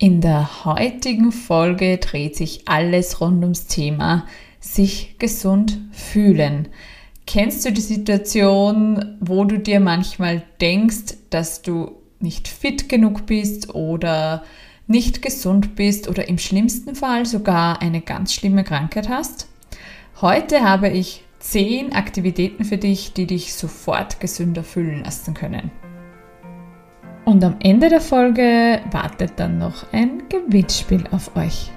In 0.00 0.20
der 0.20 0.64
heutigen 0.64 1.32
Folge 1.32 1.98
dreht 1.98 2.36
sich 2.36 2.68
alles 2.68 3.20
rund 3.20 3.42
ums 3.42 3.66
Thema 3.66 4.26
sich 4.60 5.18
gesund 5.18 5.80
fühlen. 5.90 6.68
Kennst 7.26 7.64
du 7.64 7.72
die 7.72 7.80
Situation, 7.80 9.16
wo 9.18 9.44
du 9.44 9.58
dir 9.58 9.80
manchmal 9.80 10.44
denkst, 10.60 11.16
dass 11.30 11.62
du 11.62 11.96
nicht 12.20 12.46
fit 12.46 12.88
genug 12.88 13.26
bist 13.26 13.74
oder 13.74 14.44
nicht 14.86 15.20
gesund 15.20 15.74
bist 15.74 16.06
oder 16.06 16.28
im 16.28 16.38
schlimmsten 16.38 16.94
Fall 16.94 17.26
sogar 17.26 17.82
eine 17.82 18.00
ganz 18.00 18.32
schlimme 18.32 18.62
Krankheit 18.62 19.08
hast? 19.08 19.48
Heute 20.20 20.62
habe 20.62 20.90
ich 20.90 21.24
zehn 21.40 21.92
Aktivitäten 21.92 22.64
für 22.64 22.78
dich, 22.78 23.14
die 23.14 23.26
dich 23.26 23.52
sofort 23.54 24.20
gesünder 24.20 24.62
fühlen 24.62 25.02
lassen 25.02 25.34
können. 25.34 25.72
Und 27.28 27.44
am 27.44 27.56
Ende 27.60 27.90
der 27.90 28.00
Folge 28.00 28.80
wartet 28.90 29.32
dann 29.36 29.58
noch 29.58 29.92
ein 29.92 30.22
Gewinnspiel 30.30 31.04
auf 31.10 31.36
euch. 31.36 31.70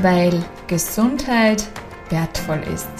Weil 0.00 0.40
Gesundheit 0.68 1.66
wertvoll 2.10 2.60
ist. 2.72 2.92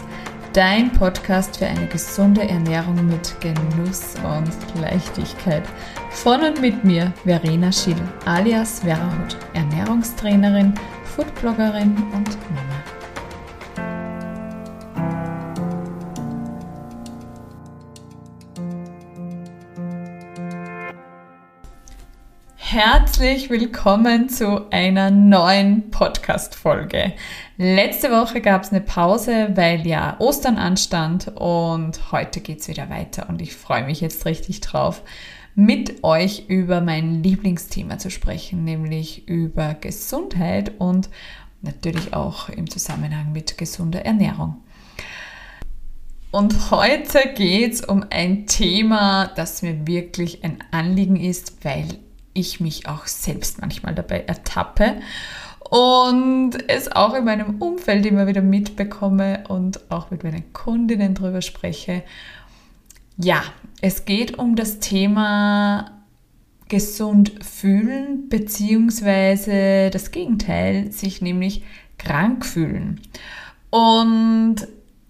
Dein 0.55 0.91
Podcast 0.91 1.57
für 1.57 1.67
eine 1.67 1.87
gesunde 1.87 2.43
Ernährung 2.43 3.07
mit 3.07 3.41
Genuss 3.41 4.17
und 4.25 4.81
Leichtigkeit. 4.81 5.63
Von 6.11 6.41
und 6.41 6.61
mit 6.61 6.83
mir, 6.83 7.13
Verena 7.25 7.71
Schill, 7.71 7.95
alias 8.25 8.81
Vera 8.81 9.09
Hut, 9.21 9.37
Ernährungstrainerin, 9.55 10.75
Foodbloggerin 11.05 11.95
und 12.13 12.29
Mama. 12.51 12.92
Herzlich 22.73 23.51
willkommen 23.51 24.31
zu 24.31 24.71
einer 24.71 25.11
neuen 25.11 25.91
Podcast-Folge. 25.91 27.13
Letzte 27.59 28.11
Woche 28.11 28.41
gab 28.41 28.63
es 28.63 28.71
eine 28.71 28.81
Pause, 28.81 29.51
weil 29.57 29.87
ja 29.87 30.17
Ostern 30.21 30.57
anstand 30.57 31.29
und 31.35 32.13
heute 32.13 32.41
geht 32.41 32.61
es 32.61 32.69
wieder 32.69 32.89
weiter 32.89 33.29
und 33.29 33.43
ich 33.43 33.55
freue 33.55 33.85
mich 33.85 34.01
jetzt 34.01 34.25
richtig 34.25 34.63
drauf, 34.63 35.03
mit 35.55 36.03
euch 36.03 36.49
über 36.49 36.81
mein 36.81 37.23
Lieblingsthema 37.23 37.99
zu 37.99 38.11
sprechen, 38.11 38.65
nämlich 38.65 39.29
über 39.29 39.75
Gesundheit 39.75 40.73
und 40.79 41.11
natürlich 41.61 42.15
auch 42.15 42.49
im 42.49 42.71
Zusammenhang 42.71 43.33
mit 43.33 43.59
gesunder 43.59 44.07
Ernährung. 44.07 44.63
Und 46.31 46.71
heute 46.71 47.35
geht 47.35 47.75
es 47.75 47.85
um 47.85 48.07
ein 48.09 48.47
Thema, 48.47 49.31
das 49.37 49.61
mir 49.61 49.87
wirklich 49.87 50.43
ein 50.43 50.65
Anliegen 50.71 51.17
ist, 51.17 51.67
weil 51.67 51.99
ich 52.35 52.61
mich 52.61 52.89
auch 52.89 53.07
selbst 53.07 53.61
manchmal 53.61 53.95
dabei 53.95 54.25
ertappe 54.25 55.01
und 55.71 56.53
es 56.69 56.91
auch 56.93 57.15
in 57.15 57.25
meinem 57.25 57.61
Umfeld 57.61 58.05
immer 58.05 58.27
wieder 58.27 58.43
mitbekomme 58.43 59.45
und 59.49 59.91
auch 59.91 60.11
mit 60.11 60.25
meinen 60.25 60.53
Kundinnen 60.53 61.15
darüber 61.15 61.43
spreche. 61.43 62.03
Ja, 63.17 63.43
es 63.81 64.05
geht 64.05 64.39
um 64.39 64.57
das 64.57 64.81
Thema 64.81 66.03
gesund 66.69 67.33
fühlen 67.45 68.29
beziehungsweise 68.29 69.91
das 69.91 70.11
Gegenteil, 70.11 70.91
sich 70.91 71.21
nämlich 71.21 71.63
krank 71.99 72.47
fühlen. 72.47 73.01
Und 73.71 74.57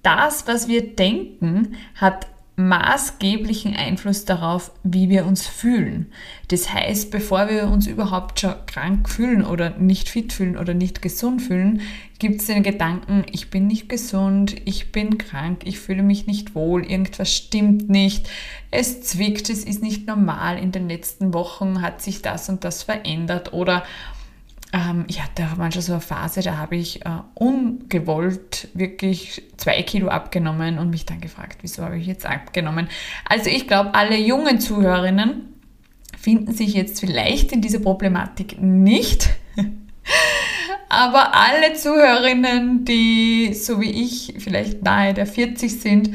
das, 0.03 0.47
was 0.47 0.69
wir 0.69 0.95
denken, 0.95 1.77
hat 1.95 2.27
maßgeblichen 2.57 3.75
Einfluss 3.75 4.27
darauf, 4.27 4.73
wie 4.83 5.09
wir 5.09 5.25
uns 5.25 5.47
fühlen. 5.47 6.13
Das 6.49 6.73
heißt, 6.73 7.11
bevor 7.11 7.49
wir 7.49 7.69
uns 7.69 7.87
überhaupt 7.87 8.41
schon 8.41 8.55
krank 8.67 9.09
fühlen 9.09 9.45
oder 9.45 9.71
nicht 9.71 10.11
fit 10.11 10.35
fühlen 10.35 10.59
oder 10.59 10.75
nicht 10.75 11.01
gesund 11.01 11.41
fühlen, 11.41 11.81
gibt 12.19 12.41
es 12.41 12.47
den 12.47 12.63
Gedanken, 12.63 13.25
ich 13.33 13.49
bin 13.49 13.67
nicht 13.67 13.89
gesund, 13.89 14.55
ich 14.67 14.93
bin 14.93 15.17
krank, 15.17 15.63
ich 15.65 15.81
fühle 15.81 16.03
mich 16.03 16.27
nicht 16.27 16.55
wohl, 16.55 16.85
irgendwas 16.85 17.35
stimmt 17.35 17.89
nicht, 17.89 18.29
es 18.71 19.03
zwickt, 19.03 19.49
es 19.49 19.65
ist 19.65 19.83
nicht 19.83 20.07
normal, 20.07 20.59
in 20.59 20.73
den 20.73 20.89
letzten 20.89 21.33
Wochen 21.33 21.81
hat 21.81 22.03
sich 22.03 22.21
das 22.21 22.49
und 22.51 22.65
das 22.65 22.83
verändert 22.83 23.55
oder 23.55 23.83
ähm, 24.73 25.05
ich 25.09 25.23
hatte 25.23 25.45
auch 25.45 25.57
manchmal 25.57 25.83
so 25.83 25.93
eine 25.93 26.01
Phase, 26.01 26.41
da 26.41 26.57
habe 26.57 26.77
ich 26.77 27.05
äh, 27.05 27.11
ungewollt 27.35 28.69
wirklich 28.75 29.43
zwei 29.59 29.83
Kilo 29.83 30.09
abgenommen 30.09 30.79
und 30.79 30.91
mich 30.91 31.05
dann 31.05 31.21
gefragt, 31.21 31.59
wieso 31.61 31.85
habe 31.85 31.99
ich 31.99 32.07
jetzt 32.07 32.25
abgenommen? 32.25 32.89
Also 33.29 33.51
ich 33.51 33.67
glaube, 33.69 33.95
alle 33.95 34.17
jungen 34.17 34.61
Zuhörerinnen 34.61 35.53
finden 36.19 36.53
sich 36.53 36.75
jetzt 36.75 37.01
vielleicht 37.01 37.53
in 37.53 37.61
dieser 37.61 37.81
Problematik 37.81 38.61
nicht. 38.61 39.31
Aber 40.89 41.35
alle 41.35 41.75
Zuhörerinnen, 41.75 42.85
die 42.85 43.55
so 43.55 43.81
wie 43.81 43.91
ich 43.91 44.35
vielleicht 44.39 44.83
nahe 44.83 45.15
der 45.15 45.27
40 45.27 45.81
sind, 45.81 46.11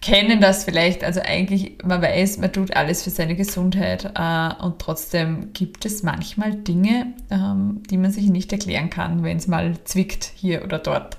kennen 0.00 0.40
das 0.40 0.64
vielleicht. 0.64 1.04
Also 1.04 1.20
eigentlich, 1.22 1.78
man 1.84 2.00
weiß, 2.00 2.38
man 2.38 2.52
tut 2.52 2.74
alles 2.74 3.02
für 3.02 3.10
seine 3.10 3.36
Gesundheit 3.36 4.12
äh, 4.14 4.64
und 4.64 4.78
trotzdem 4.78 5.52
gibt 5.52 5.84
es 5.84 6.02
manchmal 6.02 6.54
Dinge, 6.54 7.14
ähm, 7.30 7.82
die 7.90 7.98
man 7.98 8.10
sich 8.10 8.28
nicht 8.28 8.52
erklären 8.52 8.90
kann, 8.90 9.22
wenn 9.22 9.36
es 9.36 9.46
mal 9.46 9.74
zwickt 9.84 10.32
hier 10.34 10.64
oder 10.64 10.78
dort. 10.78 11.18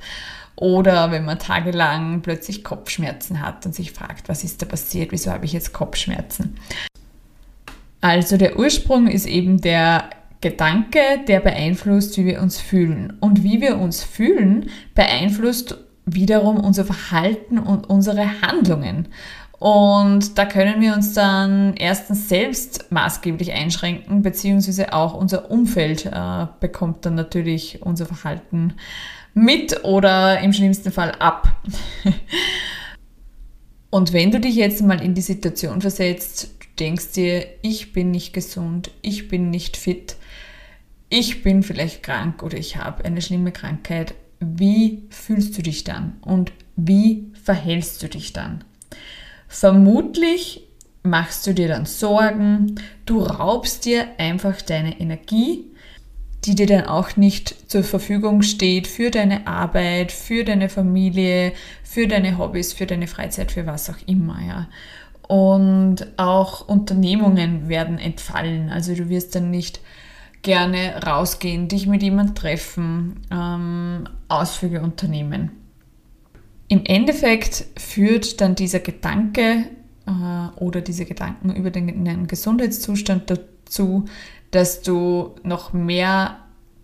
Oder 0.56 1.12
wenn 1.12 1.26
man 1.26 1.40
tagelang 1.40 2.22
plötzlich 2.22 2.64
Kopfschmerzen 2.64 3.42
hat 3.42 3.66
und 3.66 3.74
sich 3.74 3.92
fragt, 3.92 4.30
was 4.30 4.44
ist 4.44 4.62
da 4.62 4.66
passiert, 4.66 5.12
wieso 5.12 5.32
habe 5.32 5.46
ich 5.46 5.54
jetzt 5.54 5.74
Kopfschmerzen? 5.74 6.56
Also 8.02 8.38
der 8.38 8.58
Ursprung 8.58 9.08
ist 9.08 9.26
eben 9.26 9.62
der 9.62 10.10
Gedanke, 10.42 11.00
der 11.28 11.40
beeinflusst, 11.40 12.18
wie 12.18 12.26
wir 12.26 12.42
uns 12.42 12.60
fühlen. 12.60 13.14
Und 13.20 13.44
wie 13.44 13.62
wir 13.62 13.78
uns 13.78 14.04
fühlen, 14.04 14.70
beeinflusst 14.96 15.78
wiederum 16.06 16.58
unser 16.60 16.86
Verhalten 16.86 17.60
und 17.60 17.90
unsere 17.90 18.42
Handlungen. 18.42 19.08
Und 19.62 20.40
da 20.40 20.46
können 20.46 20.82
wir 20.82 20.96
uns 20.96 21.14
dann 21.14 21.76
erstens 21.76 22.28
selbst 22.28 22.92
maßgeblich 22.92 23.52
einschränken, 23.54 24.24
beziehungsweise 24.24 24.92
auch 24.92 25.14
unser 25.14 25.52
Umfeld 25.52 26.08
äh, 26.08 26.48
bekommt 26.60 27.06
dann 27.06 27.14
natürlich 27.14 27.84
unser 27.84 28.08
Verhalten 28.08 28.74
mit 29.36 29.84
oder 29.84 30.40
im 30.40 30.52
schlimmsten 30.52 30.92
Fall 30.92 31.12
ab. 31.12 31.62
und 33.92 34.14
wenn 34.14 34.32
du 34.32 34.40
dich 34.40 34.56
jetzt 34.56 34.82
mal 34.82 35.00
in 35.00 35.14
die 35.14 35.22
Situation 35.22 35.82
versetzt, 35.82 36.56
du 36.60 36.68
denkst 36.80 37.12
dir, 37.12 37.46
ich 37.62 37.94
bin 37.94 38.10
nicht 38.10 38.34
gesund, 38.34 38.90
ich 39.04 39.28
bin 39.28 39.52
nicht 39.52 39.78
fit, 39.78 40.16
ich 41.10 41.44
bin 41.44 41.62
vielleicht 41.62 42.02
krank 42.02 42.42
oder 42.42 42.58
ich 42.58 42.78
habe 42.78 43.06
eine 43.06 43.22
schlimme 43.22 43.52
Krankheit, 43.52 44.16
wie 44.42 45.04
fühlst 45.10 45.58
du 45.58 45.62
dich 45.62 45.84
dann 45.84 46.18
und 46.22 46.52
wie 46.76 47.32
verhältst 47.44 48.02
du 48.04 48.10
dich 48.10 48.34
dann? 48.34 48.64
Vermutlich 49.48 50.68
machst 51.04 51.46
du 51.46 51.54
dir 51.54 51.68
dann 51.68 51.86
Sorgen, 51.86 52.76
du 53.06 53.22
raubst 53.22 53.86
dir 53.86 54.08
einfach 54.18 54.62
deine 54.62 55.00
Energie, 55.00 55.66
die 56.46 56.56
dir 56.56 56.66
dann 56.66 56.86
auch 56.86 57.18
nicht 57.18 57.70
zur 57.70 57.84
Verfügung 57.84 58.42
steht 58.42 58.88
für 58.88 59.12
deine 59.12 59.46
Arbeit, 59.46 60.12
für 60.12 60.44
deine 60.44 60.70
Familie, 60.70 61.54
für 61.84 62.08
deine 62.08 62.38
Hobbys, 62.38 62.74
für 62.74 62.88
deine 62.88 63.08
Freizeit, 63.08 63.52
für 63.52 63.68
was 63.68 63.90
auch 63.90 64.08
immer, 64.08 64.40
ja. 64.42 64.68
Und 65.28 66.08
auch 66.18 66.68
Unternehmungen 66.68 67.70
werden 67.70 68.00
entfallen. 68.00 68.70
Also 68.70 68.96
du 68.96 69.08
wirst 69.08 69.36
dann 69.36 69.52
nicht 69.52 69.80
gerne 70.42 71.02
rausgehen, 71.06 71.68
dich 71.68 71.88
mit 71.88 72.02
jemandem 72.02 72.36
treffen, 72.36 73.22
ähm, 73.32 74.08
Ausflüge 74.28 74.82
unternehmen. 74.82 75.52
Im 76.68 76.84
Endeffekt 76.86 77.66
führt 77.78 78.42
dann 78.42 78.56
dieser 78.56 78.80
Gedanke 78.80 79.66
äh, 80.08 80.60
oder 80.60 80.82
diese 80.82 81.06
Gedanken 81.06 81.54
über 81.56 81.70
den, 81.70 82.06
den 82.06 82.28
Gesundheitszustand 82.28 83.30
dazu, 83.30 84.06
dass 84.52 84.82
du 84.82 85.36
noch 85.44 85.74
mehr 85.74 86.38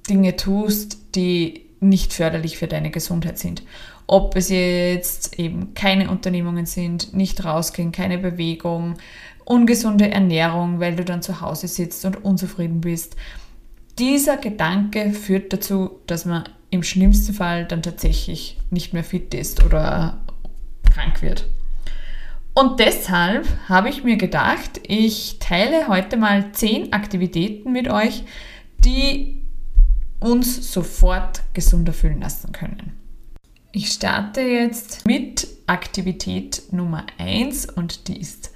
Dinge 0.09 0.35
tust, 0.35 1.15
die 1.15 1.65
nicht 1.79 2.13
förderlich 2.13 2.57
für 2.57 2.67
deine 2.67 2.91
Gesundheit 2.91 3.37
sind. 3.37 3.63
Ob 4.07 4.35
es 4.35 4.49
jetzt 4.49 5.37
eben 5.37 5.73
keine 5.73 6.09
Unternehmungen 6.09 6.65
sind, 6.65 7.13
nicht 7.13 7.43
rausgehen, 7.43 7.91
keine 7.91 8.17
Bewegung, 8.17 8.95
ungesunde 9.45 10.09
Ernährung, 10.09 10.79
weil 10.79 10.95
du 10.95 11.03
dann 11.03 11.21
zu 11.21 11.41
Hause 11.41 11.67
sitzt 11.67 12.03
und 12.05 12.23
unzufrieden 12.23 12.81
bist 12.81 13.15
dieser 13.99 14.37
Gedanke 14.37 15.11
führt 15.11 15.53
dazu, 15.53 15.99
dass 16.07 16.25
man 16.25 16.43
im 16.69 16.83
schlimmsten 16.83 17.33
Fall 17.33 17.65
dann 17.65 17.81
tatsächlich 17.81 18.57
nicht 18.69 18.93
mehr 18.93 19.03
fit 19.03 19.33
ist 19.33 19.63
oder 19.63 20.21
krank 20.91 21.21
wird. 21.21 21.47
Und 22.53 22.79
deshalb 22.79 23.47
habe 23.69 23.89
ich 23.89 24.03
mir 24.03 24.17
gedacht, 24.17 24.81
ich 24.87 25.37
teile 25.39 25.87
heute 25.87 26.17
mal 26.17 26.51
zehn 26.53 26.91
Aktivitäten 26.91 27.71
mit 27.71 27.87
euch, 27.87 28.23
die 28.79 29.43
uns 30.19 30.73
sofort 30.73 31.43
gesunder 31.53 31.93
fühlen 31.93 32.21
lassen 32.21 32.51
können. 32.51 32.93
Ich 33.71 33.91
starte 33.91 34.41
jetzt 34.41 35.05
mit 35.05 35.47
Aktivität 35.67 36.63
Nummer 36.71 37.05
1 37.19 37.67
und 37.67 38.07
die 38.07 38.19
ist 38.19 38.51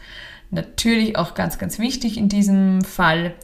natürlich 0.49 1.15
auch 1.15 1.35
ganz, 1.35 1.59
ganz 1.59 1.77
wichtig 1.77 2.17
in 2.17 2.27
diesem 2.27 2.81
Fall. 2.81 3.35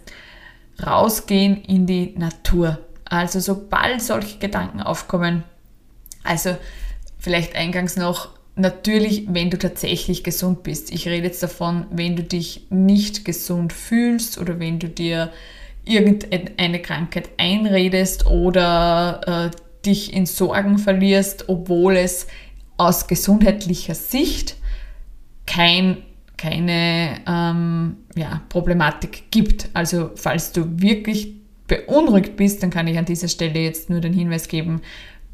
Rausgehen 0.85 1.63
in 1.63 1.85
die 1.85 2.13
Natur. 2.17 2.79
Also 3.05 3.39
sobald 3.39 4.01
solche 4.01 4.37
Gedanken 4.37 4.81
aufkommen, 4.81 5.43
also 6.23 6.57
vielleicht 7.17 7.55
eingangs 7.55 7.95
noch, 7.95 8.29
natürlich, 8.55 9.25
wenn 9.29 9.49
du 9.49 9.57
tatsächlich 9.57 10.23
gesund 10.23 10.63
bist. 10.63 10.91
Ich 10.91 11.07
rede 11.07 11.27
jetzt 11.27 11.43
davon, 11.43 11.85
wenn 11.91 12.15
du 12.15 12.23
dich 12.23 12.67
nicht 12.69 13.23
gesund 13.23 13.71
fühlst 13.71 14.37
oder 14.37 14.59
wenn 14.59 14.79
du 14.79 14.89
dir 14.89 15.31
irgendeine 15.85 16.81
Krankheit 16.81 17.29
einredest 17.37 18.25
oder 18.25 19.51
äh, 19.53 19.85
dich 19.85 20.13
in 20.13 20.25
Sorgen 20.25 20.79
verlierst, 20.79 21.47
obwohl 21.47 21.95
es 21.95 22.27
aus 22.77 23.07
gesundheitlicher 23.07 23.95
Sicht 23.95 24.57
kein, 25.45 26.03
keine 26.37 27.21
ähm, 27.27 27.97
ja, 28.15 28.41
Problematik 28.49 29.31
gibt. 29.31 29.69
Also 29.73 30.11
falls 30.15 30.51
du 30.51 30.79
wirklich 30.81 31.33
beunruhigt 31.67 32.37
bist, 32.37 32.63
dann 32.63 32.69
kann 32.69 32.87
ich 32.87 32.97
an 32.97 33.05
dieser 33.05 33.27
Stelle 33.27 33.59
jetzt 33.59 33.89
nur 33.89 33.99
den 33.99 34.13
Hinweis 34.13 34.47
geben, 34.47 34.81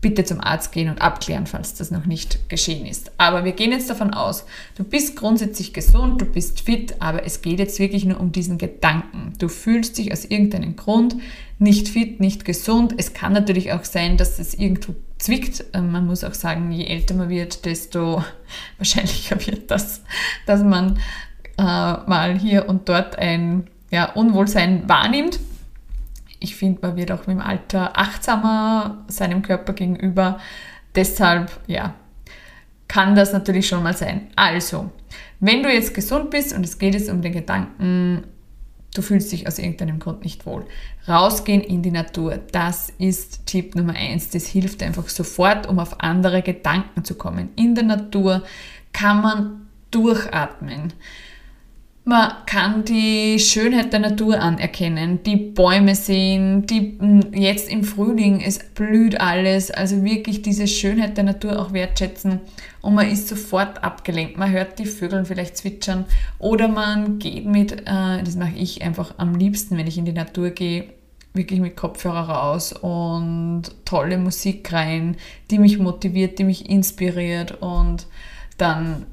bitte 0.04 0.24
zum 0.24 0.40
Arzt 0.40 0.72
gehen 0.72 0.90
und 0.90 1.02
abklären, 1.02 1.48
falls 1.48 1.74
das 1.74 1.90
noch 1.90 2.06
nicht 2.06 2.48
geschehen 2.50 2.86
ist. 2.86 3.12
Aber 3.18 3.46
wir 3.46 3.54
gehen 3.54 3.72
jetzt 3.72 3.90
davon 3.90 4.14
aus, 4.14 4.46
du 4.76 4.84
bist 4.84 5.16
grundsätzlich 5.16 5.74
gesund, 5.74 6.22
du 6.22 6.26
bist 6.26 6.62
fit, 6.62 6.98
aber 7.00 7.26
es 7.26 7.42
geht 7.42 7.58
jetzt 7.58 7.80
wirklich 7.80 8.06
nur 8.06 8.20
um 8.20 8.32
diesen 8.32 8.60
Gedanken. 8.60 9.34
Du 9.40 9.48
fühlst 9.48 9.98
dich 9.98 10.12
aus 10.12 10.26
irgendeinem 10.26 10.76
Grund 10.76 11.16
nicht 11.58 11.88
fit, 11.88 12.20
nicht 12.20 12.46
gesund. 12.46 12.94
Es 12.98 13.14
kann 13.14 13.34
natürlich 13.34 13.72
auch 13.72 13.86
sein, 13.86 14.18
dass 14.18 14.38
es 14.38 14.54
irgendwo 14.54 14.94
zwickt. 15.18 15.66
Ähm, 15.74 15.92
man 15.92 16.06
muss 16.06 16.24
auch 16.24 16.34
sagen, 16.36 16.72
je 16.72 16.86
älter 16.86 17.16
man 17.16 17.30
wird, 17.30 17.66
desto 17.66 18.24
wahrscheinlicher 18.78 19.38
wird 19.48 19.72
das, 19.72 20.04
dass 20.46 20.62
man 20.62 21.00
äh, 21.58 21.64
mal 21.64 22.38
hier 22.38 22.70
und 22.70 22.90
dort 22.90 23.18
ein 23.18 23.68
ja, 23.90 24.12
Unwohlsein 24.12 24.88
wahrnimmt 24.88 25.40
ich 26.44 26.58
finde, 26.58 26.82
man 26.82 26.98
wird 26.98 27.12
auch 27.12 27.26
mit 27.26 27.38
dem 27.38 27.42
Alter 27.42 27.98
achtsamer 27.98 29.06
seinem 29.08 29.42
Körper 29.42 29.74
gegenüber. 29.74 30.40
Deshalb, 30.94 31.52
ja, 31.68 31.96
kann 32.88 33.16
das 33.16 33.32
natürlich 33.32 33.68
schon 33.68 33.82
mal 33.82 33.96
sein. 33.96 34.28
Also, 34.36 34.92
wenn 35.40 35.64
du 35.64 35.74
jetzt 35.74 35.94
gesund 35.94 36.30
bist 36.30 36.54
und 36.54 36.66
es 36.66 36.78
geht 36.78 36.94
jetzt 36.96 37.10
um 37.10 37.22
den 37.22 37.32
Gedanken, 37.32 38.26
du 38.94 39.02
fühlst 39.02 39.32
dich 39.32 39.48
aus 39.48 39.58
irgendeinem 39.58 40.00
Grund 40.00 40.24
nicht 40.24 40.46
wohl, 40.46 40.66
rausgehen 41.08 41.62
in 41.62 41.82
die 41.82 41.92
Natur, 41.92 42.40
das 42.52 42.92
ist 42.98 43.46
Tipp 43.46 43.74
Nummer 43.76 43.96
eins. 43.96 44.30
Das 44.30 44.46
hilft 44.46 44.84
einfach 44.84 45.08
sofort, 45.08 45.68
um 45.68 45.80
auf 45.80 46.02
andere 46.02 46.42
Gedanken 46.42 47.06
zu 47.06 47.16
kommen. 47.16 47.50
In 47.56 47.74
der 47.74 47.86
Natur 47.86 48.44
kann 48.92 49.22
man 49.22 49.68
durchatmen. 49.92 50.92
Man 52.06 52.34
kann 52.46 52.84
die 52.84 53.40
Schönheit 53.40 53.94
der 53.94 54.02
Natur 54.02 54.38
anerkennen, 54.38 55.24
die 55.24 55.38
Bäume 55.38 55.96
sehen, 55.96 56.66
die, 56.68 56.98
jetzt 57.32 57.72
im 57.72 57.86
Frühling, 57.86 58.42
es 58.42 58.60
blüht 58.60 59.22
alles, 59.22 59.72
also 59.72 60.04
wirklich 60.04 60.42
diese 60.42 60.68
Schönheit 60.68 61.16
der 61.16 61.24
Natur 61.24 61.58
auch 61.62 61.72
wertschätzen. 61.72 62.42
Und 62.82 62.96
man 62.96 63.10
ist 63.10 63.30
sofort 63.30 63.82
abgelenkt. 63.86 64.38
Man 64.38 64.52
hört 64.52 64.80
die 64.80 64.86
Vögel 64.86 65.24
vielleicht 65.24 65.56
zwitschern. 65.56 66.04
Oder 66.40 66.68
man 66.68 67.20
geht 67.20 67.46
mit, 67.46 67.72
äh, 67.72 68.22
das 68.22 68.36
mache 68.36 68.58
ich 68.58 68.82
einfach 68.82 69.14
am 69.18 69.36
liebsten, 69.36 69.78
wenn 69.78 69.88
ich 69.88 69.98
in 69.98 70.04
die 70.04 70.12
Natur 70.12 70.50
gehe, 70.50 70.90
wirklich 71.34 71.62
mit 71.62 71.78
Kopfhörer 71.78 72.28
raus 72.28 72.74
und 72.74 73.64
tolle 73.86 74.18
Musik 74.18 74.74
rein, 74.74 75.16
die 75.50 75.58
mich 75.58 75.80
motiviert, 75.80 76.38
die 76.38 76.44
mich 76.44 76.70
inspiriert. 76.70 77.62
Und 77.62 78.08
dann 78.58 79.06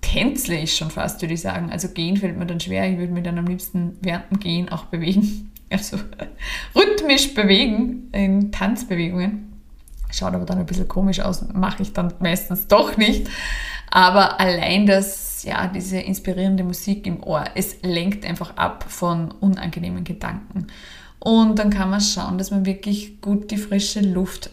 tänzle 0.00 0.56
ich 0.58 0.76
schon 0.76 0.90
fast, 0.90 1.20
würde 1.22 1.34
ich 1.34 1.40
sagen. 1.40 1.70
Also 1.70 1.88
gehen 1.88 2.16
fällt 2.16 2.38
mir 2.38 2.46
dann 2.46 2.60
schwer. 2.60 2.90
Ich 2.90 2.98
würde 2.98 3.12
mich 3.12 3.24
dann 3.24 3.38
am 3.38 3.46
liebsten 3.46 3.96
während 4.00 4.30
dem 4.30 4.40
Gehen 4.40 4.68
auch 4.68 4.84
bewegen. 4.86 5.52
Also 5.70 5.98
rhythmisch 6.74 7.34
bewegen 7.34 8.08
in 8.12 8.50
Tanzbewegungen. 8.50 9.52
Schaut 10.10 10.32
aber 10.32 10.46
dann 10.46 10.56
ein 10.56 10.64
bisschen 10.64 10.88
komisch 10.88 11.20
aus, 11.20 11.44
mache 11.52 11.82
ich 11.82 11.92
dann 11.92 12.14
meistens 12.20 12.68
doch 12.68 12.96
nicht. 12.96 13.28
Aber 13.90 14.40
allein 14.40 14.86
das, 14.86 15.42
ja, 15.42 15.66
diese 15.66 15.98
inspirierende 15.98 16.64
Musik 16.64 17.06
im 17.06 17.22
Ohr, 17.22 17.44
es 17.54 17.82
lenkt 17.82 18.24
einfach 18.24 18.56
ab 18.56 18.86
von 18.88 19.30
unangenehmen 19.30 20.04
Gedanken. 20.04 20.68
Und 21.18 21.58
dann 21.58 21.70
kann 21.70 21.90
man 21.90 22.00
schauen, 22.00 22.38
dass 22.38 22.50
man 22.50 22.64
wirklich 22.64 23.20
gut 23.20 23.50
die 23.50 23.56
frische 23.58 24.00
Luft 24.00 24.50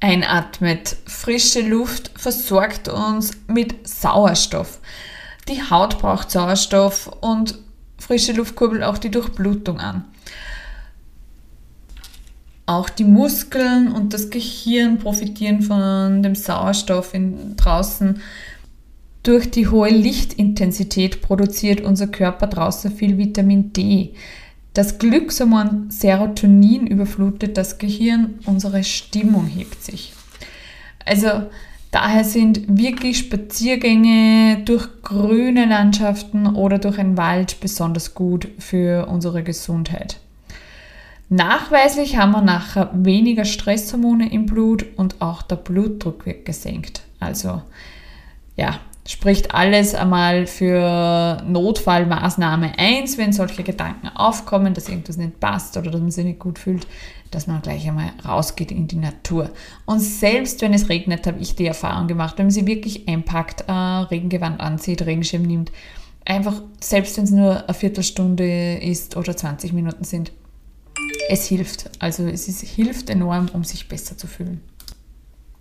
einatmet. 0.00 0.96
Frische 1.06 1.60
Luft 1.60 2.10
versorgt 2.16 2.88
uns 2.88 3.32
mit 3.46 3.86
Sauerstoff. 3.86 4.80
Die 5.48 5.62
Haut 5.62 5.98
braucht 5.98 6.30
Sauerstoff 6.30 7.08
und 7.20 7.58
frische 7.98 8.32
Luft 8.32 8.54
kurbelt 8.54 8.82
auch 8.82 8.98
die 8.98 9.10
Durchblutung 9.10 9.80
an. 9.80 10.04
Auch 12.66 12.90
die 12.90 13.04
Muskeln 13.04 13.90
und 13.92 14.12
das 14.12 14.28
Gehirn 14.28 14.98
profitieren 14.98 15.62
von 15.62 16.22
dem 16.22 16.34
Sauerstoff 16.34 17.14
in, 17.14 17.56
draußen. 17.56 18.20
Durch 19.22 19.50
die 19.50 19.68
hohe 19.68 19.88
Lichtintensität 19.88 21.22
produziert 21.22 21.80
unser 21.80 22.06
Körper 22.08 22.46
draußen 22.46 22.92
viel 22.92 23.16
Vitamin 23.16 23.72
D. 23.72 24.14
Das 24.78 24.98
Glückshormon 24.98 25.90
Serotonin 25.90 26.86
überflutet 26.86 27.56
das 27.56 27.78
Gehirn, 27.78 28.38
unsere 28.46 28.84
Stimmung 28.84 29.48
hebt 29.48 29.82
sich. 29.82 30.12
Also 31.04 31.50
daher 31.90 32.22
sind 32.22 32.78
wirklich 32.78 33.18
Spaziergänge 33.18 34.62
durch 34.64 34.86
grüne 35.02 35.66
Landschaften 35.66 36.46
oder 36.46 36.78
durch 36.78 37.00
einen 37.00 37.16
Wald 37.16 37.58
besonders 37.58 38.14
gut 38.14 38.46
für 38.60 39.08
unsere 39.08 39.42
Gesundheit. 39.42 40.20
Nachweislich 41.28 42.16
haben 42.16 42.30
wir 42.30 42.42
nachher 42.42 42.92
weniger 42.94 43.46
Stresshormone 43.46 44.32
im 44.32 44.46
Blut 44.46 44.86
und 44.94 45.20
auch 45.20 45.42
der 45.42 45.56
Blutdruck 45.56 46.24
wird 46.24 46.44
gesenkt. 46.44 47.00
Also 47.18 47.62
ja, 48.54 48.78
spricht 49.08 49.54
alles 49.54 49.94
einmal 49.94 50.46
für 50.46 51.42
Notfallmaßnahme 51.46 52.78
1, 52.78 53.16
wenn 53.16 53.32
solche 53.32 53.62
Gedanken 53.62 54.08
aufkommen, 54.08 54.74
dass 54.74 54.90
irgendwas 54.90 55.16
nicht 55.16 55.40
passt 55.40 55.78
oder 55.78 55.90
dass 55.90 56.00
man 56.00 56.10
sich 56.10 56.26
nicht 56.26 56.38
gut 56.38 56.58
fühlt, 56.58 56.86
dass 57.30 57.46
man 57.46 57.62
gleich 57.62 57.88
einmal 57.88 58.10
rausgeht 58.22 58.70
in 58.70 58.86
die 58.86 58.96
Natur. 58.96 59.50
Und 59.86 60.00
selbst 60.00 60.60
wenn 60.60 60.74
es 60.74 60.90
regnet, 60.90 61.26
habe 61.26 61.40
ich 61.40 61.56
die 61.56 61.66
Erfahrung 61.66 62.06
gemacht, 62.06 62.36
wenn 62.36 62.46
man 62.46 62.50
sie 62.50 62.66
wirklich 62.66 63.08
einpackt, 63.08 63.64
äh, 63.66 63.72
Regengewand 63.72 64.60
anzieht, 64.60 65.00
Regenschirm 65.00 65.42
nimmt, 65.42 65.72
einfach, 66.26 66.60
selbst 66.78 67.16
wenn 67.16 67.24
es 67.24 67.30
nur 67.30 67.64
eine 67.64 67.74
Viertelstunde 67.74 68.74
ist 68.74 69.16
oder 69.16 69.34
20 69.34 69.72
Minuten 69.72 70.04
sind, 70.04 70.32
es 71.30 71.46
hilft. 71.46 71.90
Also 71.98 72.26
es 72.26 72.46
ist, 72.46 72.60
hilft 72.60 73.08
enorm, 73.08 73.48
um 73.54 73.64
sich 73.64 73.88
besser 73.88 74.18
zu 74.18 74.26
fühlen. 74.26 74.60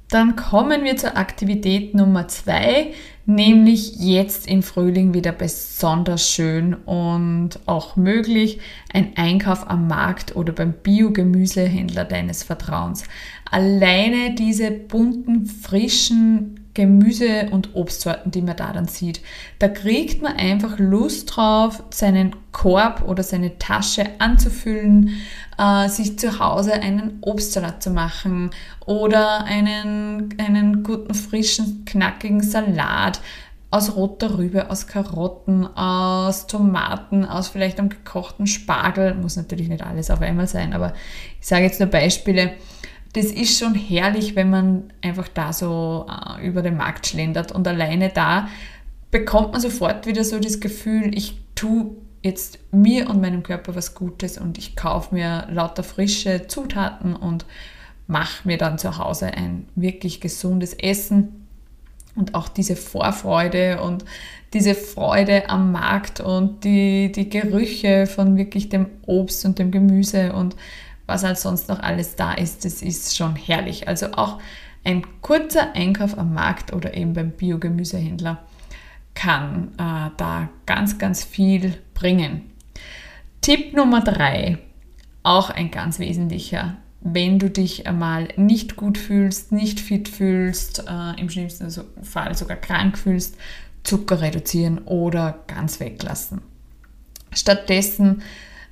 Dann 0.10 0.38
kommen 0.38 0.86
wir 0.86 0.96
zur 0.96 1.18
Aktivität 1.18 1.94
Nummer 1.94 2.30
zwei, 2.30 2.94
nämlich 3.26 3.98
jetzt 3.98 4.48
im 4.48 4.64
Frühling 4.64 5.14
wieder 5.14 5.34
besonders 5.34 6.30
schön 6.30 6.74
und 6.74 7.60
auch 7.66 7.98
möglich 7.98 8.62
ein 8.94 9.18
Einkauf 9.18 9.70
am 9.70 9.88
Markt 9.88 10.38
oder 10.38 10.54
beim 10.54 10.72
Biogemüsehändler 10.72 12.06
deines 12.06 12.44
Vertrauens. 12.44 13.04
Alleine 13.52 14.34
diese 14.34 14.72
bunten, 14.72 15.46
frischen 15.46 16.58
Gemüse- 16.74 17.50
und 17.50 17.76
Obstsorten, 17.76 18.32
die 18.32 18.44
man 18.44 18.56
da 18.56 18.72
dann 18.72 18.88
sieht. 18.88 19.22
Da 19.58 19.68
kriegt 19.68 20.22
man 20.22 20.38
einfach 20.38 20.78
Lust 20.78 21.36
drauf, 21.36 21.84
seinen 21.90 22.36
Korb 22.52 23.02
oder 23.08 23.24
seine 23.24 23.58
Tasche 23.58 24.06
anzufüllen, 24.20 25.10
äh, 25.58 25.90
sich 25.90 26.20
zu 26.20 26.40
Hause 26.40 26.74
einen 26.74 27.20
Obstsalat 27.22 27.84
zu 27.84 27.90
machen 27.90 28.52
oder 28.86 29.46
einen, 29.46 30.36
einen 30.38 30.84
guten, 30.84 31.14
frischen, 31.14 31.86
knackigen 31.86 32.42
Salat 32.42 33.22
aus 33.70 33.96
roter 33.96 34.38
Rübe, 34.38 34.70
aus 34.70 34.88
Karotten, 34.88 35.66
aus 35.76 36.48
Tomaten, 36.48 37.26
aus 37.26 37.50
vielleicht 37.50 37.80
einem 37.80 37.90
gekochten 37.90 38.48
Spargel. 38.48 39.14
Muss 39.16 39.36
natürlich 39.36 39.68
nicht 39.68 39.84
alles 39.84 40.10
auf 40.10 40.22
einmal 40.22 40.48
sein, 40.48 40.74
aber 40.74 40.94
ich 41.40 41.48
sage 41.48 41.64
jetzt 41.64 41.80
nur 41.80 41.90
Beispiele 41.90 42.54
das 43.14 43.26
ist 43.28 43.58
schon 43.58 43.74
herrlich, 43.74 44.36
wenn 44.36 44.50
man 44.50 44.94
einfach 45.02 45.28
da 45.28 45.52
so 45.52 46.06
äh, 46.08 46.46
über 46.46 46.62
den 46.62 46.78
Markt 46.78 47.08
schlendert 47.08 47.52
und 47.52 47.68
alleine 47.68 48.10
da 48.10 48.48
bekommt 49.10 49.54
man 49.54 49.62
sofort 49.62 50.06
wieder 50.06 50.24
so 50.24 50.40
das 50.40 50.60
Gefühl, 50.60 51.18
ich 51.18 51.40
tue 51.56 51.96
jetzt 52.28 52.60
mir 52.72 53.10
und 53.10 53.22
meinem 53.22 53.44
Körper 53.44 53.76
was 53.76 53.96
Gutes 53.96 54.38
und 54.38 54.58
ich 54.58 54.76
kaufe 54.76 55.16
mir 55.16 55.48
lauter 55.50 55.84
frische 55.84 56.48
Zutaten 56.48 57.16
und 57.16 57.46
mache 58.08 58.48
mir 58.48 58.58
dann 58.58 58.78
zu 58.78 58.98
Hause 58.98 59.28
ein 59.28 59.68
wirklich 59.76 60.22
gesundes 60.22 60.74
Essen 60.74 61.48
und 62.16 62.36
auch 62.36 62.48
diese 62.48 62.76
Vorfreude 62.76 63.82
und 63.82 64.06
diese 64.54 64.76
Freude 64.76 65.50
am 65.50 65.72
Markt 65.72 66.20
und 66.20 66.64
die, 66.64 67.12
die 67.12 67.30
Gerüche 67.30 68.08
von 68.08 68.38
wirklich 68.38 68.70
dem 68.70 68.88
Obst 69.06 69.46
und 69.46 69.60
dem 69.60 69.72
Gemüse 69.72 70.34
und 70.34 70.56
was 71.06 71.24
halt 71.24 71.38
sonst 71.38 71.70
noch 71.70 71.80
alles 71.80 72.16
da 72.16 72.34
ist, 72.34 72.66
das 72.66 72.82
ist 72.82 73.16
schon 73.16 73.36
herrlich. 73.36 73.88
Also 73.88 74.08
auch 74.14 74.40
ein 74.84 75.04
kurzer 75.22 75.74
Einkauf 75.74 76.18
am 76.18 76.34
Markt 76.34 76.74
oder 76.74 76.96
eben 76.96 77.14
beim 77.14 77.32
Biogemüsehändler 77.32 78.40
kann 79.18 79.70
äh, 79.80 80.12
da 80.16 80.50
ganz, 80.68 81.00
ganz 81.00 81.24
viel 81.24 81.76
bringen. 81.96 82.52
Tipp 83.42 83.74
Nummer 83.74 84.02
drei, 84.02 84.60
auch 85.24 85.50
ein 85.50 85.72
ganz 85.72 85.98
wesentlicher. 85.98 86.78
Wenn 87.02 87.40
du 87.40 87.50
dich 87.50 87.88
einmal 87.88 88.28
nicht 88.38 88.76
gut 88.76 89.00
fühlst, 89.00 89.52
nicht 89.52 89.80
fit 89.80 90.08
fühlst, 90.08 90.86
äh, 90.88 91.20
im 91.20 91.32
schlimmsten 91.32 91.72
Fall 92.04 92.38
sogar 92.38 92.58
krank 92.58 92.96
fühlst, 92.96 93.38
Zucker 93.84 94.22
reduzieren 94.22 94.80
oder 94.86 95.40
ganz 95.48 95.80
weglassen. 95.80 96.42
Stattdessen 97.34 98.22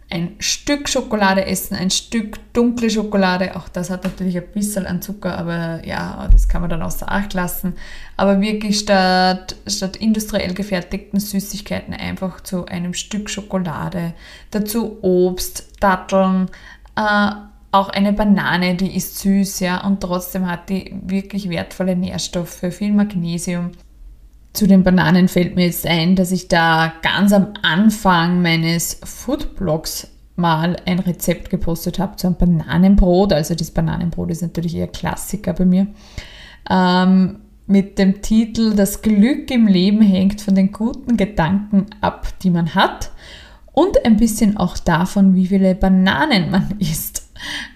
ein 0.10 0.36
Stück 0.40 0.88
Schokolade 0.88 1.46
essen, 1.46 1.76
ein 1.76 1.90
Stück 1.90 2.38
dunkle 2.54 2.90
Schokolade. 2.90 3.56
Auch 3.56 3.68
das 3.68 3.90
hat 3.90 4.04
natürlich 4.04 4.38
ein 4.38 4.52
bisschen 4.54 4.86
an 4.86 5.02
Zucker, 5.02 5.38
aber 5.38 5.86
ja, 5.86 6.28
das 6.32 6.48
kann 6.48 6.62
man 6.62 6.70
dann 6.70 6.84
außer 6.84 7.12
Acht 7.12 7.34
lassen. 7.34 7.74
Aber 8.16 8.40
wirklich 8.40 8.80
statt, 8.80 9.56
statt 9.68 9.96
industriell 9.98 10.54
gefertigten 10.54 11.20
Süßigkeiten 11.20 11.94
einfach 11.94 12.42
zu 12.42 12.66
einem 12.66 12.94
Stück 12.94 13.30
Schokolade. 13.30 14.14
Dazu 14.52 15.00
Obst, 15.02 15.68
Datteln, 15.80 16.50
äh, 16.96 17.32
auch 17.72 17.90
eine 17.90 18.14
Banane, 18.14 18.76
die 18.76 18.96
ist 18.96 19.20
süß, 19.20 19.60
ja, 19.60 19.86
und 19.86 20.00
trotzdem 20.00 20.50
hat 20.50 20.70
die 20.70 20.96
wirklich 21.04 21.50
wertvolle 21.50 21.96
Nährstoffe, 21.96 22.64
viel 22.72 22.94
Magnesium. 22.94 23.72
Zu 24.56 24.68
den 24.68 24.84
Bananen 24.84 25.28
fällt 25.28 25.58
mir 25.58 25.66
jetzt 25.66 25.86
ein, 25.86 26.16
dass 26.16 26.32
ich 26.32 26.48
da 26.48 26.94
ganz 27.02 27.34
am 27.34 27.56
Anfang 27.62 28.42
meines 28.42 29.02
Foodblogs 29.04 30.08
mal 30.38 30.78
ein 30.86 31.00
Rezept 31.00 31.50
gepostet 31.50 32.00
habe 32.00 32.16
zu 32.16 32.28
einem 32.28 32.38
Bananenbrot. 32.38 33.34
Also 33.34 33.54
das 33.54 33.72
Bananenbrot 33.72 34.32
ist 34.32 34.42
natürlich 34.42 34.74
eher 34.76 34.88
Klassiker 34.88 35.52
bei 35.52 35.66
mir. 35.66 35.88
Ähm, 36.70 37.40
mit 37.68 38.00
dem 38.00 38.22
Titel 38.22 38.76
Das 38.76 39.02
Glück 39.02 39.52
im 39.52 39.68
Leben 39.68 40.02
hängt 40.02 40.40
von 40.40 40.56
den 40.56 40.72
guten 40.72 41.18
Gedanken 41.18 41.88
ab, 42.00 42.28
die 42.42 42.50
man 42.50 42.76
hat 42.76 43.12
und 43.74 44.06
ein 44.06 44.16
bisschen 44.16 44.56
auch 44.56 44.78
davon, 44.78 45.36
wie 45.36 45.48
viele 45.48 45.76
Bananen 45.76 46.50
man 46.50 46.76
isst. 46.80 47.25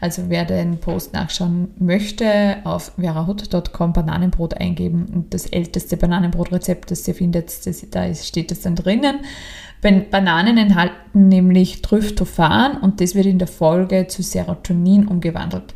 Also 0.02 0.24
wer 0.30 0.46
den 0.46 0.80
Post 0.80 1.14
nachschauen 1.14 1.70
möchte, 1.78 2.58
auf 2.64 2.94
verahut.com 3.00 3.94
Bananenbrot 3.94 4.56
eingeben 4.56 5.08
und 5.14 5.34
das 5.34 5.46
älteste 5.46 5.98
Bananenbrotrezept, 5.98 6.92
das 6.92 7.08
ihr 7.08 7.16
findet, 7.16 7.66
das, 7.66 7.86
da 7.90 8.14
steht 8.14 8.52
es 8.52 8.62
dann 8.62 8.76
drinnen. 8.76 9.20
Bananen 9.82 10.58
enthalten 10.58 11.30
nämlich 11.30 11.82
Tryptophan 11.82 12.78
und 12.78 13.00
das 13.00 13.16
wird 13.16 13.26
in 13.26 13.40
der 13.40 13.48
Folge 13.48 14.08
zu 14.08 14.22
Serotonin 14.24 15.08
umgewandelt. 15.08 15.74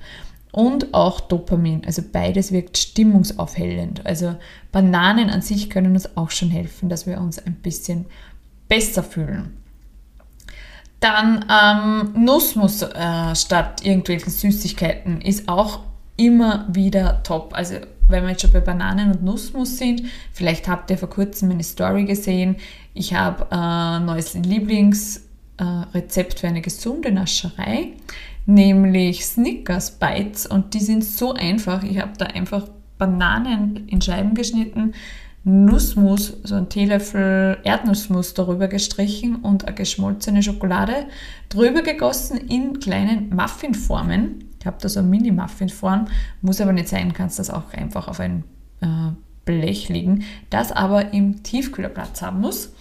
Und 0.51 0.93
auch 0.93 1.19
Dopamin, 1.19 1.81
also 1.85 2.03
beides 2.12 2.51
wirkt 2.51 2.77
stimmungsaufhellend. 2.77 4.05
Also 4.05 4.35
Bananen 4.71 5.29
an 5.29 5.41
sich 5.41 5.69
können 5.69 5.93
uns 5.93 6.15
auch 6.15 6.29
schon 6.29 6.51
helfen, 6.51 6.89
dass 6.89 7.07
wir 7.07 7.19
uns 7.19 7.39
ein 7.39 7.55
bisschen 7.55 8.05
besser 8.67 9.01
fühlen. 9.01 9.62
Dann 11.03 11.45
ähm, 11.51 12.24
Nussmus 12.24 12.81
äh, 12.81 13.36
statt 13.36 13.86
irgendwelchen 13.86 14.31
Süßigkeiten 14.31 15.19
ist 15.19 15.50
auch 15.50 15.81
immer 16.15 16.65
wieder 16.69 17.22
top. 17.24 17.53
Also 17.53 17.75
wenn 18.07 18.24
wir 18.24 18.29
jetzt 18.29 18.43
schon 18.43 18.53
bei 18.53 18.62
Bananen 18.62 19.12
und 19.12 19.22
Nussmus 19.22 19.77
sind, 19.77 20.03
vielleicht 20.31 20.69
habt 20.69 20.89
ihr 20.91 20.98
vor 20.98 21.10
kurzem 21.10 21.50
meine 21.50 21.63
Story 21.63 22.05
gesehen. 22.05 22.55
Ich 22.93 23.13
habe 23.13 23.51
ein 23.51 24.03
äh, 24.03 24.05
neues 24.05 24.33
Lieblingsrezept 24.33 26.36
äh, 26.36 26.38
für 26.38 26.48
eine 26.48 26.62
gesunde 26.62 27.12
Nascherei, 27.12 27.89
nämlich 28.45 29.25
Snickers 29.25 29.91
Bites 29.91 30.45
und 30.45 30.74
die 30.74 30.79
sind 30.79 31.03
so 31.03 31.33
einfach. 31.33 31.83
Ich 31.83 32.00
habe 32.00 32.13
da 32.17 32.27
einfach 32.27 32.69
Bananen 32.98 33.89
in 33.89 34.01
Scheiben 34.01 34.36
geschnitten, 34.36 34.93
Nussmus, 35.45 36.38
so 36.43 36.55
ein 36.55 36.69
Teelöffel 36.69 37.57
Erdnussmus 37.63 38.33
darüber 38.33 38.69
gestrichen 38.69 39.35
und 39.38 39.65
eine 39.65 39.75
geschmolzene 39.75 40.41
Schokolade 40.41 41.07
drüber 41.50 41.81
gegossen 41.81 42.38
in 42.38 42.79
kleinen 42.79 43.35
Muffinformen. 43.35 44.45
Ich 44.59 44.65
habe 44.65 44.77
da 44.79 44.88
so 44.88 45.00
eine 45.00 45.09
Mini-Muffin-Form, 45.09 46.07
muss 46.41 46.62
aber 46.62 46.71
nicht 46.71 46.88
sein, 46.88 47.12
kannst 47.12 47.39
das 47.39 47.50
auch 47.50 47.73
einfach 47.73 48.07
auf 48.07 48.21
ein 48.21 48.45
äh, 48.79 49.12
Blech 49.43 49.89
legen, 49.89 50.23
das 50.50 50.71
aber 50.71 51.12
im 51.12 51.43
Tiefkühler 51.43 51.89
Platz 51.89 52.21
haben 52.21 52.39
muss. 52.39 52.73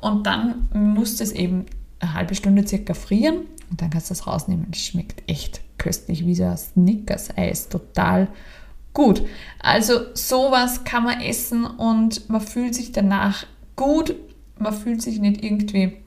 Und 0.00 0.26
dann 0.26 0.68
muss 0.74 1.16
das 1.16 1.30
eben 1.30 1.66
eine 2.00 2.14
halbe 2.14 2.34
Stunde 2.34 2.66
circa 2.66 2.94
frieren 2.94 3.42
und 3.70 3.80
dann 3.80 3.90
kannst 3.90 4.10
du 4.10 4.14
das 4.14 4.26
rausnehmen. 4.26 4.66
Das 4.70 4.80
schmeckt 4.80 5.22
echt 5.28 5.60
köstlich, 5.78 6.26
wie 6.26 6.34
so 6.34 6.44
ein 6.44 6.56
Snickers-Eis, 6.56 7.68
total 7.68 8.26
gut. 8.92 9.22
Also 9.60 10.14
sowas 10.14 10.84
kann 10.84 11.04
man 11.04 11.20
essen 11.20 11.64
und 11.64 12.28
man 12.28 12.40
fühlt 12.40 12.74
sich 12.74 12.92
danach 12.92 13.46
gut. 13.76 14.14
Man 14.58 14.72
fühlt 14.72 15.02
sich 15.02 15.20
nicht 15.20 15.44
irgendwie 15.44 15.98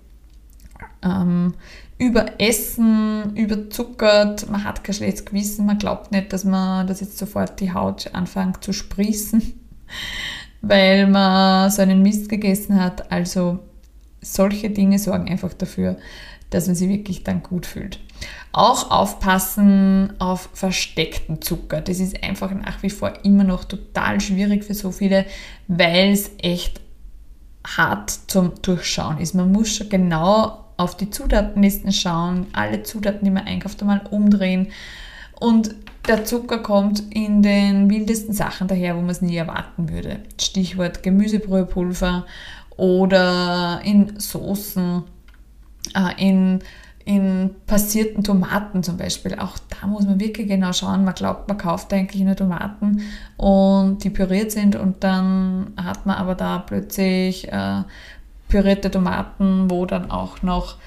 ähm, 1.03 1.53
überessen, 1.97 3.35
überzuckert, 3.35 4.49
man 4.49 4.63
hat 4.63 4.83
kein 4.83 4.95
schlechtes 4.95 5.25
Gewissen, 5.25 5.65
man 5.65 5.77
glaubt 5.77 6.11
nicht, 6.11 6.33
dass 6.33 6.43
man 6.43 6.87
dass 6.87 6.99
jetzt 6.99 7.17
sofort 7.17 7.59
die 7.59 7.73
Haut 7.73 8.09
anfängt 8.13 8.63
zu 8.63 8.73
sprießen, 8.73 9.53
weil 10.61 11.07
man 11.07 11.69
so 11.69 11.81
einen 11.81 12.01
Mist 12.01 12.27
gegessen 12.27 12.81
hat. 12.81 13.11
Also 13.11 13.59
solche 14.21 14.69
Dinge 14.69 14.99
sorgen 14.99 15.29
einfach 15.29 15.53
dafür, 15.53 15.97
dass 16.49 16.67
man 16.67 16.75
sich 16.75 16.89
wirklich 16.89 17.23
dann 17.23 17.43
gut 17.43 17.65
fühlt. 17.65 17.99
Auch 18.51 18.91
aufpassen 18.91 20.13
auf 20.19 20.49
versteckten 20.53 21.41
Zucker. 21.41 21.81
Das 21.81 21.99
ist 21.99 22.21
einfach 22.23 22.51
nach 22.51 22.83
wie 22.83 22.89
vor 22.89 23.13
immer 23.23 23.43
noch 23.43 23.63
total 23.63 24.19
schwierig 24.19 24.63
für 24.63 24.73
so 24.73 24.91
viele, 24.91 25.25
weil 25.67 26.11
es 26.11 26.31
echt 26.39 26.81
hart 27.65 28.09
zum 28.27 28.53
Durchschauen 28.61 29.19
ist. 29.19 29.35
Man 29.35 29.51
muss 29.51 29.75
schon 29.75 29.89
genau 29.89 30.65
auf 30.77 30.97
die 30.97 31.09
Zutatenlisten 31.09 31.91
schauen, 31.91 32.47
alle 32.53 32.83
Zutaten, 32.83 33.23
die 33.23 33.31
man 33.31 33.45
einkauft, 33.45 33.81
einmal 33.81 34.01
umdrehen. 34.09 34.67
Und 35.39 35.75
der 36.07 36.25
Zucker 36.25 36.59
kommt 36.59 37.03
in 37.13 37.43
den 37.43 37.89
wildesten 37.89 38.33
Sachen 38.33 38.67
daher, 38.67 38.95
wo 38.95 39.01
man 39.01 39.11
es 39.11 39.21
nie 39.21 39.35
erwarten 39.35 39.89
würde. 39.89 40.19
Stichwort 40.39 41.03
Gemüsebrühepulver 41.03 42.25
oder 42.77 43.81
in 43.83 44.19
Soßen, 44.19 45.03
äh, 45.95 46.29
in 46.29 46.59
in 47.11 47.49
passierten 47.67 48.23
Tomaten 48.23 48.83
zum 48.83 48.95
Beispiel. 48.95 49.35
Auch 49.37 49.57
da 49.69 49.87
muss 49.87 50.05
man 50.05 50.19
wirklich 50.19 50.47
genau 50.47 50.71
schauen. 50.71 51.03
Man 51.03 51.13
glaubt, 51.13 51.49
man 51.49 51.57
kauft 51.57 51.91
eigentlich 51.93 52.23
nur 52.23 52.35
Tomaten 52.37 53.01
und 53.35 54.03
die 54.03 54.09
püriert 54.09 54.51
sind 54.51 54.77
und 54.77 55.03
dann 55.03 55.73
hat 55.75 56.05
man 56.05 56.15
aber 56.15 56.35
da 56.35 56.59
plötzlich 56.59 57.51
äh, 57.51 57.83
pürierte 58.47 58.89
Tomaten, 58.89 59.69
wo 59.69 59.85
dann 59.85 60.09
auch 60.09 60.41
noch 60.41 60.77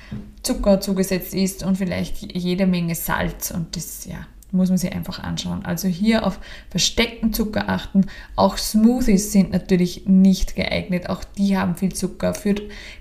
Zucker 0.43 0.81
zugesetzt 0.81 1.35
ist 1.35 1.63
und 1.63 1.77
vielleicht 1.77 2.35
jede 2.35 2.67
Menge 2.67 2.95
Salz 2.95 3.51
und 3.51 3.77
das 3.77 4.07
ja 4.07 4.17
muss 4.55 4.69
man 4.69 4.79
sich 4.79 4.93
einfach 4.93 5.19
anschauen. 5.19 5.65
Also 5.65 5.89
hier 5.89 6.25
auf 6.25 6.39
versteckten 6.71 7.33
Zucker 7.33 7.69
achten. 7.69 8.07
Auch 8.37 8.57
Smoothies 8.57 9.33
sind 9.33 9.51
natürlich 9.51 10.07
nicht 10.07 10.55
geeignet. 10.55 11.11
Auch 11.11 11.25
die 11.25 11.59
haben 11.59 11.75
viel 11.75 11.93
Zucker. 11.93 12.35
Für, 12.35 12.55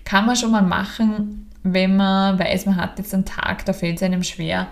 kann 0.04 0.26
man 0.26 0.36
schon 0.36 0.52
mal 0.52 0.64
machen, 0.64 1.43
wenn 1.64 1.96
man 1.96 2.38
weiß, 2.38 2.66
man 2.66 2.76
hat 2.76 2.98
jetzt 3.00 3.14
einen 3.14 3.26
Tag, 3.26 3.66
da 3.66 3.74
fällt 3.74 3.98
es 3.98 4.04
einem 4.04 4.24
schwer, 4.24 4.68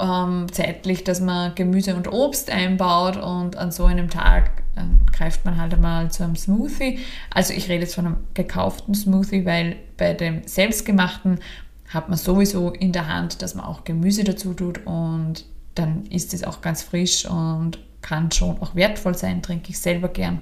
ähm, 0.00 0.46
zeitlich, 0.50 1.04
dass 1.04 1.20
man 1.20 1.54
Gemüse 1.54 1.94
und 1.94 2.10
Obst 2.10 2.50
einbaut 2.50 3.16
und 3.16 3.56
an 3.56 3.70
so 3.70 3.84
einem 3.84 4.08
Tag 4.08 4.50
äh, 4.76 5.12
greift 5.12 5.44
man 5.44 5.60
halt 5.60 5.74
einmal 5.74 6.10
zu 6.10 6.24
einem 6.24 6.36
Smoothie. 6.36 6.98
Also 7.32 7.52
ich 7.52 7.68
rede 7.68 7.82
jetzt 7.82 7.94
von 7.94 8.06
einem 8.06 8.16
gekauften 8.34 8.94
Smoothie, 8.94 9.44
weil 9.44 9.76
bei 9.98 10.14
dem 10.14 10.46
selbstgemachten 10.46 11.40
hat 11.88 12.08
man 12.08 12.16
sowieso 12.16 12.70
in 12.70 12.92
der 12.92 13.08
Hand, 13.08 13.42
dass 13.42 13.54
man 13.54 13.66
auch 13.66 13.84
Gemüse 13.84 14.24
dazu 14.24 14.54
tut 14.54 14.86
und 14.86 15.44
dann 15.74 16.06
ist 16.06 16.32
es 16.32 16.44
auch 16.44 16.62
ganz 16.62 16.82
frisch 16.82 17.26
und 17.26 17.78
kann 18.00 18.32
schon 18.32 18.60
auch 18.62 18.74
wertvoll 18.74 19.14
sein, 19.14 19.42
trinke 19.42 19.70
ich 19.70 19.78
selber 19.78 20.08
gern 20.08 20.40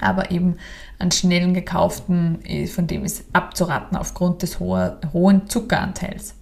aber 0.00 0.30
eben 0.30 0.56
an 0.98 1.10
schnellen 1.10 1.54
gekauften, 1.54 2.44
äh, 2.44 2.66
von 2.66 2.86
dem 2.86 3.04
ist 3.04 3.24
abzuraten 3.32 3.96
aufgrund 3.96 4.42
des 4.42 4.60
hohen 4.60 5.48
Zuckeranteils. 5.48 6.34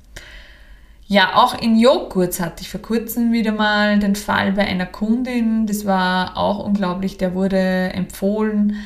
Ja, 1.06 1.34
auch 1.34 1.60
in 1.60 1.76
Joghurt 1.76 2.40
hatte 2.40 2.62
ich 2.62 2.70
vor 2.70 2.80
kurzem 2.80 3.32
wieder 3.32 3.52
mal 3.52 3.98
den 3.98 4.16
Fall 4.16 4.52
bei 4.52 4.62
einer 4.62 4.86
Kundin. 4.86 5.66
Das 5.66 5.84
war 5.84 6.38
auch 6.38 6.64
unglaublich. 6.64 7.18
Der 7.18 7.34
wurde 7.34 7.92
empfohlen, 7.92 8.76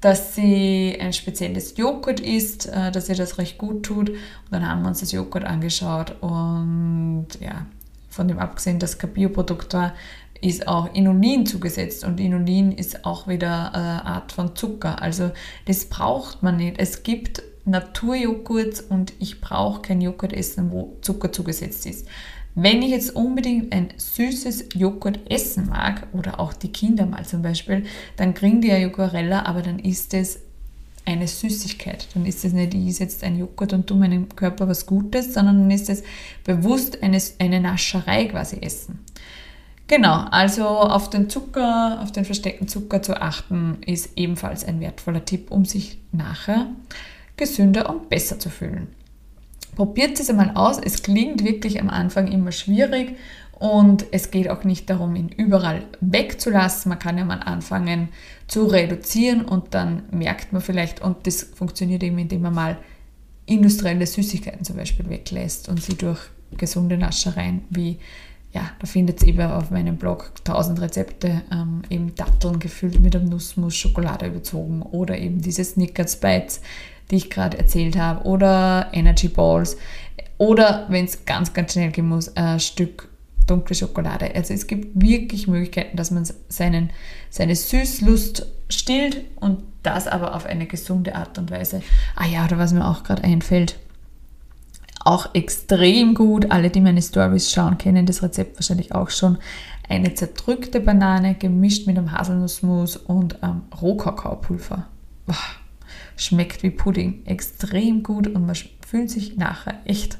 dass 0.00 0.34
sie 0.34 0.98
ein 1.00 1.12
spezielles 1.12 1.76
Joghurt 1.76 2.18
isst, 2.20 2.66
äh, 2.66 2.90
dass 2.90 3.08
ihr 3.08 3.14
das 3.14 3.38
recht 3.38 3.58
gut 3.58 3.84
tut. 3.84 4.10
Und 4.10 4.18
dann 4.50 4.68
haben 4.68 4.82
wir 4.82 4.88
uns 4.88 5.00
das 5.00 5.12
Joghurt 5.12 5.44
angeschaut 5.44 6.20
und 6.22 7.28
ja, 7.40 7.66
von 8.10 8.26
dem 8.26 8.38
abgesehen, 8.38 8.78
dass 8.78 8.98
kein 8.98 9.12
Bioprodukt 9.12 9.74
war, 9.74 9.92
ist 10.40 10.68
auch 10.68 10.92
Inulin 10.94 11.46
zugesetzt 11.46 12.04
und 12.04 12.20
Inulin 12.20 12.72
ist 12.72 13.04
auch 13.04 13.28
wieder 13.28 13.74
eine 13.74 14.04
Art 14.04 14.32
von 14.32 14.54
Zucker. 14.54 15.00
Also 15.02 15.30
das 15.66 15.86
braucht 15.86 16.42
man 16.42 16.56
nicht. 16.56 16.78
Es 16.78 17.02
gibt 17.02 17.42
Naturjoghurt 17.64 18.84
und 18.88 19.12
ich 19.18 19.40
brauche 19.40 19.82
kein 19.82 20.00
Joghurt 20.00 20.32
essen, 20.32 20.70
wo 20.70 20.96
Zucker 21.00 21.32
zugesetzt 21.32 21.86
ist. 21.86 22.06
Wenn 22.54 22.80
ich 22.80 22.90
jetzt 22.90 23.14
unbedingt 23.14 23.74
ein 23.74 23.88
süßes 23.96 24.68
Joghurt 24.74 25.30
essen 25.30 25.68
mag, 25.68 26.06
oder 26.14 26.40
auch 26.40 26.54
die 26.54 26.72
Kinder 26.72 27.04
mal 27.04 27.26
zum 27.26 27.42
Beispiel, 27.42 27.84
dann 28.16 28.32
kriegen 28.32 28.62
die 28.62 28.68
ja 28.68 28.78
Joghurella, 28.78 29.44
aber 29.44 29.60
dann 29.60 29.78
ist 29.78 30.14
es 30.14 30.40
eine 31.04 31.28
Süßigkeit. 31.28 32.08
Dann 32.14 32.24
ist 32.24 32.44
es 32.44 32.52
nicht, 32.52 32.74
ich 32.74 32.88
esse 32.88 33.02
jetzt 33.04 33.22
ein 33.24 33.38
Joghurt 33.38 33.72
und 33.72 33.86
tue 33.86 33.96
meinem 33.96 34.28
Körper 34.34 34.68
was 34.68 34.86
Gutes, 34.86 35.34
sondern 35.34 35.60
dann 35.60 35.70
ist 35.70 35.90
es 35.90 36.02
bewusst 36.44 37.02
eine, 37.02 37.20
eine 37.38 37.60
Nascherei 37.60 38.24
quasi 38.26 38.56
essen. 38.60 39.00
Genau, 39.88 40.24
also 40.30 40.66
auf 40.66 41.10
den 41.10 41.30
Zucker, 41.30 42.00
auf 42.02 42.10
den 42.10 42.24
versteckten 42.24 42.66
Zucker 42.66 43.02
zu 43.02 43.20
achten, 43.20 43.78
ist 43.86 44.10
ebenfalls 44.16 44.64
ein 44.64 44.80
wertvoller 44.80 45.24
Tipp, 45.24 45.50
um 45.50 45.64
sich 45.64 45.98
nachher 46.10 46.66
gesünder 47.36 47.88
und 47.88 48.08
besser 48.08 48.38
zu 48.38 48.50
fühlen. 48.50 48.88
Probiert 49.76 50.18
es 50.18 50.30
einmal 50.30 50.52
aus. 50.54 50.78
Es 50.78 51.02
klingt 51.02 51.44
wirklich 51.44 51.80
am 51.80 51.90
Anfang 51.90 52.28
immer 52.32 52.50
schwierig 52.50 53.16
und 53.52 54.06
es 54.10 54.30
geht 54.30 54.50
auch 54.50 54.64
nicht 54.64 54.90
darum, 54.90 55.14
ihn 55.14 55.28
überall 55.28 55.84
wegzulassen. 56.00 56.88
Man 56.88 56.98
kann 56.98 57.18
ja 57.18 57.24
mal 57.24 57.40
anfangen 57.40 58.08
zu 58.48 58.64
reduzieren 58.64 59.44
und 59.44 59.74
dann 59.74 60.02
merkt 60.10 60.52
man 60.52 60.62
vielleicht, 60.62 61.00
und 61.00 61.26
das 61.26 61.42
funktioniert 61.42 62.02
eben, 62.02 62.18
indem 62.18 62.42
man 62.42 62.54
mal 62.54 62.78
industrielle 63.44 64.06
Süßigkeiten 64.06 64.64
zum 64.64 64.76
Beispiel 64.76 65.08
weglässt 65.08 65.68
und 65.68 65.80
sie 65.80 65.96
durch 65.96 66.20
gesunde 66.56 66.96
Naschereien 66.96 67.62
wie 67.70 67.98
ja, 68.56 68.70
da 68.78 68.86
findet 68.86 69.22
ihr 69.22 69.28
eben 69.28 69.42
auf 69.42 69.70
meinem 69.70 69.98
Blog 69.98 70.32
1000 70.38 70.80
Rezepte, 70.80 71.42
ähm, 71.52 71.82
eben 71.90 72.14
Datteln 72.14 72.58
gefüllt 72.58 72.98
mit 73.00 73.14
einem 73.14 73.28
Nussmus, 73.28 73.76
Schokolade 73.76 74.26
überzogen 74.26 74.80
oder 74.80 75.18
eben 75.18 75.42
diese 75.42 75.62
Snickers 75.62 76.16
Bites, 76.16 76.62
die 77.10 77.16
ich 77.16 77.28
gerade 77.28 77.58
erzählt 77.58 77.98
habe, 77.98 78.24
oder 78.26 78.88
Energy 78.92 79.28
Balls 79.28 79.76
oder 80.38 80.86
wenn 80.88 81.04
es 81.04 81.26
ganz, 81.26 81.52
ganz 81.52 81.74
schnell 81.74 81.90
gehen 81.90 82.08
muss, 82.08 82.34
ein 82.34 82.58
Stück 82.58 83.10
dunkle 83.46 83.76
Schokolade. 83.76 84.34
Also 84.34 84.54
es 84.54 84.66
gibt 84.66 85.00
wirklich 85.00 85.46
Möglichkeiten, 85.48 85.98
dass 85.98 86.10
man 86.10 86.26
seinen, 86.48 86.90
seine 87.28 87.54
Süßlust 87.54 88.46
stillt 88.70 89.20
und 89.36 89.62
das 89.82 90.08
aber 90.08 90.34
auf 90.34 90.46
eine 90.46 90.66
gesunde 90.66 91.14
Art 91.14 91.36
und 91.36 91.50
Weise. 91.50 91.82
Ah 92.16 92.26
ja, 92.26 92.46
oder 92.46 92.56
was 92.56 92.72
mir 92.72 92.88
auch 92.88 93.02
gerade 93.02 93.22
einfällt, 93.22 93.78
auch 95.06 95.34
extrem 95.34 96.14
gut. 96.14 96.50
Alle, 96.50 96.70
die 96.70 96.80
meine 96.80 97.00
Stories 97.00 97.52
schauen, 97.52 97.78
kennen 97.78 98.06
das 98.06 98.22
Rezept 98.22 98.56
wahrscheinlich 98.56 98.94
auch 98.94 99.10
schon. 99.10 99.38
Eine 99.88 100.14
zerdrückte 100.14 100.80
Banane 100.80 101.34
gemischt 101.34 101.86
mit 101.86 101.96
einem 101.96 102.10
Haselnussmus 102.10 102.96
und 102.96 103.38
ähm, 103.42 103.62
Rohkakaopulver. 103.80 104.86
Schmeckt 106.16 106.62
wie 106.62 106.70
Pudding. 106.70 107.24
Extrem 107.24 108.02
gut 108.02 108.26
und 108.26 108.46
man 108.46 108.56
fühlt 108.86 109.10
sich 109.10 109.36
nachher 109.36 109.80
echt, 109.84 110.18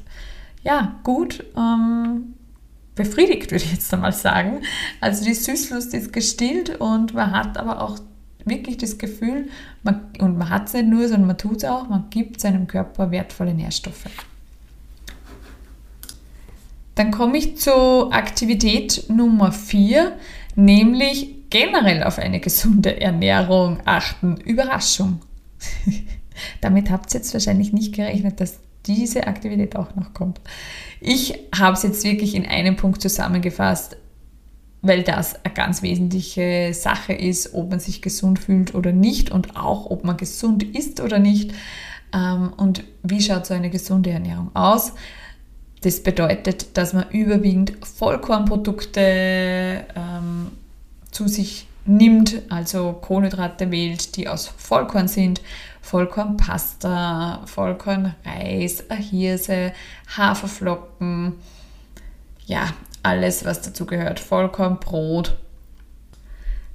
ja, 0.63 0.95
gut 1.03 1.43
ähm, 1.57 2.35
befriedigt, 2.95 3.51
würde 3.51 3.65
ich 3.65 3.73
jetzt 3.73 3.93
einmal 3.93 4.13
sagen. 4.13 4.61
Also 5.01 5.25
die 5.25 5.33
Süßlust 5.33 5.93
ist 5.93 6.13
gestillt 6.13 6.79
und 6.79 7.13
man 7.13 7.31
hat 7.31 7.57
aber 7.57 7.81
auch 7.81 7.99
wirklich 8.45 8.77
das 8.77 8.97
Gefühl, 8.97 9.49
man, 9.83 10.11
und 10.19 10.37
man 10.37 10.49
hat 10.49 10.67
es 10.67 10.73
nicht 10.73 10.87
nur, 10.87 11.07
sondern 11.09 11.27
man 11.27 11.37
tut 11.37 11.57
es 11.57 11.65
auch, 11.65 11.89
man 11.89 12.09
gibt 12.09 12.39
seinem 12.39 12.67
Körper 12.67 13.11
wertvolle 13.11 13.53
Nährstoffe. 13.53 14.05
Dann 16.97 17.11
komme 17.11 17.37
ich 17.37 17.57
zu 17.57 18.11
Aktivität 18.11 19.05
Nummer 19.07 19.51
4, 19.51 20.17
nämlich 20.55 21.29
generell 21.51 22.01
auf 22.03 22.17
eine 22.17 22.39
gesunde 22.39 22.99
Ernährung 22.99 23.77
achten. 23.85 24.37
Überraschung. 24.37 25.21
Damit 26.61 26.89
habt 26.89 27.13
ihr 27.13 27.19
jetzt 27.19 27.33
wahrscheinlich 27.35 27.71
nicht 27.71 27.93
gerechnet, 27.93 28.41
dass 28.41 28.59
diese 28.87 29.27
Aktivität 29.27 29.75
auch 29.75 29.95
noch 29.95 30.15
kommt. 30.15 30.41
Ich 30.99 31.37
habe 31.55 31.73
es 31.73 31.83
jetzt 31.83 32.03
wirklich 32.03 32.33
in 32.33 32.47
einem 32.47 32.77
Punkt 32.77 32.99
zusammengefasst, 32.99 33.97
weil 34.81 35.03
das 35.03 35.45
eine 35.45 35.53
ganz 35.53 35.83
wesentliche 35.83 36.73
Sache 36.73 37.13
ist, 37.13 37.53
ob 37.53 37.69
man 37.69 37.79
sich 37.79 38.01
gesund 38.01 38.39
fühlt 38.39 38.73
oder 38.73 38.91
nicht 38.91 39.29
und 39.29 39.55
auch, 39.55 39.91
ob 39.91 40.03
man 40.03 40.17
gesund 40.17 40.63
ist 40.63 40.99
oder 40.99 41.19
nicht. 41.19 41.53
Ähm, 42.11 42.53
und 42.57 42.83
wie 43.03 43.21
schaut 43.21 43.45
so 43.45 43.53
eine 43.53 43.69
gesunde 43.69 44.09
Ernährung 44.09 44.49
aus? 44.55 44.93
Das 45.81 46.01
bedeutet, 46.01 46.75
dass 46.75 46.93
man 46.93 47.09
überwiegend 47.11 47.73
Vollkornprodukte 47.85 49.85
ähm, 49.95 50.51
zu 51.11 51.27
sich 51.27 51.67
nimmt, 51.85 52.41
also 52.49 52.93
Kohlenhydrate 52.93 53.71
wählt, 53.71 54.17
die 54.17 54.27
aus 54.27 54.47
Vollkorn 54.47 55.07
sind, 55.07 55.41
Vollkornpasta, 55.81 57.43
Vollkornreis, 57.45 58.83
Hirse, 59.09 59.71
Haferflocken, 60.17 61.35
ja, 62.45 62.73
alles, 63.03 63.45
was 63.45 63.61
dazu 63.61 63.85
gehört, 63.85 64.19
Vollkornbrot. 64.19 65.37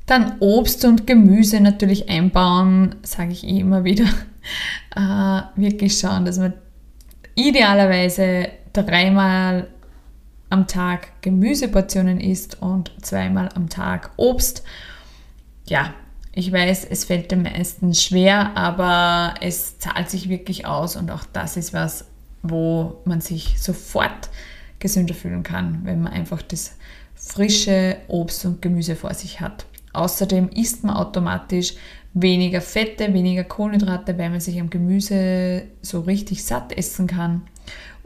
Dann 0.06 0.36
Obst 0.40 0.84
und 0.84 1.06
Gemüse 1.06 1.60
natürlich 1.60 2.08
einbauen, 2.08 2.94
sage 3.02 3.32
ich 3.32 3.44
eh 3.44 3.60
immer 3.60 3.84
wieder. 3.84 4.06
Äh, 4.94 5.42
wirklich 5.54 5.98
schauen, 5.98 6.26
dass 6.26 6.36
man 6.36 6.52
idealerweise 7.34 8.50
dreimal 8.72 9.68
am 10.50 10.66
Tag 10.66 11.22
Gemüseportionen 11.22 12.20
isst 12.20 12.60
und 12.60 12.92
zweimal 13.00 13.48
am 13.54 13.68
Tag 13.68 14.10
Obst. 14.16 14.64
Ja, 15.66 15.94
ich 16.34 16.50
weiß, 16.50 16.86
es 16.88 17.04
fällt 17.04 17.30
den 17.30 17.42
meisten 17.42 17.94
schwer, 17.94 18.56
aber 18.56 19.34
es 19.40 19.78
zahlt 19.78 20.10
sich 20.10 20.28
wirklich 20.28 20.66
aus 20.66 20.96
und 20.96 21.10
auch 21.10 21.24
das 21.32 21.56
ist 21.56 21.72
was, 21.72 22.06
wo 22.42 23.00
man 23.04 23.20
sich 23.20 23.60
sofort 23.60 24.30
gesünder 24.78 25.14
fühlen 25.14 25.42
kann, 25.42 25.80
wenn 25.84 26.02
man 26.02 26.12
einfach 26.12 26.42
das 26.42 26.76
frische 27.14 27.96
Obst 28.08 28.44
und 28.44 28.62
Gemüse 28.62 28.96
vor 28.96 29.14
sich 29.14 29.40
hat. 29.40 29.66
Außerdem 29.92 30.48
isst 30.48 30.84
man 30.84 30.96
automatisch 30.96 31.74
weniger 32.14 32.60
Fette, 32.60 33.12
weniger 33.14 33.44
Kohlenhydrate, 33.44 34.18
weil 34.18 34.30
man 34.30 34.40
sich 34.40 34.60
am 34.60 34.70
Gemüse 34.70 35.64
so 35.82 36.00
richtig 36.00 36.44
satt 36.44 36.72
essen 36.72 37.06
kann. 37.06 37.42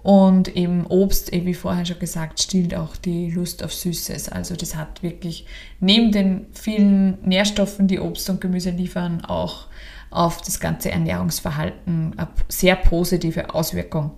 Und 0.06 0.54
eben 0.54 0.86
Obst, 0.86 1.32
eh 1.32 1.44
wie 1.46 1.54
vorher 1.54 1.84
schon 1.84 1.98
gesagt, 1.98 2.40
stillt 2.40 2.76
auch 2.76 2.94
die 2.94 3.28
Lust 3.28 3.64
auf 3.64 3.74
Süßes. 3.74 4.28
Also 4.28 4.54
das 4.54 4.76
hat 4.76 5.02
wirklich 5.02 5.46
neben 5.80 6.12
den 6.12 6.46
vielen 6.52 7.18
Nährstoffen, 7.22 7.88
die 7.88 7.98
Obst 7.98 8.30
und 8.30 8.40
Gemüse 8.40 8.70
liefern, 8.70 9.24
auch 9.24 9.66
auf 10.12 10.40
das 10.42 10.60
ganze 10.60 10.92
Ernährungsverhalten 10.92 12.14
eine 12.16 12.28
sehr 12.46 12.76
positive 12.76 13.52
Auswirkung. 13.52 14.12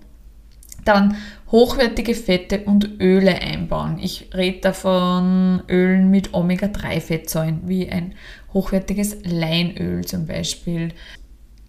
Dann 0.85 1.17
hochwertige 1.51 2.13
Fette 2.13 2.65
und 2.65 3.01
Öle 3.01 3.41
einbauen. 3.41 3.97
Ich 3.97 4.29
rede 4.31 4.59
davon 4.59 5.63
Ölen 5.67 6.11
mit 6.11 6.35
Omega-3-Fettsäuren, 6.35 7.61
wie 7.65 7.89
ein 7.89 8.13
hochwertiges 8.53 9.17
Leinöl 9.23 10.05
zum 10.05 10.27
Beispiel. 10.27 10.89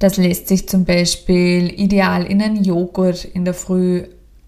Das 0.00 0.16
lässt 0.16 0.48
sich 0.48 0.66
zum 0.66 0.86
Beispiel 0.86 1.78
ideal 1.78 2.24
in 2.24 2.40
einen 2.40 2.64
Joghurt 2.64 3.24
in 3.24 3.44
der 3.44 3.52
Früh 3.52 4.04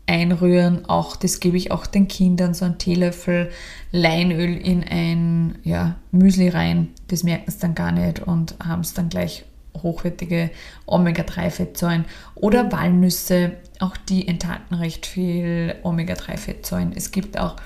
einrühren. 0.06 0.88
Auch 0.88 1.14
das 1.14 1.40
gebe 1.40 1.58
ich 1.58 1.70
auch 1.70 1.86
den 1.86 2.08
Kindern, 2.08 2.54
so 2.54 2.64
einen 2.64 2.78
Teelöffel 2.78 3.50
Leinöl 3.92 4.56
in 4.56 4.82
ein 4.82 5.58
ja, 5.62 5.96
Müsli 6.10 6.48
rein. 6.48 6.88
Das 7.08 7.22
merken 7.22 7.50
sie 7.50 7.58
dann 7.60 7.74
gar 7.74 7.92
nicht 7.92 8.20
und 8.20 8.56
haben 8.64 8.80
es 8.80 8.94
dann 8.94 9.10
gleich 9.10 9.44
hochwertige 9.82 10.50
Omega-3-Fettsäuren. 10.86 12.06
Oder 12.34 12.72
Walnüsse, 12.72 13.52
auch 13.78 13.98
die 13.98 14.26
enthalten 14.26 14.74
recht 14.74 15.04
viel 15.04 15.74
Omega-3-Fettsäuren. 15.82 16.92
Es 16.96 17.10
gibt 17.10 17.38
auch 17.38 17.56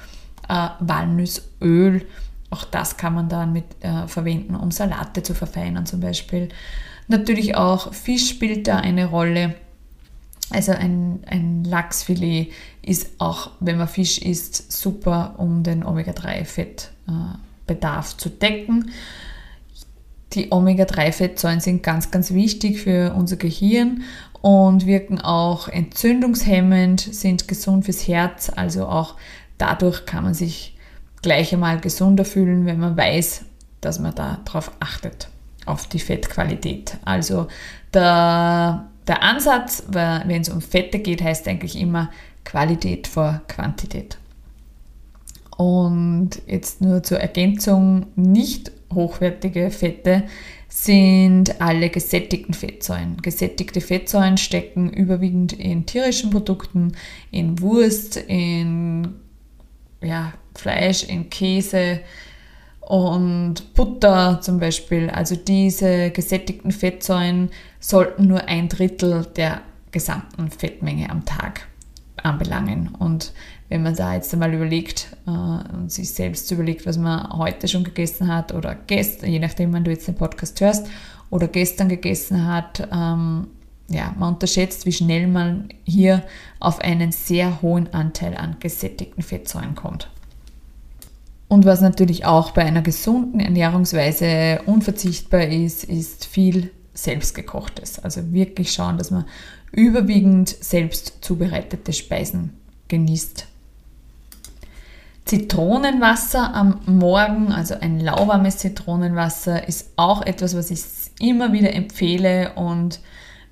äh, 0.49 0.71
Walnussöl, 0.81 2.05
auch 2.51 2.65
das 2.65 2.97
kann 2.97 3.15
man 3.15 3.29
dann 3.29 3.53
mit 3.53 3.65
äh, 3.81 4.09
verwenden, 4.09 4.57
um 4.57 4.73
Salate 4.73 5.23
zu 5.23 5.35
verfeinern 5.35 5.87
zum 5.87 6.01
Beispiel. 6.01 6.49
Natürlich 7.09 7.57
auch 7.57 7.95
Fisch 7.95 8.29
spielt 8.29 8.67
da 8.67 8.79
eine 8.79 9.07
Rolle. 9.07 9.55
Also 10.51 10.73
ein, 10.73 11.21
ein 11.27 11.63
Lachsfilet 11.65 12.53
ist 12.83 13.13
auch, 13.19 13.53
wenn 13.61 13.79
man 13.79 13.89
Fisch 13.89 14.19
isst, 14.19 14.71
super, 14.73 15.37
um 15.39 15.63
den 15.63 15.83
Omega-3-Fettbedarf 15.85 18.17
zu 18.17 18.29
decken. 18.29 18.91
Die 20.33 20.51
Omega-3-Fettsäuren 20.53 21.61
sind 21.61 21.83
ganz, 21.83 22.11
ganz 22.11 22.33
wichtig 22.33 22.81
für 22.81 23.15
unser 23.15 23.37
Gehirn 23.37 24.03
und 24.41 24.87
wirken 24.87 25.21
auch 25.21 25.69
entzündungshemmend, 25.69 27.01
sind 27.01 27.49
gesund 27.49 27.87
fürs 27.87 28.07
Herz. 28.07 28.53
Also 28.55 28.87
auch 28.87 29.17
dadurch 29.59 30.07
kann 30.07 30.23
man 30.25 30.35
sich 30.35 30.77
gleich 31.23 31.53
einmal 31.53 31.81
gesunder 31.81 32.25
fühlen, 32.25 32.67
wenn 32.67 32.79
man 32.79 32.97
weiß, 32.97 33.45
dass 33.81 33.99
man 33.99 34.15
darauf 34.15 34.71
achtet 34.81 35.29
auf 35.67 35.87
die 35.89 35.99
Fettqualität. 35.99 36.97
Also 37.05 37.49
der, 37.93 38.89
der 39.07 39.23
Ansatz, 39.23 39.85
wenn 39.89 40.41
es 40.41 40.49
um 40.49 40.61
Fette 40.61 40.99
geht, 40.99 41.23
heißt 41.23 41.47
eigentlich 41.49 41.79
immer 41.79 42.11
Qualität 42.45 43.07
vor 43.07 43.43
Quantität. 43.49 44.19
Und 45.57 46.43
jetzt 46.47 46.81
nur 46.81 47.03
zur 47.03 47.19
Ergänzung, 47.19 48.07
nicht 48.15 48.71
hochwertige 48.93 49.71
Fette 49.71 50.25
sind 50.69 51.61
alle 51.61 51.89
gesättigten 51.89 52.53
Fettsäuren. 52.53 53.17
Gesättigte 53.23 53.81
Fettsäuren 53.81 54.37
stecken 54.37 54.91
überwiegend 54.91 55.55
in 55.55 55.87
tierischen 55.87 56.31
Produkten, 56.31 56.93
in 57.31 57.61
Wurst, 57.61 58.17
in 58.17 59.15
ja, 60.03 60.35
Fleisch 60.55 61.05
in 61.05 61.31
Käse 61.31 62.01
und 62.87 63.75
Butter 63.75 64.41
zum 64.41 64.61
Beispiel. 64.61 65.11
Also 65.11 65.35
diese 65.37 66.11
gesättigten 66.11 66.71
Fettsäuren 66.71 67.51
sollten 67.81 68.29
nur 68.29 68.45
ein 68.47 68.69
Drittel 68.69 69.27
der 69.37 69.61
gesamten 69.91 70.51
Fettmenge 70.51 71.11
am 71.11 71.25
Tag 71.25 71.67
anbelangen. 72.23 72.95
Und 72.99 73.33
wenn 73.69 73.83
man 73.83 73.97
da 73.97 74.15
jetzt 74.15 74.33
einmal 74.33 74.55
überlegt 74.55 75.09
äh, 75.27 75.31
und 75.31 75.91
sich 75.91 76.13
selbst 76.13 76.51
überlegt, 76.53 76.87
was 76.87 76.97
man 76.97 77.37
heute 77.37 77.67
schon 77.67 77.83
gegessen 77.83 78.29
hat 78.29 78.55
oder 78.55 78.77
gestern, 78.87 79.31
je 79.31 79.41
nachdem, 79.41 79.73
wann 79.73 79.85
du 79.85 79.91
jetzt 79.91 80.07
den 80.07 80.15
Podcast 80.15 80.61
hörst, 80.61 80.87
oder 81.29 81.49
gestern 81.49 81.89
gegessen 81.89 82.47
hat, 82.47 82.89
ähm, 82.93 83.49
ja, 83.89 84.15
man 84.17 84.35
unterschätzt, 84.35 84.87
wie 84.87 84.93
schnell 84.93 85.27
man 85.27 85.71
hier 85.85 86.23
auf 86.61 86.81
einen 86.81 87.11
sehr 87.11 87.63
hohen 87.63 87.93
Anteil 87.93 88.37
an 88.37 88.57
gesättigten 88.61 89.25
Fettsäuren 89.25 89.75
kommt. 89.75 90.09
Und 91.49 91.65
was 91.65 91.81
natürlich 91.81 92.25
auch 92.25 92.51
bei 92.51 92.65
einer 92.65 92.83
gesunden 92.83 93.41
Ernährungsweise 93.41 94.61
unverzichtbar 94.67 95.47
ist, 95.47 95.85
ist 95.85 96.27
viel 96.27 96.71
selbstgekochtes. 96.93 98.01
Also 98.01 98.33
wirklich 98.33 98.73
schauen, 98.73 98.99
dass 98.99 99.11
man 99.11 99.27
überwiegend 99.71 100.49
selbst 100.49 101.19
zubereitete 101.21 101.93
Speisen 101.93 102.55
genießt. 102.89 103.47
Zitronenwasser 105.25 106.55
am 106.55 106.81
Morgen, 106.87 107.53
also 107.53 107.75
ein 107.81 108.01
lauwarmes 108.01 108.59
Zitronenwasser, 108.59 109.69
ist 109.69 109.91
auch 109.97 110.23
etwas, 110.23 110.57
was 110.57 110.71
ich 110.71 110.81
immer 111.21 111.53
wieder 111.53 111.73
empfehle 111.75 112.53
und 112.55 113.01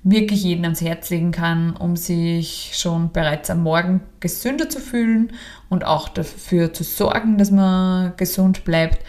wirklich 0.05 0.43
jeden 0.43 0.63
ans 0.63 0.79
Herz 0.81 1.09
legen 1.09 1.31
kann, 1.31 1.75
um 1.75 1.97
sich 1.97 2.71
schon 2.75 3.11
bereits 3.11 3.49
am 3.49 3.63
Morgen 3.63 4.01
gesünder 4.19 4.69
zu 4.69 4.79
fühlen 4.79 5.33
und 5.67 5.83
auch 5.83 6.09
dafür 6.09 6.73
zu 6.73 6.83
sorgen, 6.83 7.39
dass 7.39 7.49
man 7.49 8.13
gesund 8.15 8.63
bleibt. 8.65 9.03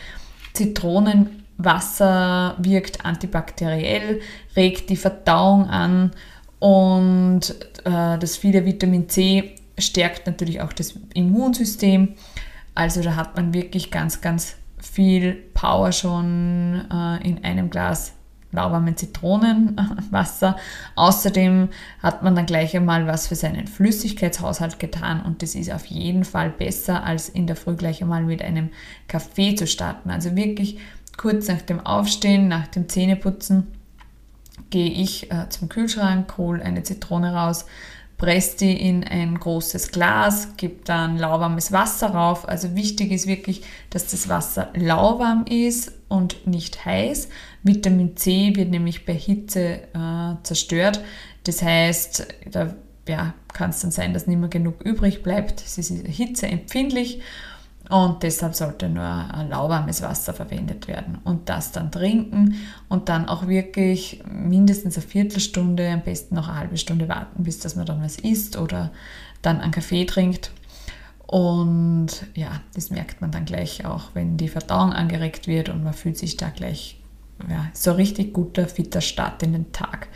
Zitronenwasser 0.54 2.56
wirkt 2.58 3.04
antibakteriell, 3.04 4.20
regt 4.56 4.88
die 4.88 4.96
Verdauung 4.96 5.68
an 5.68 6.12
und 6.60 7.54
äh, 7.84 8.18
das 8.18 8.38
viele 8.38 8.64
Vitamin 8.64 9.10
C 9.10 9.54
stärkt 9.78 10.26
natürlich 10.26 10.62
auch 10.62 10.72
das 10.72 10.94
Immunsystem. 11.12 12.14
Also 12.74 13.02
da 13.02 13.16
hat 13.16 13.36
man 13.36 13.52
wirklich 13.52 13.90
ganz, 13.90 14.22
ganz 14.22 14.56
viel 14.80 15.34
Power 15.52 15.92
schon 15.92 16.86
äh, 16.90 17.28
in 17.28 17.44
einem 17.44 17.68
Glas 17.68 18.15
lauwarmen 18.56 18.96
Zitronenwasser. 18.96 20.56
Außerdem 20.96 21.68
hat 22.02 22.22
man 22.22 22.34
dann 22.34 22.46
gleich 22.46 22.76
einmal 22.76 23.06
was 23.06 23.28
für 23.28 23.36
seinen 23.36 23.66
Flüssigkeitshaushalt 23.68 24.80
getan 24.80 25.22
und 25.22 25.42
das 25.42 25.54
ist 25.54 25.70
auf 25.70 25.86
jeden 25.86 26.24
Fall 26.24 26.50
besser, 26.50 27.04
als 27.04 27.28
in 27.28 27.46
der 27.46 27.56
Früh 27.56 27.76
gleich 27.76 28.02
einmal 28.02 28.24
mit 28.24 28.42
einem 28.42 28.70
Kaffee 29.06 29.54
zu 29.54 29.66
starten. 29.66 30.10
Also 30.10 30.34
wirklich 30.34 30.78
kurz 31.16 31.48
nach 31.48 31.62
dem 31.62 31.84
Aufstehen, 31.84 32.48
nach 32.48 32.66
dem 32.66 32.88
Zähneputzen 32.88 33.68
gehe 34.70 34.90
ich 34.90 35.30
äh, 35.30 35.48
zum 35.48 35.68
Kühlschrank, 35.68 36.36
hole 36.38 36.62
eine 36.62 36.82
Zitrone 36.82 37.34
raus, 37.34 37.66
presst 38.18 38.60
die 38.60 38.72
in 38.72 39.04
ein 39.04 39.38
großes 39.38 39.90
Glas, 39.90 40.56
gibt 40.56 40.88
dann 40.88 41.18
lauwarmes 41.18 41.72
Wasser 41.72 42.08
rauf. 42.08 42.48
Also 42.48 42.74
wichtig 42.74 43.12
ist 43.12 43.26
wirklich, 43.26 43.62
dass 43.90 44.08
das 44.10 44.28
Wasser 44.28 44.70
lauwarm 44.74 45.44
ist 45.46 45.92
und 46.08 46.46
nicht 46.46 46.84
heiß. 46.84 47.28
Vitamin 47.66 48.16
C 48.16 48.54
wird 48.54 48.70
nämlich 48.70 49.04
bei 49.04 49.14
Hitze 49.14 49.80
äh, 49.94 50.34
zerstört. 50.42 51.00
Das 51.44 51.62
heißt, 51.62 52.26
da 52.50 52.74
ja, 53.08 53.34
kann 53.52 53.70
es 53.70 53.80
dann 53.80 53.90
sein, 53.90 54.12
dass 54.14 54.26
nicht 54.26 54.38
mehr 54.38 54.48
genug 54.48 54.82
übrig 54.82 55.22
bleibt. 55.22 55.60
Es 55.60 55.78
ist 55.78 55.90
hitzeempfindlich 55.90 57.20
und 57.88 58.22
deshalb 58.24 58.54
sollte 58.54 58.88
nur 58.88 59.04
ein 59.04 59.48
lauwarmes 59.48 60.02
Wasser 60.02 60.34
verwendet 60.34 60.88
werden 60.88 61.18
und 61.22 61.48
das 61.48 61.70
dann 61.70 61.92
trinken 61.92 62.56
und 62.88 63.08
dann 63.08 63.28
auch 63.28 63.46
wirklich 63.46 64.24
mindestens 64.28 64.96
eine 64.96 65.06
Viertelstunde, 65.06 65.88
am 65.88 66.02
besten 66.02 66.34
noch 66.34 66.48
eine 66.48 66.58
halbe 66.58 66.78
Stunde 66.78 67.08
warten, 67.08 67.44
bis 67.44 67.60
dass 67.60 67.76
man 67.76 67.86
dann 67.86 68.02
was 68.02 68.18
isst 68.18 68.56
oder 68.56 68.90
dann 69.42 69.60
einen 69.60 69.72
Kaffee 69.72 70.04
trinkt. 70.04 70.50
Und 71.28 72.08
ja, 72.34 72.60
das 72.74 72.90
merkt 72.90 73.20
man 73.20 73.30
dann 73.30 73.44
gleich 73.44 73.84
auch, 73.84 74.10
wenn 74.14 74.36
die 74.36 74.48
Verdauung 74.48 74.92
angeregt 74.92 75.46
wird 75.46 75.68
und 75.68 75.84
man 75.84 75.92
fühlt 75.92 76.18
sich 76.18 76.36
da 76.36 76.50
gleich 76.50 76.98
ja, 77.48 77.66
so 77.72 77.92
richtig 77.92 78.32
guter, 78.32 78.66
fitter 78.66 79.00
Start 79.00 79.42
in 79.42 79.52
den 79.52 79.72
Tag. 79.72 80.08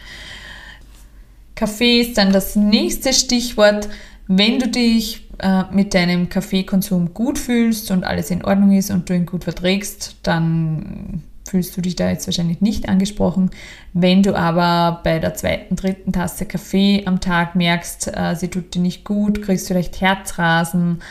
Kaffee 1.55 2.01
ist 2.01 2.17
dann 2.17 2.33
das 2.33 2.57
nächste 2.57 3.13
Stichwort. 3.13 3.89
Wenn 4.27 4.59
du 4.59 4.69
dich 4.69 5.29
äh, 5.39 5.65
mit 5.73 5.93
deinem 5.93 6.29
Kaffeekonsum 6.29 7.13
gut 7.13 7.39
fühlst 7.39 7.91
und 7.91 8.05
alles 8.05 8.31
in 8.31 8.45
Ordnung 8.45 8.73
ist 8.73 8.91
und 8.91 9.09
du 9.09 9.15
ihn 9.15 9.27
gut 9.27 9.45
verträgst, 9.45 10.17
dann 10.23 11.23
fühlst 11.51 11.77
du 11.77 11.81
dich 11.81 11.97
da 11.97 12.09
jetzt 12.09 12.27
wahrscheinlich 12.27 12.61
nicht 12.61 12.89
angesprochen. 12.89 13.51
Wenn 13.93 14.23
du 14.23 14.37
aber 14.37 15.01
bei 15.03 15.19
der 15.19 15.35
zweiten, 15.35 15.77
dritten 15.77 16.13
Tasse 16.13 16.47
Kaffee 16.47 17.03
am 17.07 17.21
Tag 17.21 17.57
merkst, 17.57 18.13
äh, 18.17 18.35
sie 18.37 18.49
tut 18.49 18.75
dir 18.75 18.81
nicht 18.81 19.05
gut, 19.05 19.43
kriegst 19.43 19.67
vielleicht 19.67 20.01
Herzrasen, 20.01 21.03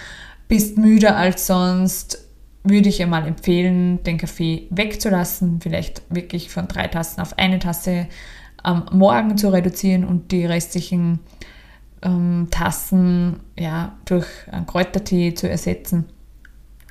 bist 0.47 0.77
müder 0.77 1.17
als 1.17 1.45
sonst, 1.45 2.28
würde 2.63 2.89
ich 2.89 3.01
einmal 3.01 3.25
empfehlen, 3.25 4.03
den 4.03 4.17
Kaffee 4.17 4.67
wegzulassen, 4.69 5.61
vielleicht 5.61 6.03
wirklich 6.09 6.49
von 6.49 6.67
drei 6.67 6.87
Tassen 6.87 7.21
auf 7.21 7.37
eine 7.37 7.59
Tasse 7.59 8.07
am 8.61 8.85
Morgen 8.91 9.37
zu 9.37 9.49
reduzieren 9.49 10.03
und 10.03 10.31
die 10.31 10.45
restlichen 10.45 11.19
ähm, 12.01 12.47
Tassen 12.51 13.39
ja, 13.57 13.97
durch 14.05 14.27
einen 14.51 14.65
Kräutertee 14.65 15.33
zu 15.33 15.49
ersetzen. 15.49 16.05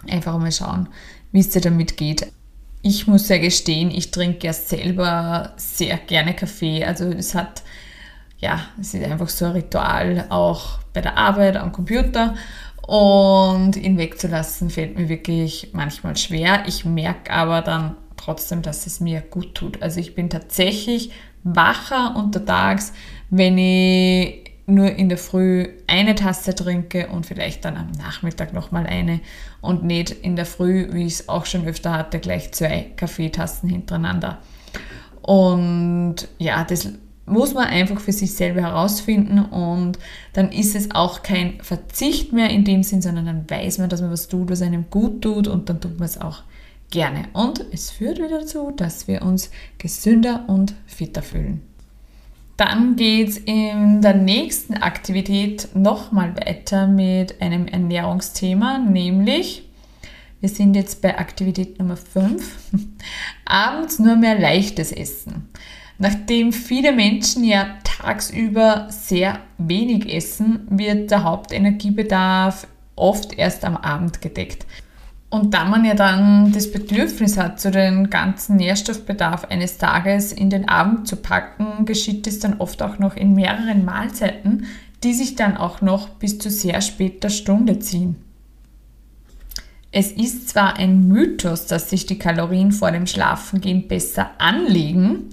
Einfach 0.08 0.38
mal 0.38 0.52
schauen, 0.52 0.88
wie 1.32 1.40
es 1.40 1.50
dir 1.50 1.60
damit 1.60 1.96
geht. 1.96 2.32
Ich 2.82 3.06
muss 3.06 3.28
ja 3.28 3.38
gestehen, 3.38 3.90
ich 3.90 4.10
trinke 4.10 4.46
ja 4.46 4.52
selber 4.52 5.52
sehr 5.56 5.96
gerne 5.98 6.34
Kaffee. 6.34 6.84
Also 6.84 7.06
es 7.06 7.34
hat, 7.34 7.62
ja, 8.38 8.60
es 8.80 8.94
ist 8.94 9.04
einfach 9.04 9.28
so 9.28 9.46
ein 9.46 9.52
Ritual, 9.52 10.26
auch 10.30 10.78
bei 10.94 11.00
der 11.00 11.18
Arbeit 11.18 11.56
am 11.56 11.72
Computer. 11.72 12.34
Und 12.88 13.76
ihn 13.76 13.98
wegzulassen 13.98 14.70
fällt 14.70 14.96
mir 14.96 15.10
wirklich 15.10 15.72
manchmal 15.74 16.16
schwer. 16.16 16.62
Ich 16.66 16.86
merke 16.86 17.30
aber 17.30 17.60
dann 17.60 17.98
trotzdem, 18.16 18.62
dass 18.62 18.86
es 18.86 18.98
mir 18.98 19.20
gut 19.20 19.54
tut. 19.54 19.82
Also 19.82 20.00
ich 20.00 20.14
bin 20.14 20.30
tatsächlich 20.30 21.10
wacher 21.44 22.16
untertags, 22.16 22.94
wenn 23.28 23.58
ich 23.58 24.54
nur 24.64 24.90
in 24.90 25.10
der 25.10 25.18
Früh 25.18 25.68
eine 25.86 26.14
Tasse 26.14 26.54
trinke 26.54 27.08
und 27.08 27.26
vielleicht 27.26 27.66
dann 27.66 27.76
am 27.76 27.90
Nachmittag 27.90 28.54
nochmal 28.54 28.86
eine 28.86 29.20
und 29.60 29.84
nicht 29.84 30.10
in 30.10 30.34
der 30.34 30.46
Früh, 30.46 30.88
wie 30.92 31.04
ich 31.04 31.12
es 31.12 31.28
auch 31.28 31.44
schon 31.44 31.66
öfter 31.66 31.92
hatte, 31.92 32.20
gleich 32.20 32.52
zwei 32.52 32.90
Kaffeetassen 32.96 33.68
hintereinander. 33.68 34.38
Und 35.20 36.26
ja, 36.38 36.64
das 36.64 36.88
muss 37.30 37.54
man 37.54 37.66
einfach 37.66 38.00
für 38.00 38.12
sich 38.12 38.34
selber 38.34 38.62
herausfinden 38.62 39.40
und 39.40 39.98
dann 40.32 40.52
ist 40.52 40.74
es 40.74 40.90
auch 40.92 41.22
kein 41.22 41.60
Verzicht 41.60 42.32
mehr 42.32 42.50
in 42.50 42.64
dem 42.64 42.82
Sinn, 42.82 43.02
sondern 43.02 43.26
dann 43.26 43.48
weiß 43.48 43.78
man, 43.78 43.88
dass 43.88 44.00
man 44.00 44.10
was 44.10 44.28
tut, 44.28 44.50
was 44.50 44.62
einem 44.62 44.90
gut 44.90 45.22
tut 45.22 45.48
und 45.48 45.68
dann 45.68 45.80
tut 45.80 45.98
man 45.98 46.06
es 46.06 46.20
auch 46.20 46.42
gerne. 46.90 47.24
Und 47.32 47.64
es 47.72 47.90
führt 47.90 48.18
wieder 48.18 48.40
dazu, 48.40 48.70
dass 48.70 49.08
wir 49.08 49.22
uns 49.22 49.50
gesünder 49.78 50.44
und 50.48 50.74
fitter 50.86 51.22
fühlen. 51.22 51.62
Dann 52.56 52.96
geht 52.96 53.28
es 53.28 53.38
in 53.38 54.02
der 54.02 54.14
nächsten 54.14 54.74
Aktivität 54.74 55.68
nochmal 55.74 56.34
weiter 56.36 56.88
mit 56.88 57.40
einem 57.40 57.68
Ernährungsthema, 57.68 58.78
nämlich 58.78 59.62
wir 60.40 60.48
sind 60.48 60.74
jetzt 60.74 61.02
bei 61.02 61.18
Aktivität 61.18 61.80
Nummer 61.80 61.96
5. 61.96 62.72
Abends 63.44 63.98
nur 63.98 64.14
mehr 64.14 64.38
leichtes 64.38 64.92
Essen. 64.92 65.48
Nachdem 65.98 66.52
viele 66.52 66.92
Menschen 66.92 67.42
ja 67.42 67.66
tagsüber 67.82 68.86
sehr 68.90 69.40
wenig 69.58 70.14
essen, 70.14 70.66
wird 70.70 71.10
der 71.10 71.24
Hauptenergiebedarf 71.24 72.68
oft 72.94 73.36
erst 73.36 73.64
am 73.64 73.76
Abend 73.76 74.22
gedeckt. 74.22 74.64
Und 75.30 75.52
da 75.52 75.64
man 75.64 75.84
ja 75.84 75.94
dann 75.94 76.52
das 76.52 76.72
Bedürfnis 76.72 77.36
hat, 77.36 77.60
so 77.60 77.70
den 77.70 78.08
ganzen 78.08 78.56
Nährstoffbedarf 78.56 79.44
eines 79.44 79.76
Tages 79.76 80.32
in 80.32 80.48
den 80.48 80.68
Abend 80.68 81.06
zu 81.06 81.16
packen, 81.16 81.84
geschieht 81.84 82.26
es 82.26 82.38
dann 82.38 82.60
oft 82.60 82.80
auch 82.80 82.98
noch 82.98 83.14
in 83.14 83.34
mehreren 83.34 83.84
Mahlzeiten, 83.84 84.66
die 85.02 85.12
sich 85.12 85.36
dann 85.36 85.56
auch 85.56 85.82
noch 85.82 86.08
bis 86.08 86.38
zu 86.38 86.48
sehr 86.48 86.80
später 86.80 87.28
Stunde 87.28 87.78
ziehen. 87.78 88.16
Es 89.90 90.12
ist 90.12 90.48
zwar 90.50 90.76
ein 90.76 91.08
Mythos, 91.08 91.66
dass 91.66 91.90
sich 91.90 92.06
die 92.06 92.18
Kalorien 92.18 92.72
vor 92.72 92.90
dem 92.90 93.06
Schlafengehen 93.06 93.88
besser 93.88 94.30
anlegen, 94.38 95.30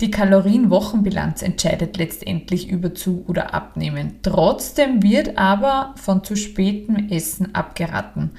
die 0.00 0.10
Kalorienwochenbilanz 0.10 1.42
entscheidet 1.42 1.96
letztendlich 1.96 2.68
über 2.68 2.94
Zu- 2.94 3.24
oder 3.26 3.54
Abnehmen. 3.54 4.16
Trotzdem 4.22 5.02
wird 5.02 5.38
aber 5.38 5.94
von 5.96 6.22
zu 6.22 6.36
spätem 6.36 7.08
Essen 7.08 7.54
abgeraten. 7.54 8.32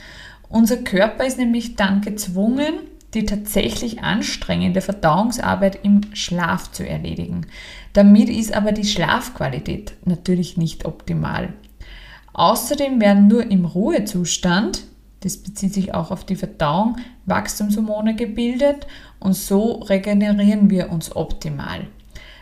Unser 0.49 0.77
Körper 0.77 1.25
ist 1.25 1.39
nämlich 1.39 1.75
dann 1.75 2.01
gezwungen, 2.01 2.75
die 3.13 3.25
tatsächlich 3.25 4.03
anstrengende 4.03 4.81
Verdauungsarbeit 4.81 5.79
im 5.83 6.01
Schlaf 6.13 6.71
zu 6.71 6.87
erledigen. 6.87 7.47
Damit 7.93 8.29
ist 8.29 8.53
aber 8.53 8.71
die 8.71 8.85
Schlafqualität 8.85 9.93
natürlich 10.05 10.57
nicht 10.57 10.85
optimal. 10.85 11.53
Außerdem 12.33 13.01
werden 13.01 13.27
nur 13.27 13.49
im 13.49 13.65
Ruhezustand, 13.65 14.83
das 15.21 15.37
bezieht 15.37 15.73
sich 15.73 15.95
auch 15.95 16.11
auf 16.11 16.25
die 16.25 16.35
Verdauung, 16.35 16.97
Wachstumshormone 17.25 18.15
gebildet 18.15 18.85
und 19.19 19.33
so 19.33 19.73
regenerieren 19.73 20.69
wir 20.69 20.91
uns 20.91 21.15
optimal. 21.15 21.87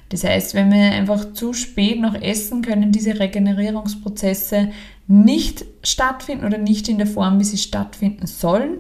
Das 0.10 0.24
heißt, 0.24 0.54
wenn 0.54 0.72
wir 0.72 0.92
einfach 0.92 1.34
zu 1.34 1.54
spät 1.54 2.00
noch 2.00 2.14
essen, 2.16 2.62
können 2.62 2.92
diese 2.92 3.20
Regenerierungsprozesse 3.20 4.70
nicht 5.08 5.66
stattfinden 5.84 6.46
oder 6.46 6.58
nicht 6.58 6.88
in 6.90 6.98
der 6.98 7.08
Form, 7.08 7.40
wie 7.40 7.44
sie 7.44 7.58
stattfinden 7.58 8.28
sollen. 8.28 8.78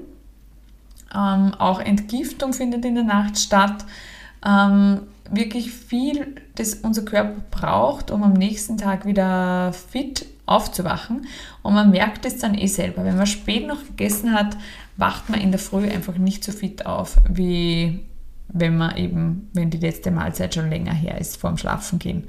Ähm, 1.13 1.53
auch 1.55 1.79
Entgiftung 1.79 2.53
findet 2.53 2.86
in 2.86 2.95
der 2.95 3.03
Nacht 3.03 3.39
statt. 3.39 3.86
Ähm, 4.45 5.01
wirklich 5.31 5.71
viel, 5.71 6.36
das 6.55 6.75
unser 6.75 7.03
Körper 7.03 7.41
braucht, 7.49 8.12
um 8.12 8.21
am 8.23 8.34
nächsten 8.34 8.77
Tag 8.77 9.05
wieder 9.05 9.73
fit 9.73 10.25
aufzuwachen. 10.45 11.25
Und 11.63 11.73
man 11.73 11.89
merkt 11.89 12.25
es 12.25 12.38
dann 12.38 12.55
eh 12.55 12.67
selber. 12.67 13.03
Wenn 13.03 13.17
man 13.17 13.25
spät 13.25 13.67
noch 13.67 13.84
gegessen 13.84 14.34
hat, 14.34 14.58
wacht 14.97 15.29
man 15.29 15.41
in 15.41 15.51
der 15.51 15.60
Früh 15.60 15.88
einfach 15.89 16.17
nicht 16.17 16.43
so 16.43 16.51
fit 16.51 16.86
auf, 16.86 17.17
wie 17.29 17.99
wenn 18.47 18.77
man 18.77 18.95
eben, 18.95 19.49
wenn 19.53 19.69
die 19.69 19.77
letzte 19.77 20.12
Mahlzeit 20.12 20.53
schon 20.53 20.69
länger 20.69 20.93
her 20.93 21.19
ist, 21.19 21.38
vorm 21.38 21.58
Schlafen 21.58 21.99
gehen. 21.99 22.27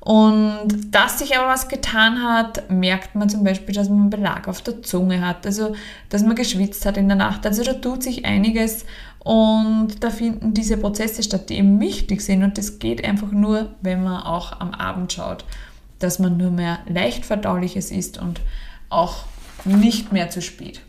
Und 0.00 0.68
dass 0.90 1.20
sich 1.20 1.38
aber 1.38 1.48
was 1.48 1.68
getan 1.68 2.22
hat, 2.22 2.70
merkt 2.70 3.14
man 3.14 3.30
zum 3.30 3.42
Beispiel, 3.42 3.74
dass 3.74 3.88
man 3.88 4.00
einen 4.00 4.10
Belag 4.10 4.48
auf 4.48 4.60
der 4.60 4.82
Zunge 4.82 5.26
hat, 5.26 5.46
also 5.46 5.74
dass 6.10 6.22
man 6.22 6.36
geschwitzt 6.36 6.84
hat 6.84 6.98
in 6.98 7.08
der 7.08 7.16
Nacht. 7.16 7.46
Also 7.46 7.64
da 7.64 7.72
tut 7.72 8.02
sich 8.02 8.26
einiges 8.26 8.84
und 9.20 10.04
da 10.04 10.10
finden 10.10 10.52
diese 10.52 10.76
Prozesse 10.76 11.22
statt, 11.22 11.48
die 11.48 11.56
eben 11.56 11.80
wichtig 11.80 12.20
sind. 12.20 12.42
Und 12.42 12.58
das 12.58 12.78
geht 12.78 13.02
einfach 13.02 13.32
nur, 13.32 13.74
wenn 13.80 14.04
man 14.04 14.22
auch 14.22 14.60
am 14.60 14.72
Abend 14.72 15.10
schaut, 15.14 15.46
dass 16.00 16.18
man 16.18 16.36
nur 16.36 16.50
mehr 16.50 16.80
leicht 16.86 17.24
verdauliches 17.24 17.90
isst 17.90 18.18
und 18.18 18.42
auch 18.90 19.24
nicht 19.64 20.12
mehr 20.12 20.28
zu 20.28 20.42
spät. 20.42 20.82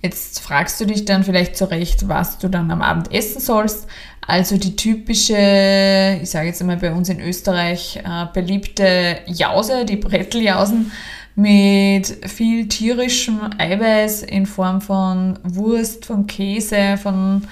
Jetzt 0.00 0.40
fragst 0.40 0.80
du 0.80 0.84
dich 0.84 1.04
dann 1.04 1.24
vielleicht 1.24 1.56
zurecht, 1.56 2.08
was 2.08 2.38
du 2.38 2.48
dann 2.48 2.70
am 2.70 2.82
Abend 2.82 3.12
essen 3.12 3.40
sollst. 3.40 3.88
Also 4.24 4.56
die 4.56 4.76
typische, 4.76 6.18
ich 6.22 6.30
sage 6.30 6.48
jetzt 6.48 6.60
einmal 6.60 6.76
bei 6.76 6.92
uns 6.92 7.08
in 7.08 7.20
Österreich, 7.20 7.96
äh, 7.96 8.26
beliebte 8.32 9.18
Jause, 9.26 9.84
die 9.84 9.96
Bretteljausen 9.96 10.92
mit 11.34 12.28
viel 12.28 12.68
tierischem 12.68 13.40
Eiweiß 13.58 14.22
in 14.22 14.46
Form 14.46 14.80
von 14.80 15.38
Wurst, 15.42 16.06
von 16.06 16.26
Käse, 16.26 16.96
von 16.96 17.46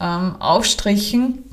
ähm, 0.00 0.36
Aufstrichen 0.40 1.45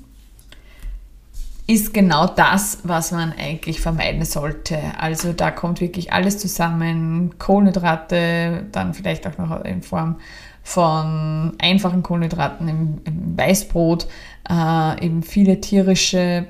ist 1.65 1.93
genau 1.93 2.27
das, 2.27 2.79
was 2.83 3.11
man 3.11 3.33
eigentlich 3.37 3.79
vermeiden 3.79 4.25
sollte. 4.25 4.79
Also 4.99 5.31
da 5.31 5.49
kommt 5.51 5.79
wirklich 5.79 6.11
alles 6.11 6.37
zusammen. 6.37 7.35
Kohlenhydrate, 7.39 8.65
dann 8.71 8.93
vielleicht 8.93 9.25
auch 9.27 9.37
noch 9.37 9.63
in 9.63 9.81
Form 9.81 10.17
von 10.63 11.53
einfachen 11.59 12.03
Kohlenhydraten 12.03 12.67
im, 12.67 13.01
im 13.03 13.37
Weißbrot, 13.37 14.07
äh, 14.49 15.05
eben 15.05 15.21
viele 15.21 15.59
tierische 15.59 16.47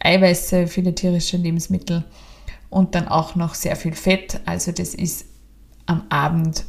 Eiweiße, 0.00 0.66
viele 0.66 0.94
tierische 0.94 1.36
Lebensmittel 1.36 2.04
und 2.70 2.94
dann 2.94 3.06
auch 3.08 3.36
noch 3.36 3.54
sehr 3.54 3.76
viel 3.76 3.94
Fett. 3.94 4.40
Also 4.46 4.72
das 4.72 4.94
ist 4.94 5.26
am 5.86 6.02
Abend, 6.08 6.64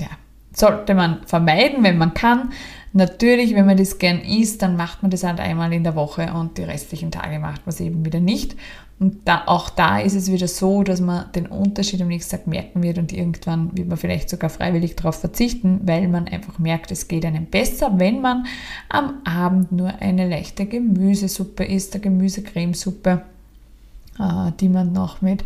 ja, 0.00 0.08
sollte 0.52 0.94
man 0.94 1.24
vermeiden, 1.26 1.84
wenn 1.84 1.98
man 1.98 2.14
kann. 2.14 2.52
Natürlich, 2.92 3.54
wenn 3.54 3.66
man 3.66 3.76
das 3.76 3.98
gern 3.98 4.20
isst, 4.20 4.62
dann 4.62 4.76
macht 4.76 5.02
man 5.02 5.10
das 5.10 5.22
halt 5.22 5.40
einmal 5.40 5.72
in 5.72 5.84
der 5.84 5.94
Woche 5.94 6.32
und 6.32 6.56
die 6.56 6.62
restlichen 6.62 7.10
Tage 7.10 7.38
macht 7.38 7.66
man 7.66 7.74
es 7.74 7.80
eben 7.80 8.04
wieder 8.04 8.20
nicht. 8.20 8.56
Und 8.98 9.28
da, 9.28 9.42
auch 9.46 9.70
da 9.70 10.00
ist 10.00 10.14
es 10.14 10.32
wieder 10.32 10.48
so, 10.48 10.82
dass 10.82 11.00
man 11.00 11.30
den 11.32 11.46
Unterschied 11.46 12.00
am 12.02 12.08
nächsten 12.08 12.36
Tag 12.36 12.46
merken 12.48 12.82
wird 12.82 12.98
und 12.98 13.12
irgendwann 13.12 13.76
wird 13.76 13.88
man 13.88 13.96
vielleicht 13.96 14.28
sogar 14.28 14.50
freiwillig 14.50 14.96
darauf 14.96 15.20
verzichten, 15.20 15.80
weil 15.84 16.08
man 16.08 16.26
einfach 16.26 16.58
merkt, 16.58 16.90
es 16.90 17.06
geht 17.06 17.24
einem 17.24 17.46
besser, 17.46 17.92
wenn 17.98 18.20
man 18.20 18.46
am 18.88 19.20
Abend 19.24 19.70
nur 19.70 19.94
eine 20.00 20.28
leichte 20.28 20.66
Gemüsesuppe 20.66 21.64
isst, 21.64 21.94
eine 21.94 22.02
Gemüsecremesuppe, 22.02 23.22
äh, 24.18 24.52
die 24.58 24.68
man 24.68 24.92
noch 24.92 25.22
mit 25.22 25.44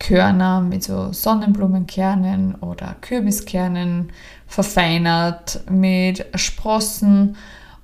Körner, 0.00 0.62
mit 0.62 0.82
so 0.82 1.12
Sonnenblumenkernen 1.12 2.56
oder 2.56 2.96
Kürbiskernen 3.00 4.10
verfeinert, 4.48 5.60
mit 5.70 6.26
Sprossen 6.34 7.36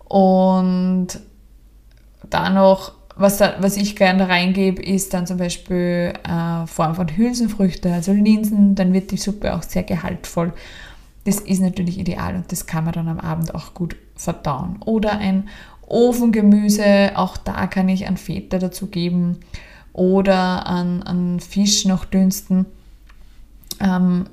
und 0.09 1.09
dann 2.29 2.55
noch, 2.55 2.93
was, 3.17 3.41
was 3.41 3.77
ich 3.77 3.95
gerne 3.95 4.29
reingebe, 4.29 4.83
ist 4.83 5.15
dann 5.15 5.27
zum 5.27 5.37
Beispiel 5.37 6.15
äh, 6.29 6.67
Form 6.67 6.95
von 6.97 7.17
Hülsenfrüchte, 7.17 7.93
also 7.93 8.13
Linsen, 8.13 8.75
dann 8.75 8.93
wird 8.93 9.11
die 9.11 9.17
Suppe 9.17 9.55
auch 9.55 9.63
sehr 9.63 9.85
gehaltvoll. 9.85 10.53
Das 11.25 11.41
ist 11.41 11.61
natürlich 11.61 11.99
ideal 11.99 12.35
und 12.35 12.51
das 12.51 12.67
kann 12.67 12.85
man 12.85 12.95
dann 12.95 13.09
am 13.09 13.21
Abend 13.21 13.55
auch 13.55 13.75
gut 13.75 13.97
verdauen. 14.17 14.79
Oder 14.85 15.19
ein 15.19 15.49
Ofengemüse, 15.87 17.13
auch 17.15 17.37
da 17.37 17.67
kann 17.67 17.89
ich 17.89 18.07
ein 18.07 18.17
Feta 18.17 18.59
dazu 18.59 18.87
geben 18.87 19.39
oder 19.97 20.67
an, 20.67 21.03
an 21.03 21.41
Fisch 21.41 21.87
noch 21.87 22.05
dünsten. 22.05 22.67
Ähm, 23.81 24.27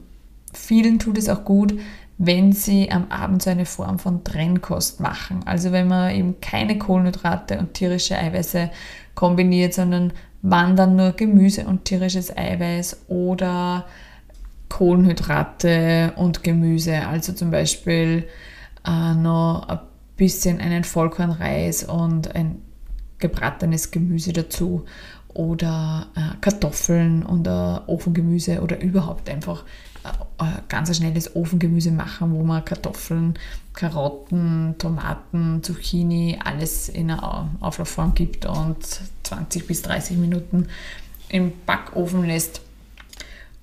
vielen 0.54 0.99
tut 0.99 1.17
es 1.17 1.30
auch 1.30 1.45
gut, 1.45 1.73
wenn 2.17 2.52
sie 2.52 2.91
am 2.91 3.10
Abend 3.10 3.41
so 3.41 3.49
eine 3.49 3.65
Form 3.65 3.97
von 3.97 4.23
Trennkost 4.26 4.99
machen. 4.99 5.39
Also 5.45 5.71
wenn 5.71 5.88
man 5.88 6.13
eben 6.13 6.41
keine 6.41 6.78
Kohlenhydrate 6.78 7.58
und 7.60 7.73
tierische 7.73 8.17
Eiweiße 8.17 8.69
kombiniert, 9.15 9.73
sondern 9.73 10.12
wandern 10.41 10.97
nur 10.97 11.13
Gemüse 11.13 11.65
und 11.65 11.86
tierisches 11.86 12.36
Eiweiß 12.36 13.06
oder 13.08 13.86
Kohlenhydrate 14.67 16.12
und 16.17 16.43
Gemüse. 16.43 17.08
Also 17.08 17.32
zum 17.32 17.52
Beispiel 17.52 18.28
äh, 18.86 19.13
noch 19.15 19.69
ein 19.69 19.80
bisschen 20.17 20.60
einen 20.60 20.84
Vollkornreis 20.84 21.86
und 21.86 22.36
ein 22.36 22.62
gebratenes 23.23 23.91
Gemüse 23.91 24.34
dazu 24.34 24.84
oder 25.34 26.08
äh, 26.15 26.36
Kartoffeln 26.41 27.24
äh, 27.46 27.80
Ofengemüse 27.88 28.62
oder 28.62 28.80
überhaupt 28.80 29.30
einfach 29.30 29.63
äh, 30.04 30.43
äh, 30.43 30.62
ganz 30.69 30.96
schnelles 30.96 31.36
Ofengemüse 31.36 31.91
machen, 31.91 32.34
wo 32.34 32.43
man 32.43 32.63
Kartoffeln, 32.65 33.36
Karotten, 33.74 34.76
Tomaten, 34.78 35.63
Zucchini, 35.63 36.39
alles 36.43 36.89
in 36.89 37.12
einer 37.12 37.50
Auflaufform 37.62 38.13
gibt 38.13 38.46
und 38.46 38.78
20 39.24 39.65
bis 39.67 39.82
30 39.82 40.17
Minuten 40.17 40.67
im 41.30 41.54
Backofen 41.65 42.26
lässt. 42.26 42.62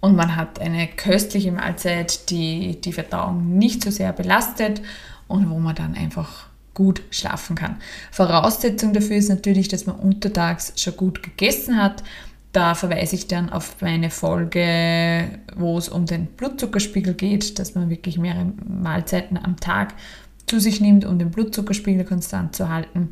Und 0.00 0.16
man 0.16 0.35
hat 0.35 0.61
eine 0.61 0.88
köstliche 0.88 1.52
Mahlzeit, 1.52 2.30
die 2.30 2.80
die 2.80 2.92
Verdauung 2.92 3.59
nicht 3.59 3.85
so 3.85 3.90
sehr 3.90 4.12
belastet 4.12 4.80
und 5.28 5.50
wo 5.50 5.59
man 5.59 5.74
dann 5.74 5.94
einfach 5.94 6.49
gut 6.80 7.02
schlafen 7.10 7.56
kann. 7.56 7.76
Voraussetzung 8.10 8.94
dafür 8.94 9.16
ist 9.16 9.28
natürlich, 9.28 9.68
dass 9.68 9.84
man 9.84 9.96
untertags 9.96 10.72
schon 10.76 10.96
gut 10.96 11.22
gegessen 11.22 11.76
hat. 11.76 12.02
Da 12.52 12.74
verweise 12.74 13.16
ich 13.16 13.26
dann 13.26 13.50
auf 13.50 13.76
meine 13.82 14.08
Folge, 14.08 15.28
wo 15.56 15.76
es 15.76 15.90
um 15.90 16.06
den 16.06 16.24
Blutzuckerspiegel 16.24 17.12
geht, 17.12 17.58
dass 17.58 17.74
man 17.74 17.90
wirklich 17.90 18.16
mehrere 18.16 18.50
Mahlzeiten 18.66 19.36
am 19.36 19.58
Tag 19.58 19.92
zu 20.46 20.58
sich 20.58 20.80
nimmt, 20.80 21.04
um 21.04 21.18
den 21.18 21.30
Blutzuckerspiegel 21.30 22.06
konstant 22.06 22.56
zu 22.56 22.70
halten. 22.70 23.10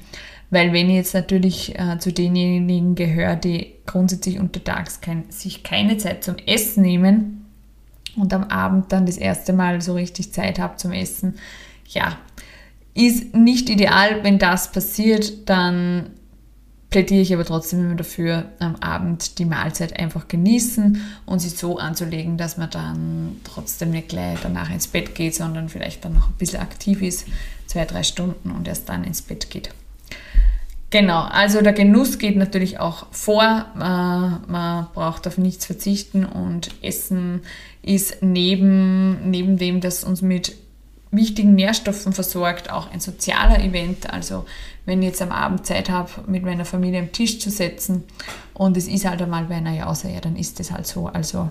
Weil 0.48 0.72
wenn 0.72 0.88
ich 0.88 0.96
jetzt 0.96 1.12
natürlich 1.12 1.78
äh, 1.78 1.98
zu 1.98 2.10
denjenigen 2.10 2.94
gehöre, 2.94 3.36
die 3.36 3.74
grundsätzlich 3.84 4.38
untertags 4.38 5.02
kein, 5.02 5.30
sich 5.30 5.62
keine 5.62 5.98
Zeit 5.98 6.24
zum 6.24 6.36
Essen 6.38 6.82
nehmen 6.82 7.44
und 8.16 8.32
am 8.32 8.44
Abend 8.44 8.92
dann 8.92 9.04
das 9.04 9.18
erste 9.18 9.52
Mal 9.52 9.82
so 9.82 9.92
richtig 9.92 10.32
Zeit 10.32 10.58
habe 10.58 10.76
zum 10.76 10.92
Essen, 10.92 11.34
ja, 11.86 12.16
ist 12.98 13.34
nicht 13.34 13.70
ideal, 13.70 14.24
wenn 14.24 14.38
das 14.40 14.72
passiert, 14.72 15.48
dann 15.48 16.10
plädiere 16.90 17.20
ich 17.20 17.32
aber 17.32 17.44
trotzdem 17.44 17.80
immer 17.80 17.94
dafür, 17.94 18.46
am 18.58 18.74
Abend 18.76 19.38
die 19.38 19.44
Mahlzeit 19.44 19.96
einfach 19.98 20.26
genießen 20.26 21.00
und 21.24 21.38
sie 21.38 21.50
so 21.50 21.78
anzulegen, 21.78 22.38
dass 22.38 22.56
man 22.56 22.70
dann 22.70 23.36
trotzdem 23.44 23.90
nicht 23.90 24.08
gleich 24.08 24.40
danach 24.42 24.70
ins 24.70 24.88
Bett 24.88 25.14
geht, 25.14 25.34
sondern 25.34 25.68
vielleicht 25.68 26.04
dann 26.04 26.14
noch 26.14 26.28
ein 26.28 26.36
bisschen 26.38 26.60
aktiv 26.60 27.00
ist, 27.02 27.26
zwei, 27.66 27.84
drei 27.84 28.02
Stunden 28.02 28.50
und 28.50 28.66
erst 28.66 28.88
dann 28.88 29.04
ins 29.04 29.22
Bett 29.22 29.48
geht. 29.48 29.70
Genau, 30.90 31.20
also 31.20 31.60
der 31.60 31.74
Genuss 31.74 32.18
geht 32.18 32.36
natürlich 32.36 32.80
auch 32.80 33.06
vor. 33.12 33.66
Man 33.76 34.88
braucht 34.94 35.26
auf 35.28 35.38
nichts 35.38 35.66
verzichten 35.66 36.24
und 36.24 36.70
Essen 36.82 37.42
ist 37.82 38.22
neben, 38.22 39.30
neben 39.30 39.56
dem, 39.58 39.80
dass 39.82 40.02
uns 40.02 40.22
mit 40.22 40.56
wichtigen 41.10 41.54
Nährstoffen 41.54 42.12
versorgt, 42.12 42.70
auch 42.70 42.90
ein 42.90 43.00
sozialer 43.00 43.62
Event. 43.62 44.10
Also 44.12 44.44
wenn 44.84 45.02
ich 45.02 45.08
jetzt 45.08 45.22
am 45.22 45.32
Abend 45.32 45.66
Zeit 45.66 45.90
habe, 45.90 46.10
mit 46.26 46.44
meiner 46.44 46.64
Familie 46.64 47.00
am 47.00 47.12
Tisch 47.12 47.40
zu 47.40 47.50
setzen 47.50 48.04
und 48.54 48.76
es 48.76 48.88
ist 48.88 49.04
halt 49.04 49.20
einmal 49.22 49.44
bei 49.44 49.56
einer 49.56 49.74
Jause, 49.74 50.10
ja, 50.10 50.20
dann 50.20 50.36
ist 50.36 50.60
es 50.60 50.70
halt 50.72 50.86
so. 50.86 51.06
Also 51.06 51.50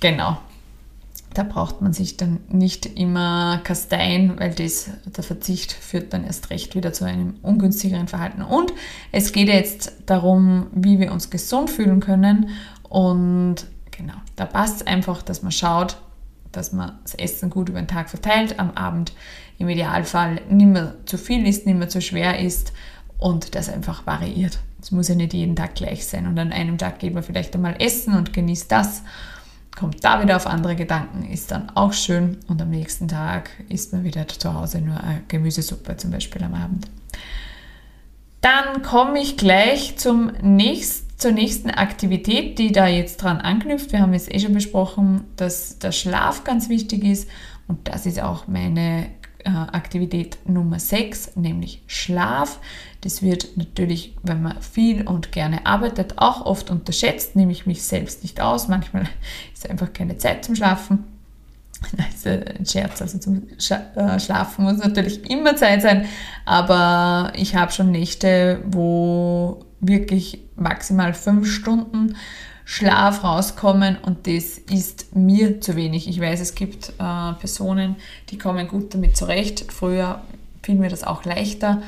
genau. 0.00 0.38
Da 1.32 1.44
braucht 1.44 1.80
man 1.80 1.92
sich 1.92 2.16
dann 2.16 2.40
nicht 2.48 2.86
immer 2.86 3.60
kasteien, 3.62 4.40
weil 4.40 4.52
das, 4.52 4.90
der 5.04 5.22
Verzicht 5.22 5.70
führt 5.70 6.12
dann 6.12 6.24
erst 6.24 6.50
recht 6.50 6.74
wieder 6.74 6.92
zu 6.92 7.04
einem 7.04 7.34
ungünstigeren 7.42 8.08
Verhalten. 8.08 8.42
Und 8.42 8.72
es 9.12 9.30
geht 9.30 9.46
jetzt 9.46 9.92
darum, 10.06 10.66
wie 10.72 10.98
wir 10.98 11.12
uns 11.12 11.30
gesund 11.30 11.70
fühlen 11.70 12.00
können 12.00 12.50
Und 12.88 13.66
genau, 13.92 14.14
da 14.34 14.44
passt 14.44 14.80
es 14.80 14.86
einfach, 14.88 15.22
dass 15.22 15.42
man 15.42 15.52
schaut, 15.52 15.98
dass 16.52 16.72
man 16.72 16.98
das 17.02 17.14
Essen 17.14 17.50
gut 17.50 17.68
über 17.68 17.80
den 17.80 17.88
Tag 17.88 18.10
verteilt, 18.10 18.58
am 18.58 18.72
Abend 18.72 19.12
im 19.58 19.68
Idealfall 19.68 20.40
nicht 20.48 20.66
mehr 20.66 20.94
zu 21.06 21.18
viel 21.18 21.46
ist, 21.46 21.66
nicht 21.66 21.78
mehr 21.78 21.88
zu 21.88 22.00
schwer 22.00 22.40
ist 22.40 22.72
und 23.18 23.54
das 23.54 23.68
einfach 23.68 24.06
variiert. 24.06 24.58
Es 24.82 24.90
muss 24.90 25.08
ja 25.08 25.14
nicht 25.14 25.34
jeden 25.34 25.56
Tag 25.56 25.74
gleich 25.74 26.06
sein 26.06 26.26
und 26.26 26.38
an 26.38 26.52
einem 26.52 26.78
Tag 26.78 26.98
geht 26.98 27.14
man 27.14 27.22
vielleicht 27.22 27.54
einmal 27.54 27.76
essen 27.78 28.14
und 28.14 28.32
genießt 28.32 28.72
das, 28.72 29.02
kommt 29.76 30.04
da 30.04 30.22
wieder 30.22 30.36
auf 30.36 30.46
andere 30.46 30.76
Gedanken, 30.76 31.24
ist 31.30 31.50
dann 31.50 31.70
auch 31.70 31.92
schön 31.92 32.38
und 32.48 32.60
am 32.60 32.70
nächsten 32.70 33.08
Tag 33.08 33.50
isst 33.68 33.92
man 33.92 34.04
wieder 34.04 34.26
zu 34.26 34.52
Hause 34.52 34.80
nur 34.80 35.02
eine 35.02 35.22
Gemüsesuppe 35.28 35.96
zum 35.96 36.10
Beispiel 36.10 36.42
am 36.42 36.54
Abend. 36.54 36.86
Dann 38.40 38.82
komme 38.82 39.20
ich 39.20 39.36
gleich 39.36 39.96
zum 39.96 40.32
nächst, 40.42 41.09
zur 41.20 41.32
nächsten 41.32 41.70
Aktivität, 41.70 42.58
die 42.58 42.72
da 42.72 42.86
jetzt 42.86 43.18
dran 43.18 43.38
anknüpft. 43.38 43.92
Wir 43.92 44.00
haben 44.00 44.14
es 44.14 44.28
eh 44.28 44.38
schon 44.38 44.54
besprochen, 44.54 45.24
dass 45.36 45.78
der 45.78 45.92
Schlaf 45.92 46.44
ganz 46.44 46.68
wichtig 46.70 47.04
ist 47.04 47.28
und 47.68 47.88
das 47.88 48.06
ist 48.06 48.20
auch 48.20 48.48
meine 48.48 49.06
äh, 49.44 49.50
Aktivität 49.50 50.38
Nummer 50.46 50.78
6, 50.78 51.36
nämlich 51.36 51.82
Schlaf. 51.86 52.58
Das 53.02 53.22
wird 53.22 53.56
natürlich, 53.56 54.16
wenn 54.22 54.42
man 54.42 54.60
viel 54.62 55.06
und 55.06 55.30
gerne 55.30 55.66
arbeitet, 55.66 56.18
auch 56.18 56.46
oft 56.46 56.70
unterschätzt, 56.70 57.36
nehme 57.36 57.52
ich 57.52 57.66
mich 57.66 57.82
selbst 57.82 58.22
nicht 58.22 58.40
aus. 58.40 58.68
Manchmal 58.68 59.04
ist 59.52 59.68
einfach 59.68 59.92
keine 59.92 60.16
Zeit 60.16 60.44
zum 60.44 60.56
Schlafen. 60.56 61.04
Das 61.96 62.14
ist 62.14 62.26
ein 62.26 62.66
Scherz, 62.66 63.02
also 63.02 63.18
zum 63.18 63.48
äh, 63.48 64.20
Schlafen 64.20 64.64
muss 64.64 64.78
natürlich 64.78 65.28
immer 65.30 65.56
Zeit 65.56 65.82
sein, 65.82 66.06
aber 66.44 67.32
ich 67.34 67.56
habe 67.56 67.72
schon 67.72 67.90
Nächte, 67.90 68.62
wo 68.66 69.64
wirklich 69.80 70.40
maximal 70.56 71.14
fünf 71.14 71.50
Stunden 71.50 72.14
Schlaf 72.64 73.24
rauskommen 73.24 73.96
und 74.00 74.28
das 74.28 74.58
ist 74.58 75.16
mir 75.16 75.60
zu 75.60 75.74
wenig. 75.74 76.06
Ich 76.06 76.20
weiß, 76.20 76.38
es 76.38 76.54
gibt 76.54 76.90
äh, 77.00 77.32
Personen, 77.40 77.96
die 78.28 78.38
kommen 78.38 78.68
gut 78.68 78.94
damit 78.94 79.16
zurecht. 79.16 79.72
Früher 79.72 80.22
fiel 80.62 80.76
mir 80.76 80.88
das 80.88 81.02
auch 81.02 81.24
leichter. 81.24 81.82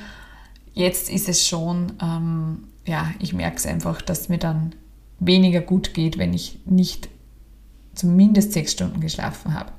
Jetzt 0.75 1.09
ist 1.09 1.29
es 1.29 1.47
schon, 1.47 1.93
ähm, 2.03 2.65
ja, 2.85 3.13
ich 3.21 3.33
merke 3.33 3.59
es 3.59 3.67
einfach, 3.67 4.03
dass 4.03 4.29
mir 4.29 4.39
dann 4.39 4.75
weniger 5.21 5.61
gut 5.61 5.95
geht, 5.95 6.19
wenn 6.19 6.35
ich 6.35 6.59
nicht 6.65 7.09
zumindest 7.95 8.53
sechs 8.53 8.73
Stunden 8.73 9.01
geschlafen 9.01 9.55
habe. 9.55 9.71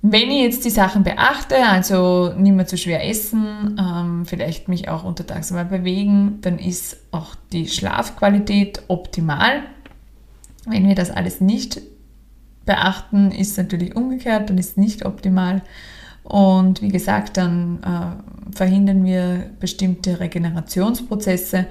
Wenn 0.00 0.30
ich 0.30 0.42
jetzt 0.42 0.64
die 0.64 0.70
Sachen 0.70 1.02
beachte, 1.02 1.56
also 1.56 2.32
nicht 2.36 2.54
mehr 2.54 2.66
zu 2.66 2.78
schwer 2.78 3.08
essen, 3.08 3.76
ähm, 3.80 4.26
vielleicht 4.26 4.68
mich 4.68 4.88
auch 4.88 5.02
untertags 5.02 5.50
mal 5.50 5.64
bewegen, 5.64 6.38
dann 6.40 6.58
ist 6.58 6.98
auch 7.10 7.34
die 7.52 7.66
Schlafqualität 7.66 8.82
optimal. 8.86 9.64
Wenn 10.66 10.86
wir 10.86 10.94
das 10.94 11.10
alles 11.10 11.40
nicht 11.40 11.80
beachten, 12.64 13.32
ist 13.32 13.52
es 13.52 13.56
natürlich 13.56 13.96
umgekehrt, 13.96 14.50
dann 14.50 14.58
ist 14.58 14.72
es 14.72 14.76
nicht 14.76 15.04
optimal. 15.04 15.62
Und 16.22 16.80
wie 16.80 16.90
gesagt, 16.90 17.36
dann 17.36 17.78
äh, 17.82 18.54
verhindern 18.54 19.04
wir 19.04 19.50
bestimmte 19.58 20.20
Regenerationsprozesse 20.20 21.66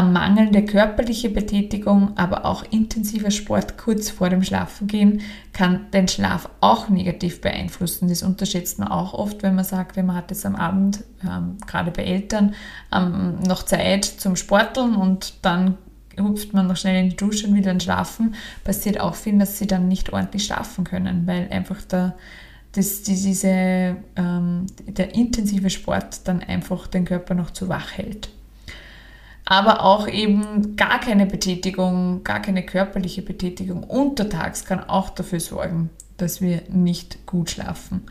mangelnde 0.00 0.64
körperliche 0.64 1.28
Betätigung, 1.28 2.16
aber 2.16 2.46
auch 2.46 2.64
intensiver 2.70 3.30
Sport 3.30 3.76
kurz 3.76 4.08
vor 4.08 4.30
dem 4.30 4.42
Schlafengehen 4.42 5.20
kann 5.52 5.90
den 5.92 6.08
Schlaf 6.08 6.48
auch 6.62 6.88
negativ 6.88 7.42
beeinflussen. 7.42 8.08
Das 8.08 8.22
unterschätzt 8.22 8.78
man 8.78 8.88
auch 8.88 9.12
oft, 9.12 9.42
wenn 9.42 9.54
man 9.54 9.66
sagt, 9.66 9.96
wenn 9.96 10.06
man 10.06 10.16
hat 10.16 10.30
jetzt 10.30 10.46
am 10.46 10.56
Abend, 10.56 11.04
ähm, 11.22 11.58
gerade 11.66 11.90
bei 11.90 12.04
Eltern, 12.04 12.54
ähm, 12.90 13.40
noch 13.46 13.64
Zeit 13.64 14.06
zum 14.06 14.36
Sporteln 14.36 14.96
und 14.96 15.34
dann 15.42 15.76
hupft 16.18 16.54
man 16.54 16.68
noch 16.68 16.76
schnell 16.76 17.02
in 17.02 17.10
die 17.10 17.16
Dusche 17.16 17.46
und 17.46 17.54
wieder 17.54 17.78
schlafen, 17.78 18.34
passiert 18.64 18.98
auch 18.98 19.14
viel, 19.14 19.38
dass 19.38 19.58
sie 19.58 19.66
dann 19.66 19.88
nicht 19.88 20.12
ordentlich 20.12 20.44
schlafen 20.44 20.84
können, 20.84 21.26
weil 21.26 21.48
einfach 21.50 21.82
der, 21.82 22.14
das, 22.72 23.02
diese, 23.02 23.96
ähm, 24.16 24.66
der 24.86 25.14
intensive 25.14 25.68
Sport 25.68 26.26
dann 26.26 26.40
einfach 26.40 26.86
den 26.86 27.04
Körper 27.04 27.34
noch 27.34 27.50
zu 27.50 27.68
wach 27.68 27.92
hält 27.92 28.30
aber 29.44 29.84
auch 29.84 30.08
eben 30.08 30.76
gar 30.76 31.00
keine 31.00 31.26
Betätigung, 31.26 32.24
gar 32.24 32.40
keine 32.40 32.64
körperliche 32.64 33.22
Betätigung 33.22 33.82
untertags 33.82 34.64
kann 34.64 34.80
auch 34.88 35.10
dafür 35.10 35.40
sorgen, 35.40 35.90
dass 36.16 36.40
wir 36.40 36.62
nicht 36.68 37.26
gut 37.26 37.50
schlafen. 37.50 38.02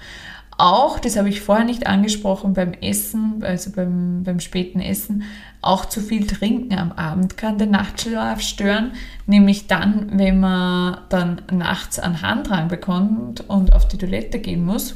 Auch, 0.57 0.99
das 0.99 1.17
habe 1.17 1.29
ich 1.29 1.41
vorher 1.41 1.65
nicht 1.65 1.87
angesprochen, 1.87 2.53
beim 2.53 2.73
Essen, 2.73 3.41
also 3.41 3.71
beim, 3.71 4.23
beim 4.23 4.39
späten 4.39 4.79
Essen, 4.79 5.23
auch 5.61 5.85
zu 5.85 6.01
viel 6.01 6.27
trinken 6.27 6.77
am 6.77 6.91
Abend 6.91 7.37
kann 7.37 7.57
den 7.57 7.71
Nachtschlaf 7.71 8.41
stören, 8.41 8.91
nämlich 9.25 9.67
dann, 9.67 10.19
wenn 10.19 10.39
man 10.39 10.99
dann 11.09 11.41
nachts 11.51 11.97
einen 11.97 12.21
Handrang 12.21 12.67
bekommt 12.67 13.41
und 13.49 13.73
auf 13.73 13.87
die 13.87 13.97
Toilette 13.97 14.39
gehen 14.39 14.63
muss. 14.63 14.95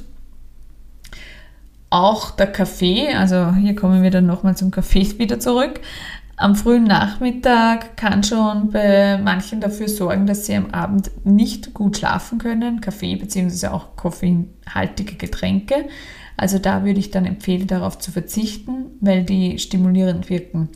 Auch 1.90 2.32
der 2.32 2.48
Kaffee, 2.48 3.14
also 3.14 3.56
hier 3.56 3.76
kommen 3.76 4.04
wir 4.04 4.12
dann 4.12 4.26
nochmal 4.26 4.58
zum 4.58 4.70
Kaffee 4.70 5.08
wieder 5.18 5.40
zurück, 5.40 5.80
am 6.38 6.56
frühen 6.56 6.84
Nachmittag 6.84 7.96
kann 7.96 8.24
schon 8.24 8.72
bei 8.72 9.18
manchen 9.18 9.62
dafür 9.62 9.88
sorgen, 9.88 10.28
dass 10.28 10.46
sie 10.46 10.56
am 10.56 10.72
Abend 10.72 11.10
nicht 11.24 11.74
gut 11.74 11.98
schlafen 11.98 12.40
können. 12.40 12.82
Kaffee 12.82 13.16
bzw. 13.16 13.68
auch 13.68 13.96
koffeinhaltige 13.96 15.16
Getränke. 15.16 15.88
Also 16.38 16.60
da 16.60 16.84
würde 16.84 17.00
ich 17.00 17.12
dann 17.12 17.26
empfehlen, 17.26 17.68
darauf 17.68 17.98
zu 18.00 18.12
verzichten, 18.12 18.88
weil 19.00 19.24
die 19.24 19.58
stimulierend 19.60 20.30
wirken. 20.30 20.70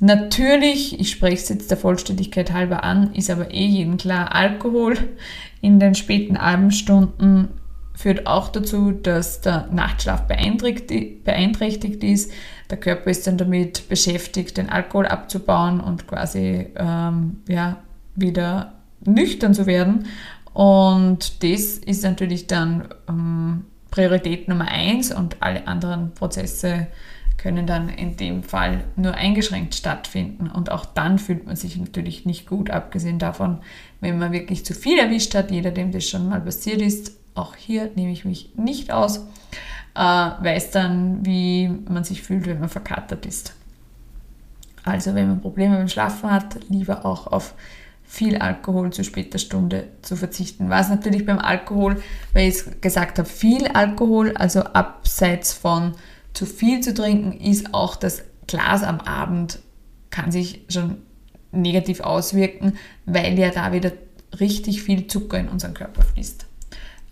Natürlich, 0.00 0.98
ich 0.98 1.10
spreche 1.10 1.36
es 1.36 1.48
jetzt 1.48 1.70
der 1.70 1.78
Vollständigkeit 1.78 2.52
halber 2.52 2.84
an, 2.84 3.14
ist 3.14 3.30
aber 3.30 3.52
eh 3.52 3.64
jedem 3.64 3.96
klar, 3.96 4.34
Alkohol 4.34 4.98
in 5.60 5.78
den 5.78 5.94
späten 5.94 6.36
Abendstunden 6.36 7.48
führt 7.94 8.26
auch 8.26 8.48
dazu, 8.48 8.92
dass 8.92 9.40
der 9.40 9.68
Nachtschlaf 9.70 10.26
beeinträchtigt 10.26 12.04
ist. 12.04 12.32
Der 12.70 12.78
Körper 12.78 13.10
ist 13.10 13.26
dann 13.26 13.36
damit 13.38 13.88
beschäftigt, 13.88 14.56
den 14.56 14.70
Alkohol 14.70 15.06
abzubauen 15.06 15.80
und 15.80 16.06
quasi 16.06 16.68
ähm, 16.76 17.42
ja, 17.48 17.78
wieder 18.14 18.74
nüchtern 19.04 19.54
zu 19.54 19.66
werden. 19.66 20.06
Und 20.54 21.42
das 21.42 21.78
ist 21.78 22.02
natürlich 22.02 22.46
dann 22.46 22.88
ähm, 23.08 23.64
Priorität 23.90 24.48
Nummer 24.48 24.68
eins 24.68 25.12
und 25.14 25.36
alle 25.40 25.66
anderen 25.66 26.12
Prozesse 26.14 26.88
können 27.38 27.66
dann 27.66 27.88
in 27.88 28.16
dem 28.16 28.42
Fall 28.42 28.84
nur 28.96 29.14
eingeschränkt 29.14 29.74
stattfinden. 29.74 30.48
Und 30.48 30.70
auch 30.70 30.84
dann 30.84 31.18
fühlt 31.18 31.46
man 31.46 31.56
sich 31.56 31.76
natürlich 31.76 32.24
nicht 32.24 32.46
gut, 32.46 32.70
abgesehen 32.70 33.18
davon, 33.18 33.58
wenn 34.00 34.18
man 34.18 34.32
wirklich 34.32 34.64
zu 34.64 34.74
viel 34.74 34.98
erwischt 34.98 35.34
hat. 35.34 35.50
Jeder, 35.50 35.72
dem 35.72 35.90
das 35.90 36.08
schon 36.08 36.28
mal 36.28 36.40
passiert 36.40 36.80
ist, 36.80 37.21
auch 37.34 37.56
hier 37.56 37.90
nehme 37.94 38.12
ich 38.12 38.24
mich 38.24 38.50
nicht 38.56 38.92
aus, 38.92 39.18
äh, 39.94 40.00
weiß 40.00 40.70
dann, 40.70 41.24
wie 41.24 41.68
man 41.68 42.04
sich 42.04 42.22
fühlt, 42.22 42.46
wenn 42.46 42.60
man 42.60 42.68
verkatert 42.68 43.26
ist. 43.26 43.54
Also 44.84 45.14
wenn 45.14 45.28
man 45.28 45.40
Probleme 45.40 45.76
beim 45.76 45.88
Schlafen 45.88 46.30
hat, 46.30 46.68
lieber 46.68 47.06
auch 47.06 47.26
auf 47.26 47.54
viel 48.04 48.36
Alkohol 48.36 48.92
zu 48.92 49.04
später 49.04 49.38
Stunde 49.38 49.88
zu 50.02 50.16
verzichten. 50.16 50.68
Was 50.68 50.90
natürlich 50.90 51.24
beim 51.24 51.38
Alkohol, 51.38 52.02
weil 52.34 52.48
ich 52.48 52.80
gesagt 52.80 53.18
habe, 53.18 53.28
viel 53.28 53.68
Alkohol, 53.68 54.36
also 54.36 54.60
abseits 54.60 55.54
von 55.54 55.92
zu 56.34 56.44
viel 56.44 56.80
zu 56.80 56.92
trinken, 56.92 57.32
ist 57.32 57.72
auch 57.72 57.96
das 57.96 58.24
Glas 58.46 58.82
am 58.82 59.00
Abend 59.00 59.60
kann 60.10 60.30
sich 60.30 60.66
schon 60.68 60.98
negativ 61.52 62.00
auswirken, 62.00 62.76
weil 63.06 63.38
ja 63.38 63.50
da 63.50 63.72
wieder 63.72 63.92
richtig 64.38 64.82
viel 64.82 65.06
Zucker 65.06 65.38
in 65.38 65.48
unseren 65.48 65.74
Körper 65.74 66.02
fließt. 66.02 66.46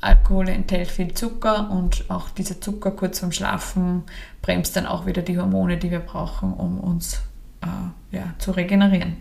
Alkohol 0.01 0.49
enthält 0.49 0.89
viel 0.89 1.13
Zucker 1.15 1.71
und 1.71 2.05
auch 2.09 2.31
dieser 2.31 2.61
Zucker 2.61 2.91
kurz 2.91 3.19
vorm 3.19 3.33
Schlafen 3.33 4.05
bremst 4.41 4.77
dann 4.77 4.87
auch 4.87 5.07
wieder 5.07 5.23
die 5.23 5.39
Hormone, 5.39 5.77
die 5.77 5.91
wir 5.91 6.01
brauchen, 6.01 6.55
um 6.55 6.81
uns 6.81 7.21
äh, 7.63 8.17
ja, 8.17 8.35
zu 8.39 8.53
regenerieren. 8.53 9.17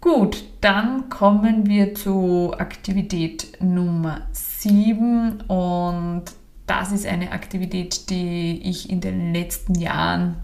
Gut, 0.00 0.44
dann 0.60 1.08
kommen 1.08 1.66
wir 1.66 1.94
zu 1.94 2.54
Aktivität 2.56 3.60
Nummer 3.60 4.22
7 4.32 5.40
und 5.42 6.24
das 6.66 6.92
ist 6.92 7.06
eine 7.06 7.32
Aktivität, 7.32 8.10
die 8.10 8.60
ich 8.62 8.90
in 8.90 9.00
den 9.00 9.32
letzten 9.32 9.74
Jahren, 9.74 10.36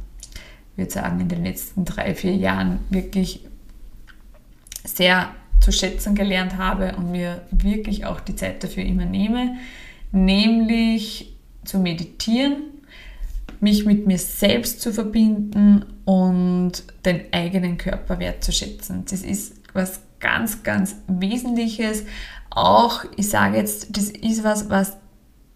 ich 0.73 0.79
würde 0.79 0.91
sagen 0.91 1.21
in 1.21 1.29
den 1.29 1.45
letzten 1.45 1.85
drei, 1.85 2.15
vier 2.15 2.35
Jahren 2.35 2.81
wirklich 2.91 3.45
sehr 4.85 5.29
zu 5.63 5.73
schätzen 5.73 6.15
gelernt 6.15 6.57
habe 6.57 6.95
und 6.97 7.11
mir 7.11 7.43
wirklich 7.51 8.05
auch 8.05 8.21
die 8.21 8.37
Zeit 8.37 8.63
dafür 8.63 8.85
immer 8.85 9.05
nehme, 9.05 9.57
nämlich 10.11 11.37
zu 11.65 11.79
meditieren, 11.79 12.57
mich 13.61 13.87
mit 13.87 14.07
mir 14.07 14.19
selbst 14.19 14.83
zu 14.83 14.93
verbinden 14.93 15.85
und 16.05 16.73
den 17.05 17.33
eigenen 17.33 17.79
Körper 17.79 18.19
wertzuschätzen. 18.19 19.05
Das 19.09 19.23
ist 19.23 19.55
was 19.73 20.01
ganz, 20.19 20.63
ganz 20.63 20.97
Wesentliches. 21.07 22.05
Auch, 22.51 23.05
ich 23.17 23.31
sage 23.31 23.57
jetzt, 23.57 23.97
das 23.97 24.11
ist 24.11 24.43
was, 24.43 24.69
was, 24.69 24.97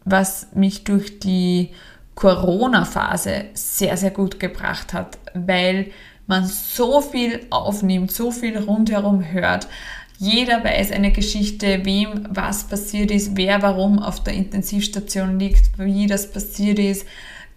was 0.04 0.48
mich 0.54 0.84
durch 0.84 1.18
die 1.18 1.70
Corona-Phase 2.14 3.46
sehr, 3.54 3.96
sehr 3.96 4.10
gut 4.10 4.40
gebracht 4.40 4.92
hat, 4.92 5.18
weil 5.34 5.90
man 6.26 6.46
so 6.46 7.00
viel 7.00 7.46
aufnimmt, 7.50 8.10
so 8.10 8.30
viel 8.30 8.58
rundherum 8.58 9.24
hört. 9.32 9.68
Jeder 10.18 10.64
weiß 10.64 10.92
eine 10.92 11.12
Geschichte, 11.12 11.84
wem 11.84 12.26
was 12.30 12.64
passiert 12.64 13.10
ist, 13.10 13.36
wer 13.36 13.60
warum 13.62 13.98
auf 13.98 14.22
der 14.22 14.32
Intensivstation 14.34 15.38
liegt, 15.38 15.78
wie 15.78 16.06
das 16.06 16.32
passiert 16.32 16.78
ist, 16.78 17.06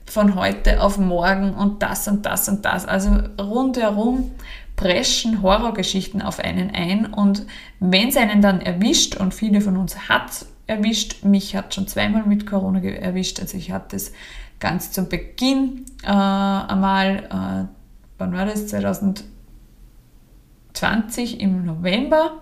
von 0.05 0.36
heute 0.36 0.82
auf 0.82 0.97
morgen 0.97 1.53
und 1.53 1.82
das 1.82 2.07
und 2.07 2.26
das 2.26 2.47
und 2.49 2.66
das. 2.66 2.86
Also 2.86 3.12
rundherum 3.39 4.32
preschen 4.76 5.41
Horrorgeschichten 5.41 6.22
auf 6.22 6.39
einen 6.39 6.72
ein 6.72 7.05
und 7.05 7.45
wenn 7.80 8.10
es 8.10 8.18
einen 8.18 8.41
dann 8.41 8.60
erwischt 8.62 9.16
und 9.16 9.34
viele 9.34 9.62
von 9.62 9.78
uns 9.78 10.10
hat 10.10 10.45
erwischt, 10.68 11.24
mich 11.24 11.55
hat 11.55 11.74
schon 11.74 11.88
zweimal 11.88 12.26
mit 12.26 12.45
Corona 12.45 12.82
erwischt, 12.82 13.39
also 13.39 13.57
ich 13.57 13.72
hatte 13.72 13.95
es 13.95 14.12
ganz 14.60 14.91
zum 14.91 15.07
Beginn 15.10 15.86
äh, 16.03 16.07
einmal, 16.07 17.30
äh, 17.30 17.66
wann 18.18 18.34
war 18.34 18.45
das, 18.45 18.68
2020 18.68 21.39
im 21.39 21.66
November 21.66 22.41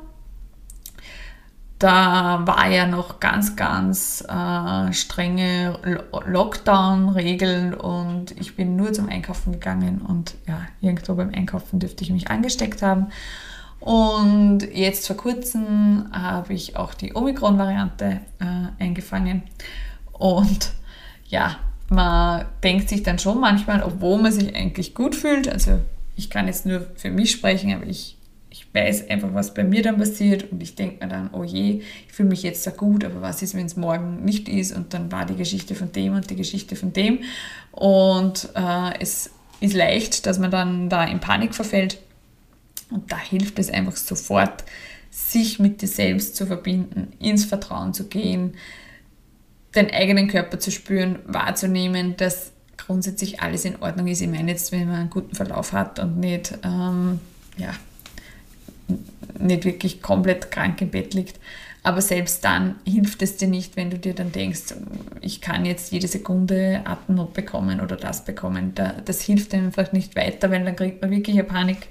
da 1.79 2.41
war 2.47 2.69
ja 2.69 2.87
noch 2.87 3.19
ganz, 3.19 3.55
ganz 3.55 4.23
äh, 4.27 4.93
strenge 4.93 5.79
Lockdown-Regeln 6.25 7.75
und 7.75 8.31
ich 8.39 8.55
bin 8.55 8.75
nur 8.75 8.93
zum 8.93 9.09
Einkaufen 9.09 9.53
gegangen 9.53 10.01
und 10.01 10.35
ja, 10.47 10.61
irgendwo 10.81 11.13
beim 11.13 11.31
Einkaufen 11.33 11.79
dürfte 11.79 12.03
ich 12.03 12.09
mich 12.09 12.29
angesteckt 12.29 12.81
haben. 12.81 13.07
Und 13.79 14.61
jetzt 14.73 15.05
vor 15.05 15.17
kurzem 15.17 16.07
habe 16.11 16.53
ich 16.53 16.77
auch 16.77 16.95
die 16.95 17.13
Omikron-Variante 17.13 18.21
äh, 18.39 18.83
eingefangen 18.83 19.43
und 20.13 20.71
ja, 21.27 21.57
man 21.89 22.45
denkt 22.63 22.89
sich 22.89 23.03
dann 23.03 23.19
schon 23.19 23.39
manchmal, 23.39 23.83
obwohl 23.83 24.19
man 24.19 24.31
sich 24.31 24.55
eigentlich 24.55 24.95
gut 24.95 25.15
fühlt, 25.15 25.47
also 25.47 25.79
ich 26.15 26.31
kann 26.31 26.47
jetzt 26.47 26.65
nur 26.65 26.87
für 26.95 27.11
mich 27.11 27.31
sprechen, 27.31 27.71
aber 27.73 27.85
ich 27.85 28.16
ich 28.16 28.16
weiß 28.73 29.09
einfach, 29.09 29.33
was 29.33 29.53
bei 29.53 29.63
mir 29.63 29.81
dann 29.81 29.97
passiert. 29.97 30.51
Und 30.51 30.61
ich 30.61 30.75
denke 30.75 31.03
mir 31.03 31.09
dann, 31.09 31.29
oh 31.33 31.43
je, 31.43 31.81
ich 32.07 32.13
fühle 32.13 32.29
mich 32.29 32.43
jetzt 32.43 32.63
sehr 32.63 32.73
gut, 32.73 33.03
aber 33.03 33.21
was 33.21 33.41
ist, 33.41 33.55
wenn 33.55 33.65
es 33.65 33.75
morgen 33.75 34.23
nicht 34.23 34.49
ist? 34.49 34.75
Und 34.75 34.93
dann 34.93 35.11
war 35.11 35.25
die 35.25 35.35
Geschichte 35.35 35.75
von 35.75 35.91
dem 35.91 36.13
und 36.13 36.29
die 36.29 36.35
Geschichte 36.35 36.75
von 36.75 36.93
dem. 36.93 37.19
Und 37.71 38.49
äh, 38.55 38.99
es 38.99 39.31
ist 39.59 39.73
leicht, 39.73 40.25
dass 40.25 40.39
man 40.39 40.51
dann 40.51 40.89
da 40.89 41.03
in 41.03 41.19
Panik 41.19 41.55
verfällt. 41.55 41.99
Und 42.89 43.11
da 43.11 43.17
hilft 43.17 43.59
es 43.59 43.69
einfach 43.69 43.95
sofort, 43.95 44.63
sich 45.09 45.59
mit 45.59 45.81
dir 45.81 45.87
selbst 45.87 46.35
zu 46.35 46.45
verbinden, 46.45 47.13
ins 47.19 47.45
Vertrauen 47.45 47.93
zu 47.93 48.07
gehen, 48.07 48.53
den 49.75 49.91
eigenen 49.91 50.27
Körper 50.27 50.59
zu 50.59 50.71
spüren, 50.71 51.19
wahrzunehmen, 51.25 52.15
dass 52.17 52.51
grundsätzlich 52.77 53.41
alles 53.41 53.65
in 53.65 53.81
Ordnung 53.81 54.07
ist. 54.07 54.21
Ich 54.21 54.29
meine 54.29 54.51
jetzt, 54.51 54.71
wenn 54.71 54.87
man 54.87 54.95
einen 54.95 55.09
guten 55.09 55.35
Verlauf 55.35 55.73
hat 55.73 55.99
und 55.99 56.19
nicht 56.19 56.57
ähm, 56.63 57.19
ja, 57.57 57.73
nicht 59.39 59.65
wirklich 59.65 60.01
komplett 60.01 60.51
krank 60.51 60.81
im 60.81 60.89
Bett 60.89 61.13
liegt. 61.13 61.39
Aber 61.83 62.01
selbst 62.01 62.43
dann 62.43 62.75
hilft 62.85 63.21
es 63.21 63.37
dir 63.37 63.47
nicht, 63.47 63.77
wenn 63.77 63.89
du 63.89 63.97
dir 63.97 64.13
dann 64.13 64.31
denkst, 64.31 64.73
ich 65.21 65.39
kann 65.39 65.65
jetzt 65.65 65.91
jede 65.93 66.07
Sekunde 66.07 66.81
Atemnot 66.83 67.33
bekommen 67.33 67.79
oder 67.79 67.95
das 67.95 68.25
bekommen. 68.25 68.73
Das 69.05 69.21
hilft 69.21 69.53
einfach 69.53 69.93
nicht 69.93 70.15
weiter, 70.15 70.51
weil 70.51 70.65
dann 70.65 70.75
kriegt 70.75 71.01
man 71.01 71.11
wirklich 71.11 71.37
eine 71.37 71.45
Panik. 71.45 71.87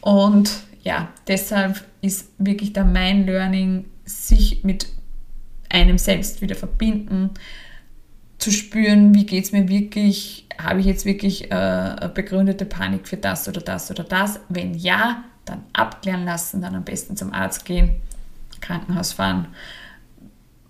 Und 0.00 0.50
ja, 0.84 1.08
deshalb 1.26 1.84
ist 2.00 2.28
wirklich 2.38 2.72
da 2.72 2.84
mein 2.84 3.26
Learning, 3.26 3.86
sich 4.04 4.62
mit 4.62 4.86
einem 5.68 5.98
selbst 5.98 6.40
wieder 6.40 6.54
verbinden, 6.54 7.30
zu 8.38 8.52
spüren, 8.52 9.14
wie 9.14 9.26
geht 9.26 9.44
es 9.44 9.52
mir 9.52 9.68
wirklich, 9.68 10.46
habe 10.58 10.80
ich 10.80 10.86
jetzt 10.86 11.04
wirklich 11.04 11.50
äh, 11.50 12.08
begründete 12.14 12.64
Panik 12.64 13.08
für 13.08 13.16
das 13.16 13.48
oder 13.48 13.60
das 13.60 13.90
oder 13.90 14.04
das? 14.04 14.38
Wenn 14.48 14.74
ja, 14.74 15.24
dann 15.48 15.64
abklären 15.72 16.24
lassen, 16.24 16.60
dann 16.60 16.74
am 16.74 16.84
besten 16.84 17.16
zum 17.16 17.32
Arzt 17.32 17.64
gehen, 17.64 18.00
Krankenhaus 18.60 19.12
fahren. 19.12 19.48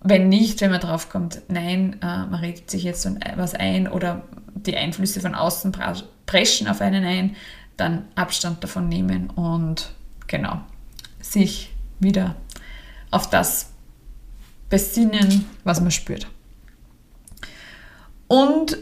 Wenn 0.01 0.29
nicht, 0.29 0.61
wenn 0.61 0.71
man 0.71 0.79
drauf 0.79 1.09
kommt, 1.09 1.41
nein, 1.49 1.97
äh, 2.01 2.05
man 2.05 2.35
redet 2.35 2.71
sich 2.71 2.83
jetzt 2.83 3.09
was 3.35 3.53
ein 3.53 3.87
oder 3.87 4.23
die 4.55 4.77
Einflüsse 4.77 5.19
von 5.19 5.35
außen 5.35 5.73
preschen 6.25 6.67
auf 6.67 6.81
einen 6.81 7.03
ein, 7.03 7.35
dann 7.75 8.05
Abstand 8.15 8.63
davon 8.63 8.87
nehmen 8.87 9.29
und 9.29 9.91
genau 10.27 10.61
sich 11.19 11.73
wieder 11.99 12.35
auf 13.11 13.29
das 13.29 13.71
besinnen, 14.69 15.45
was 15.63 15.81
man 15.81 15.91
spürt. 15.91 16.27
Und 18.27 18.77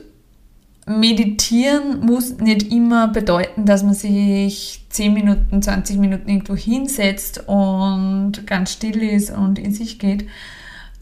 Meditieren 0.87 2.05
muss 2.05 2.37
nicht 2.37 2.71
immer 2.71 3.09
bedeuten, 3.09 3.65
dass 3.65 3.83
man 3.83 3.93
sich 3.93 4.85
10 4.89 5.13
Minuten, 5.13 5.61
20 5.61 5.97
Minuten 5.97 6.29
irgendwo 6.29 6.55
hinsetzt 6.55 7.43
und 7.45 8.47
ganz 8.47 8.71
still 8.71 9.03
ist 9.03 9.29
und 9.31 9.59
in 9.59 9.73
sich 9.73 9.99
geht, 9.99 10.27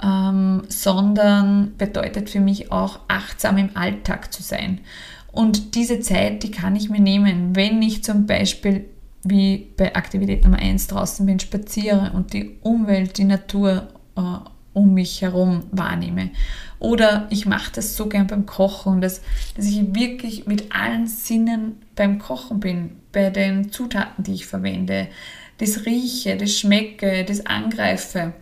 ähm, 0.04 0.64
sondern 0.70 1.74
bedeutet 1.78 2.32
für 2.32 2.40
mich 2.40 2.72
auch 2.72 3.00
achtsam 3.08 3.60
im 3.60 3.70
Alltag 3.76 4.34
zu 4.34 4.42
sein. 4.42 4.80
Und 5.32 5.76
diese 5.76 6.00
Zeit, 6.00 6.42
die 6.42 6.52
kann 6.52 6.76
ich 6.76 6.90
mir 6.90 7.02
nehmen, 7.02 7.56
wenn 7.56 7.80
ich 7.84 8.04
zum 8.04 8.26
Beispiel 8.26 8.86
wie 9.24 9.68
bei 9.78 9.96
Aktivität 9.96 10.44
Nummer 10.46 10.58
1 10.58 10.88
draußen 10.88 11.26
bin, 11.28 11.40
spaziere 11.40 12.12
und 12.16 12.34
die 12.34 12.58
Umwelt, 12.62 13.20
die 13.20 13.24
Natur 13.24 13.88
äh, 14.16 14.22
um 14.76 14.94
mich 14.94 15.22
herum 15.22 15.64
wahrnehme. 15.72 16.30
Oder 16.78 17.28
ich 17.32 17.46
mache 17.46 17.72
das 17.74 17.96
so 17.96 18.08
gern 18.08 18.28
beim 18.28 18.46
Kochen, 18.46 19.02
dass, 19.02 19.22
dass 19.56 19.66
ich 19.66 19.96
wirklich 19.96 20.46
mit 20.46 20.76
allen 20.76 21.08
Sinnen 21.08 21.82
beim 21.96 22.20
Kochen 22.20 22.60
bin, 22.60 22.98
bei 23.12 23.30
den 23.32 23.72
Zutaten, 23.72 24.24
die 24.24 24.34
ich 24.34 24.46
verwende. 24.46 25.08
Das 25.58 25.86
rieche, 25.86 26.36
das 26.36 26.52
schmecke, 26.52 27.24
das 27.24 27.46
angreife. 27.46 28.34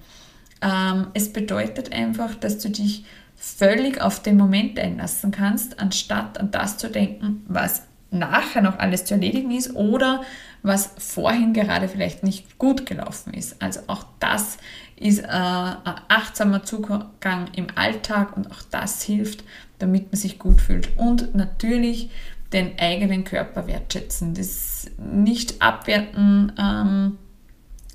Ähm, 0.62 1.08
es 1.14 1.32
bedeutet 1.32 1.94
einfach, 1.94 2.34
dass 2.36 2.58
du 2.58 2.70
dich 2.70 3.06
völlig 3.36 4.02
auf 4.02 4.22
den 4.22 4.38
Moment 4.38 4.80
einlassen 4.80 5.32
kannst, 5.32 5.80
anstatt 5.80 6.40
an 6.40 6.50
das 6.50 6.78
zu 6.78 6.90
denken, 6.90 7.46
was 7.48 7.84
nachher 8.10 8.62
noch 8.62 8.80
alles 8.80 9.06
zu 9.06 9.16
erledigen 9.16 9.52
ist 9.52 9.76
oder 9.76 10.24
was 10.62 10.92
vorhin 10.98 11.54
gerade 11.54 11.90
vielleicht 11.90 12.24
nicht 12.24 12.58
gut 12.58 12.86
gelaufen 12.86 13.34
ist. 13.34 13.62
Also 13.62 13.82
auch 13.88 14.06
das 14.20 14.58
ist 15.04 15.20
äh, 15.20 15.28
ein 15.28 15.95
achtsamer 16.08 16.64
Zugang 16.64 17.47
im 17.56 17.68
Alltag 17.76 18.38
und 18.38 18.49
auch 18.49 18.62
das 18.72 19.04
hilft, 19.04 19.43
damit 19.80 20.12
man 20.12 20.20
sich 20.20 20.39
gut 20.39 20.62
fühlt. 20.62 20.97
Und 20.97 21.36
natürlich 21.36 22.10
den 22.54 22.80
eigenen 22.80 23.26
Körper 23.26 23.68
wertschätzen. 23.68 24.34
Das 24.34 24.89
nicht 24.97 25.62
abwerten, 25.62 26.54
ähm, 26.58 27.18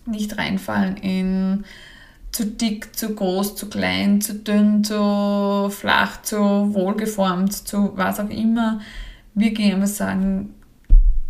nicht 0.05 0.37
reinfallen 0.37 0.97
in 0.99 1.65
zu 2.31 2.45
dick, 2.45 2.95
zu 2.95 3.15
groß, 3.15 3.57
zu 3.57 3.71
klein, 3.71 4.21
zu 4.21 4.35
dünn, 4.35 4.85
zu 4.85 5.71
flach, 5.71 6.21
zu 6.23 6.37
wohlgeformt, 6.37 7.53
zu 7.53 7.93
was 7.97 8.21
auch 8.21 8.29
immer. 8.29 8.81
Wir 9.35 9.53
gehen 9.53 9.73
immer 9.73 9.87
sagen, 9.87 10.55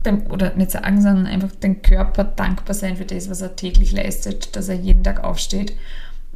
dem, 0.05 0.27
oder 0.31 0.55
nicht 0.55 0.71
sagen, 0.71 1.01
sondern 1.01 1.27
einfach 1.27 1.53
den 1.53 1.83
Körper 1.83 2.25
dankbar 2.25 2.75
sein 2.75 2.97
für 2.97 3.05
das, 3.05 3.29
was 3.31 3.41
er 3.41 3.57
täglich 3.57 3.93
leistet, 3.93 4.57
dass 4.57 4.69
er 4.69 4.77
jeden 4.77 5.05
Tag 5.05 5.25
aufsteht. 5.25 5.75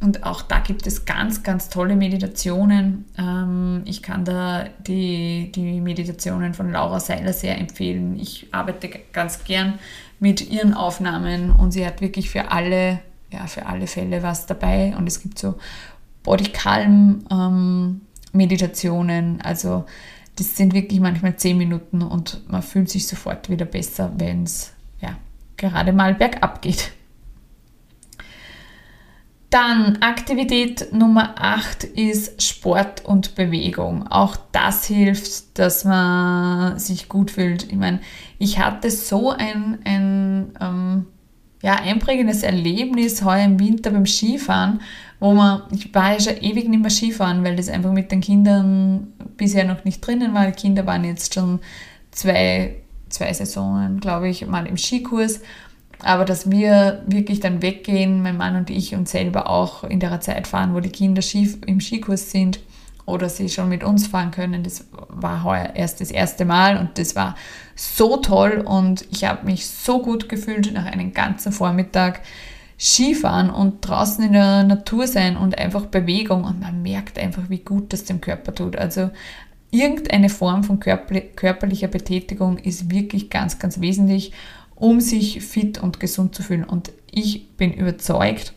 Und 0.01 0.23
auch 0.23 0.41
da 0.41 0.59
gibt 0.59 0.85
es 0.85 1.05
ganz, 1.05 1.43
ganz 1.43 1.69
tolle 1.69 1.95
Meditationen. 1.95 3.05
Ähm, 3.17 3.83
ich 3.85 4.03
kann 4.03 4.25
da 4.25 4.65
die, 4.85 5.51
die 5.55 5.79
Meditationen 5.79 6.53
von 6.53 6.71
Laura 6.71 6.99
Seiler 6.99 7.31
sehr 7.31 7.57
empfehlen. 7.57 8.19
Ich 8.19 8.47
arbeite 8.51 8.89
ganz 9.13 9.45
gern 9.45 9.79
mit 10.19 10.49
ihren 10.49 10.73
Aufnahmen 10.73 11.51
und 11.51 11.71
sie 11.71 11.85
hat 11.85 12.01
wirklich 12.01 12.29
für 12.29 12.51
alle, 12.51 12.99
ja, 13.31 13.47
für 13.47 13.65
alle 13.65 13.87
Fälle 13.87 14.23
was 14.23 14.45
dabei. 14.45 14.93
Und 14.97 15.07
es 15.07 15.21
gibt 15.21 15.39
so 15.39 15.55
Body 16.23 16.49
Calm 16.51 17.25
ähm, 17.31 18.01
also 19.43 19.85
das 20.35 20.57
sind 20.57 20.73
wirklich 20.73 20.99
manchmal 20.99 21.35
zehn 21.35 21.57
Minuten 21.57 22.01
und 22.01 22.41
man 22.49 22.63
fühlt 22.63 22.89
sich 22.89 23.07
sofort 23.07 23.49
wieder 23.49 23.65
besser, 23.65 24.11
wenn 24.17 24.43
es 24.43 24.73
ja, 24.99 25.17
gerade 25.57 25.93
mal 25.93 26.15
bergab 26.15 26.61
geht. 26.61 26.91
Dann 29.53 29.97
Aktivität 30.01 30.91
Nummer 30.93 31.35
8 31.37 31.83
ist 31.83 32.41
Sport 32.41 33.05
und 33.05 33.35
Bewegung. 33.35 34.07
Auch 34.07 34.35
das 34.51 34.85
hilft, 34.85 35.59
dass 35.59 35.85
man 35.85 36.79
sich 36.79 37.07
gut 37.07 37.29
fühlt. 37.29 37.71
Ich 37.71 37.77
meine, 37.77 37.99
ich 38.39 38.57
hatte 38.57 38.89
so 38.89 39.29
ein, 39.29 39.77
ein 39.85 40.53
ähm, 40.59 41.05
ja, 41.61 41.75
einprägendes 41.75 42.41
Erlebnis 42.41 43.23
heuer 43.23 43.45
im 43.45 43.59
Winter 43.59 43.91
beim 43.91 44.07
Skifahren, 44.07 44.81
wo 45.23 45.31
man, 45.31 45.61
ich 45.71 45.95
war 45.95 46.11
ja 46.11 46.19
schon 46.19 46.35
ewig 46.41 46.67
nicht 46.67 46.81
mehr 46.81 46.89
Skifahren, 46.91 47.45
weil 47.45 47.55
das 47.55 47.69
einfach 47.69 47.93
mit 47.93 48.11
den 48.11 48.19
Kindern 48.19 49.13
bisher 49.37 49.63
noch 49.63 49.85
nicht 49.85 50.05
drinnen 50.05 50.33
war. 50.33 50.47
Die 50.47 50.51
Kinder 50.51 50.85
waren 50.85 51.05
jetzt 51.05 51.33
schon 51.33 51.61
zwei, 52.11 52.75
zwei 53.07 53.31
Saisonen, 53.31 54.01
glaube 54.01 54.27
ich, 54.27 54.45
mal 54.45 54.67
im 54.67 54.75
Skikurs. 54.75 55.39
Aber 56.01 56.25
dass 56.25 56.51
wir 56.51 57.03
wirklich 57.07 57.39
dann 57.39 57.61
weggehen, 57.61 58.21
mein 58.21 58.35
Mann 58.35 58.57
und 58.57 58.69
ich 58.69 58.95
und 58.95 59.07
selber 59.07 59.49
auch 59.49 59.85
in 59.85 60.01
der 60.01 60.19
Zeit 60.19 60.45
fahren, 60.45 60.73
wo 60.73 60.81
die 60.81 60.89
Kinder 60.89 61.21
Ski, 61.21 61.57
im 61.67 61.79
Skikurs 61.79 62.29
sind 62.29 62.59
oder 63.05 63.29
sie 63.29 63.47
schon 63.47 63.69
mit 63.69 63.85
uns 63.85 64.07
fahren 64.07 64.31
können. 64.31 64.61
Das 64.61 64.87
war 65.07 65.45
heuer 65.45 65.69
erst 65.73 66.01
das 66.01 66.11
erste 66.11 66.43
Mal 66.43 66.75
und 66.75 66.97
das 66.97 67.15
war 67.15 67.37
so 67.77 68.17
toll 68.17 68.61
und 68.65 69.05
ich 69.09 69.23
habe 69.23 69.45
mich 69.45 69.67
so 69.67 70.01
gut 70.01 70.27
gefühlt 70.27 70.73
nach 70.73 70.85
einem 70.85 71.13
ganzen 71.13 71.53
Vormittag 71.53 72.19
Skifahren 72.79 73.49
und 73.49 73.87
draußen 73.87 74.25
in 74.25 74.33
der 74.33 74.63
Natur 74.63 75.07
sein 75.07 75.37
und 75.37 75.57
einfach 75.57 75.85
Bewegung 75.85 76.43
und 76.43 76.59
man 76.59 76.81
merkt 76.81 77.19
einfach, 77.19 77.49
wie 77.49 77.59
gut 77.59 77.93
das 77.93 78.03
dem 78.03 78.19
Körper 78.19 78.53
tut. 78.53 78.75
Also 78.75 79.11
irgendeine 79.71 80.29
Form 80.29 80.63
von 80.63 80.79
körperlicher 80.79 81.87
Betätigung 81.87 82.57
ist 82.57 82.91
wirklich 82.91 83.29
ganz, 83.29 83.59
ganz 83.59 83.79
wesentlich, 83.79 84.31
um 84.75 84.99
sich 84.99 85.41
fit 85.41 85.81
und 85.81 85.99
gesund 85.99 86.35
zu 86.35 86.43
fühlen. 86.43 86.63
Und 86.63 86.91
ich 87.11 87.49
bin 87.57 87.73
überzeugt, 87.73 88.53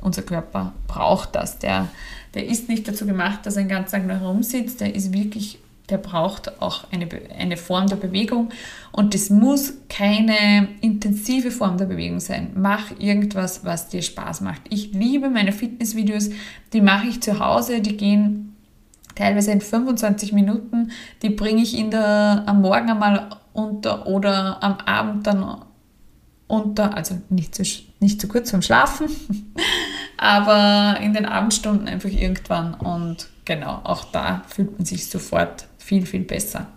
unser 0.00 0.22
Körper 0.22 0.72
braucht 0.86 1.34
das. 1.34 1.58
Der, 1.58 1.88
der 2.34 2.46
ist 2.46 2.68
nicht 2.68 2.86
dazu 2.86 3.06
gemacht, 3.06 3.40
dass 3.44 3.56
er 3.56 3.62
den 3.62 3.68
ganzen 3.68 3.92
Tag 3.92 4.06
nur 4.06 4.20
herumsitzt. 4.20 4.80
Der 4.80 4.94
ist 4.94 5.12
wirklich, 5.12 5.58
der 5.90 5.98
braucht 5.98 6.62
auch 6.62 6.84
eine, 6.90 7.06
eine 7.38 7.56
Form 7.56 7.88
der 7.88 7.96
Bewegung. 7.96 8.50
Und 8.90 9.14
das 9.14 9.28
muss 9.28 9.74
keine 9.88 10.68
intensive 10.80 11.50
Form 11.50 11.76
der 11.76 11.84
Bewegung 11.84 12.20
sein. 12.20 12.52
Mach 12.54 12.98
irgendwas, 12.98 13.64
was 13.64 13.88
dir 13.88 14.00
Spaß 14.00 14.40
macht. 14.40 14.62
Ich 14.70 14.92
liebe 14.92 15.28
meine 15.28 15.52
Fitnessvideos. 15.52 16.30
Die 16.72 16.80
mache 16.80 17.08
ich 17.08 17.20
zu 17.20 17.38
Hause. 17.38 17.80
Die 17.80 17.96
gehen 17.96 18.56
teilweise 19.14 19.52
in 19.52 19.60
25 19.60 20.32
Minuten. 20.32 20.90
Die 21.22 21.30
bringe 21.30 21.62
ich 21.62 21.76
in 21.76 21.90
der, 21.90 22.44
am 22.46 22.62
Morgen 22.62 22.90
einmal 22.90 23.28
unter 23.52 24.06
oder 24.06 24.62
am 24.62 24.78
Abend 24.86 25.26
dann 25.26 25.64
unter, 26.46 26.96
also 26.96 27.20
nicht 27.28 27.54
zu, 27.54 27.62
nicht 28.00 28.20
zu 28.20 28.28
kurz 28.28 28.50
zum 28.50 28.62
Schlafen, 28.62 29.08
aber 30.16 30.98
in 31.00 31.14
den 31.14 31.26
Abendstunden 31.26 31.88
einfach 31.88 32.10
irgendwann 32.10 32.74
und 32.74 33.28
genau, 33.44 33.80
auch 33.84 34.04
da 34.04 34.42
fühlt 34.48 34.76
man 34.78 34.84
sich 34.84 35.08
sofort 35.08 35.66
viel, 35.84 36.06
viel 36.06 36.24
besser. 36.24 36.68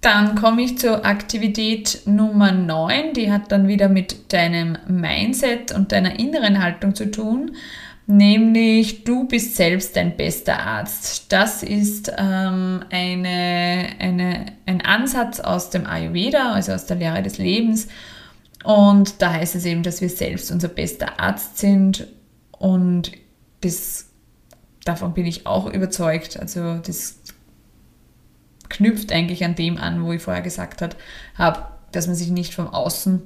Dann 0.00 0.34
komme 0.34 0.62
ich 0.62 0.78
zur 0.78 1.04
Aktivität 1.04 2.02
Nummer 2.06 2.52
9, 2.52 3.12
die 3.12 3.30
hat 3.30 3.52
dann 3.52 3.68
wieder 3.68 3.88
mit 3.88 4.32
deinem 4.32 4.78
Mindset 4.88 5.72
und 5.72 5.92
deiner 5.92 6.18
inneren 6.18 6.62
Haltung 6.62 6.94
zu 6.94 7.10
tun 7.10 7.52
nämlich 8.10 9.04
du 9.04 9.26
bist 9.26 9.56
selbst 9.56 9.96
dein 9.96 10.16
bester 10.16 10.58
Arzt. 10.58 11.32
Das 11.32 11.62
ist 11.62 12.12
ähm, 12.18 12.84
eine, 12.90 13.86
eine, 13.98 14.46
ein 14.66 14.80
Ansatz 14.82 15.40
aus 15.40 15.70
dem 15.70 15.86
Ayurveda, 15.86 16.52
also 16.52 16.72
aus 16.72 16.86
der 16.86 16.96
Lehre 16.96 17.22
des 17.22 17.38
Lebens. 17.38 17.88
Und 18.64 19.22
da 19.22 19.32
heißt 19.32 19.54
es 19.54 19.64
eben, 19.64 19.82
dass 19.82 20.00
wir 20.00 20.10
selbst 20.10 20.50
unser 20.50 20.68
bester 20.68 21.18
Arzt 21.18 21.58
sind 21.58 22.06
und 22.50 23.12
das, 23.62 24.09
davon 24.84 25.14
bin 25.14 25.26
ich 25.26 25.46
auch 25.46 25.72
überzeugt. 25.72 26.38
Also 26.38 26.78
das 26.78 27.20
knüpft 28.68 29.12
eigentlich 29.12 29.44
an 29.44 29.54
dem 29.54 29.76
an, 29.76 30.04
wo 30.04 30.12
ich 30.12 30.22
vorher 30.22 30.42
gesagt 30.42 30.82
habe, 31.34 31.66
dass 31.92 32.06
man 32.06 32.16
sich 32.16 32.30
nicht 32.30 32.54
vom 32.54 32.68
Außen 32.68 33.22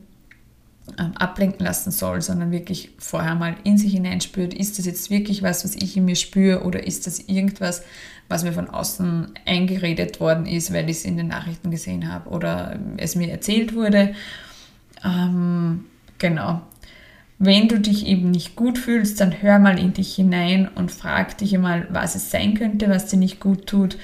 ähm, 0.99 1.17
ablenken 1.17 1.65
lassen 1.65 1.91
soll, 1.91 2.21
sondern 2.21 2.51
wirklich 2.51 2.91
vorher 2.99 3.35
mal 3.35 3.57
in 3.65 3.79
sich 3.79 3.93
hineinspürt, 3.93 4.53
ist 4.53 4.79
das 4.79 4.87
jetzt 4.87 5.11
wirklich 5.11 5.43
was, 5.43 5.65
was 5.65 5.75
ich 5.77 5.97
in 5.97 6.05
mir 6.05 6.17
spüre 6.17 6.63
oder 6.63 6.87
ist 6.87 7.07
das 7.07 7.21
irgendwas, 7.21 7.83
was 8.29 8.45
mir 8.45 8.53
von 8.53 8.69
außen 8.69 9.33
eingeredet 9.47 10.21
worden 10.21 10.47
ist, 10.47 10.73
weil 10.73 10.91
ich 10.91 10.99
es 10.99 11.05
in 11.05 11.17
den 11.17 11.29
Nachrichten 11.29 11.71
gesehen 11.71 12.13
habe 12.13 12.29
oder 12.31 12.79
es 12.97 13.17
mir 13.17 13.31
erzählt 13.31 13.75
wurde. 13.75 14.15
Ähm, 15.05 15.87
genau. 16.19 16.63
Wenn 17.39 17.69
du 17.69 17.81
dich 17.81 18.07
eben 18.07 18.31
nicht 18.31 18.57
gut 18.57 18.79
fühlst, 18.79 19.21
dann 19.21 19.43
hör 19.43 19.59
mal 19.59 19.79
in 19.79 19.93
dich 19.93 20.15
hinein 20.15 20.69
und 20.75 20.91
frag 20.91 21.37
dich 21.39 21.55
einmal, 21.55 21.87
was 21.91 22.15
es 22.15 22.31
sein 22.31 22.55
könnte, 22.55 22.89
was 22.89 23.07
dir 23.07 23.19
nicht 23.19 23.41
gut 23.41 23.67
tut 23.67 23.97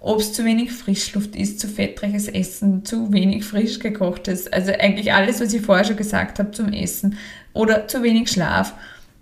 ob 0.00 0.20
es 0.20 0.32
zu 0.32 0.44
wenig 0.44 0.72
Frischluft 0.72 1.36
ist, 1.36 1.60
zu 1.60 1.68
fettreiches 1.68 2.26
Essen, 2.26 2.84
zu 2.84 3.12
wenig 3.12 3.44
frisch 3.44 3.78
gekochtes, 3.78 4.50
also 4.50 4.72
eigentlich 4.72 5.12
alles, 5.12 5.40
was 5.40 5.52
ich 5.52 5.60
vorher 5.60 5.84
schon 5.84 5.96
gesagt 5.96 6.38
habe 6.38 6.52
zum 6.52 6.72
Essen 6.72 7.18
oder 7.52 7.86
zu 7.86 8.02
wenig 8.02 8.30
Schlaf. 8.30 8.74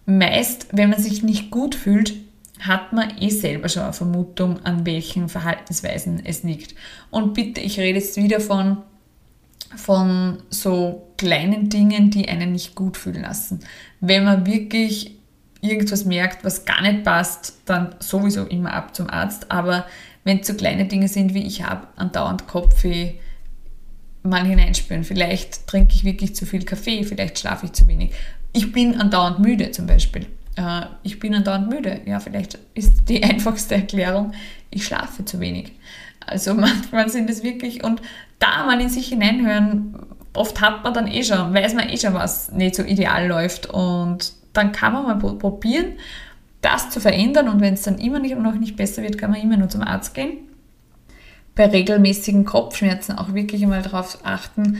Meist, 0.06 0.68
wenn 0.72 0.90
man 0.90 1.02
sich 1.02 1.22
nicht 1.22 1.50
gut 1.50 1.74
fühlt, 1.74 2.14
hat 2.60 2.92
man 2.92 3.18
eh 3.20 3.30
selber 3.30 3.68
schon 3.68 3.82
eine 3.82 3.92
Vermutung, 3.92 4.60
an 4.64 4.86
welchen 4.86 5.28
Verhaltensweisen 5.28 6.22
es 6.24 6.44
liegt. 6.44 6.74
Und 7.10 7.34
bitte, 7.34 7.60
ich 7.60 7.78
rede 7.78 7.98
jetzt 7.98 8.16
wieder 8.16 8.40
von, 8.40 8.78
von 9.76 10.38
so 10.50 11.12
kleinen 11.16 11.68
Dingen, 11.68 12.10
die 12.10 12.28
einen 12.28 12.52
nicht 12.52 12.74
gut 12.74 12.96
fühlen 12.96 13.22
lassen. 13.22 13.60
Wenn 14.00 14.24
man 14.24 14.46
wirklich 14.46 15.16
irgendwas 15.60 16.04
merkt, 16.04 16.44
was 16.44 16.64
gar 16.64 16.82
nicht 16.82 17.04
passt, 17.04 17.58
dann 17.66 17.94
sowieso 17.98 18.44
immer 18.44 18.72
ab 18.72 18.94
zum 18.94 19.10
Arzt. 19.10 19.50
Aber 19.50 19.86
wenn 20.24 20.40
es 20.40 20.46
so 20.46 20.54
kleine 20.54 20.86
Dinge 20.86 21.08
sind 21.08 21.34
wie 21.34 21.46
ich 21.46 21.62
habe 21.62 21.86
andauernd 21.96 22.46
Kopfweh, 22.46 23.14
mal 24.22 24.44
hineinspüren. 24.44 25.04
Vielleicht 25.04 25.66
trinke 25.66 25.94
ich 25.94 26.04
wirklich 26.04 26.34
zu 26.34 26.46
viel 26.46 26.64
Kaffee, 26.64 27.04
vielleicht 27.04 27.38
schlafe 27.38 27.66
ich 27.66 27.72
zu 27.72 27.86
wenig. 27.88 28.12
Ich 28.52 28.72
bin 28.72 29.00
andauernd 29.00 29.38
müde 29.38 29.70
zum 29.70 29.86
Beispiel. 29.86 30.26
Äh, 30.56 30.82
ich 31.02 31.18
bin 31.18 31.34
andauernd 31.34 31.68
müde. 31.68 32.00
Ja, 32.06 32.20
vielleicht 32.20 32.58
ist 32.74 33.08
die 33.08 33.22
einfachste 33.22 33.76
Erklärung, 33.76 34.32
ich 34.70 34.84
schlafe 34.84 35.24
zu 35.24 35.40
wenig. 35.40 35.72
Also 36.28 36.54
manchmal 36.54 37.08
sind 37.08 37.30
es 37.30 37.42
wirklich, 37.42 37.84
und 37.84 38.02
da 38.38 38.64
mal 38.66 38.80
in 38.80 38.88
sich 38.88 39.08
hineinhören, 39.08 39.96
oft 40.34 40.60
hat 40.60 40.84
man 40.84 40.94
dann 40.94 41.08
eh 41.08 41.24
schon, 41.24 41.52
weiß 41.54 41.74
man 41.74 41.88
eh 41.88 41.96
schon, 41.96 42.14
was 42.14 42.52
nicht 42.52 42.74
so 42.74 42.82
ideal 42.82 43.26
läuft. 43.26 43.66
Und 43.66 44.32
dann 44.52 44.72
kann 44.72 44.92
man 44.92 45.04
mal 45.04 45.16
probieren 45.16 45.94
das 46.60 46.90
zu 46.90 47.00
verändern 47.00 47.48
und 47.48 47.60
wenn 47.60 47.74
es 47.74 47.82
dann 47.82 47.98
immer 47.98 48.18
noch 48.18 48.54
nicht 48.54 48.76
besser 48.76 49.02
wird, 49.02 49.18
kann 49.18 49.30
man 49.30 49.40
immer 49.40 49.56
nur 49.56 49.68
zum 49.68 49.82
Arzt 49.82 50.14
gehen. 50.14 50.38
Bei 51.54 51.66
regelmäßigen 51.66 52.44
Kopfschmerzen 52.44 53.18
auch 53.18 53.34
wirklich 53.34 53.62
einmal 53.62 53.82
darauf 53.82 54.18
achten, 54.24 54.78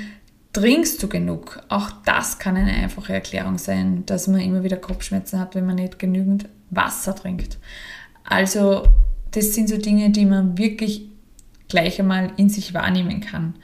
trinkst 0.52 1.02
du 1.02 1.08
genug? 1.08 1.60
Auch 1.68 1.90
das 2.04 2.38
kann 2.38 2.56
eine 2.56 2.72
einfache 2.72 3.12
Erklärung 3.12 3.58
sein, 3.58 4.04
dass 4.06 4.28
man 4.28 4.40
immer 4.40 4.64
wieder 4.64 4.76
Kopfschmerzen 4.76 5.38
hat, 5.38 5.54
wenn 5.54 5.66
man 5.66 5.76
nicht 5.76 5.98
genügend 5.98 6.48
Wasser 6.70 7.14
trinkt. 7.14 7.58
Also 8.24 8.84
das 9.32 9.54
sind 9.54 9.68
so 9.68 9.76
Dinge, 9.76 10.10
die 10.10 10.26
man 10.26 10.58
wirklich 10.58 11.02
gleich 11.68 12.00
einmal 12.00 12.32
in 12.36 12.48
sich 12.48 12.74
wahrnehmen 12.74 13.20
kann. 13.20 13.54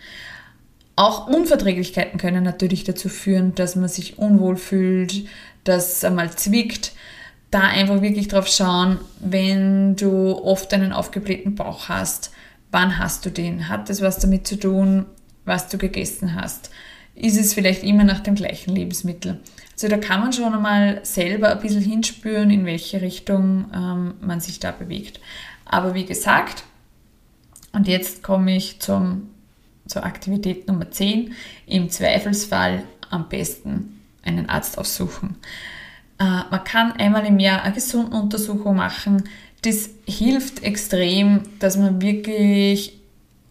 Auch 0.97 1.27
Unverträglichkeiten 1.27 2.19
können 2.19 2.45
natürlich 2.45 2.85
dazu 2.85 3.09
führen, 3.09 3.55
dass 3.55 3.75
man 3.75 3.89
sich 3.89 4.19
unwohl 4.19 4.57
fühlt, 4.57 5.27
dass 5.65 6.05
einmal 6.05 6.31
zwickt 6.31 6.93
da 7.51 7.61
einfach 7.61 8.03
wirklich 8.03 8.29
drauf 8.29 8.49
schauen, 8.49 8.99
wenn 9.21 9.97
du 9.97 10.37
oft 10.37 10.73
einen 10.75 10.93
aufgeblähten 10.93 11.55
Bauch 11.55 11.89
hast, 11.89 12.33
wann 12.71 12.99
hast 12.99 13.25
du 13.25 13.31
den? 13.31 13.69
Hat 13.69 13.89
das 13.89 14.03
was 14.03 14.19
damit 14.19 14.47
zu 14.47 14.57
tun, 14.57 15.07
was 15.45 15.69
du 15.69 15.79
gegessen 15.79 16.35
hast? 16.35 16.71
Ist 17.15 17.39
es 17.39 17.55
vielleicht 17.55 17.85
immer 17.85 18.03
nach 18.03 18.21
dem 18.21 18.35
gleichen 18.35 18.75
Lebensmittel? 18.75 19.41
Also 19.73 19.89
da 19.89 19.99
kann 19.99 20.21
man 20.21 20.33
schon 20.33 20.53
einmal 20.53 21.01
selber 21.05 21.53
ein 21.53 21.61
bisschen 21.61 21.81
hinspüren, 21.81 22.51
in 22.51 22.67
welche 22.67 23.03
Richtung 23.03 23.67
ähm, 23.73 24.15
man 24.21 24.41
sich 24.41 24.59
da 24.59 24.73
bewegt. 24.73 25.21
Aber 25.65 25.95
wie 25.95 26.05
gesagt, 26.05 26.65
und 27.75 27.89
jetzt 27.89 28.22
komme 28.22 28.57
ich 28.57 28.81
zum, 28.81 29.31
zur 29.87 30.05
Aktivität 30.05 30.68
Nummer 30.68 30.91
10, 30.91 31.35
im 31.66 31.91
Zweifelsfall 31.91 32.85
am 33.11 33.29
besten 33.29 34.01
einen 34.22 34.49
Arzt 34.49 34.79
aufsuchen. 34.79 35.37
Äh, 36.18 36.25
man 36.25 36.64
kann 36.64 36.93
einmal 36.93 37.27
im 37.27 37.39
Jahr 37.39 37.62
eine 37.62 37.75
Gesundenuntersuchung 37.75 38.77
machen. 38.77 39.25
Das 39.62 39.91
hilft 40.07 40.62
extrem, 40.62 41.43
dass 41.59 41.77
man 41.77 42.01
wirklich 42.01 43.01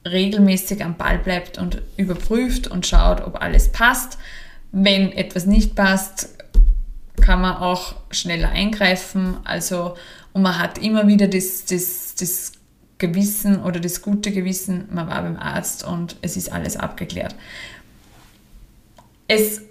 regelmäßig 0.05 0.83
am 0.83 0.95
Ball 0.95 1.17
bleibt 1.17 1.57
und 1.57 1.81
überprüft 1.97 2.67
und 2.67 2.85
schaut, 2.85 3.21
ob 3.21 3.41
alles 3.41 3.71
passt. 3.71 4.17
Wenn 4.71 5.11
etwas 5.11 5.45
nicht 5.45 5.75
passt, 5.75 6.29
kann 7.21 7.41
man 7.41 7.55
auch 7.57 7.95
schneller 8.11 8.49
eingreifen. 8.49 9.37
Also, 9.43 9.95
und 10.33 10.41
man 10.41 10.59
hat 10.59 10.77
immer 10.77 11.07
wieder 11.07 11.27
das, 11.27 11.65
das, 11.65 12.15
das 12.15 12.53
Gewissen 13.03 13.61
oder 13.61 13.81
das 13.81 14.01
gute 14.01 14.31
Gewissen, 14.31 14.87
man 14.91 15.07
war 15.09 15.21
beim 15.23 15.35
Arzt 15.35 15.83
und 15.83 16.15
es 16.21 16.37
ist 16.37 16.53
alles 16.53 16.77
abgeklärt. 16.77 17.35
Es, 19.27 19.61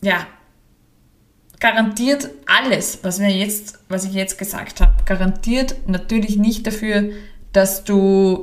ja, 0.00 0.26
garantiert 1.60 2.28
alles, 2.46 2.98
was, 3.02 3.20
wir 3.20 3.30
jetzt, 3.30 3.78
was 3.88 4.04
ich 4.04 4.14
jetzt 4.14 4.36
gesagt 4.36 4.80
habe, 4.80 4.94
garantiert 5.04 5.76
natürlich 5.86 6.36
nicht 6.36 6.66
dafür, 6.66 7.10
dass 7.52 7.84
du 7.84 8.40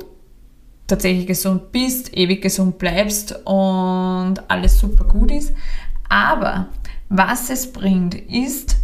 tatsächlich 0.86 1.26
gesund 1.26 1.70
bist, 1.70 2.16
ewig 2.16 2.40
gesund 2.40 2.78
bleibst 2.78 3.44
und 3.44 4.36
alles 4.48 4.78
super 4.78 5.04
gut 5.04 5.30
ist. 5.32 5.52
Aber 6.08 6.68
was 7.10 7.50
es 7.50 7.70
bringt, 7.70 8.14
ist, 8.14 8.76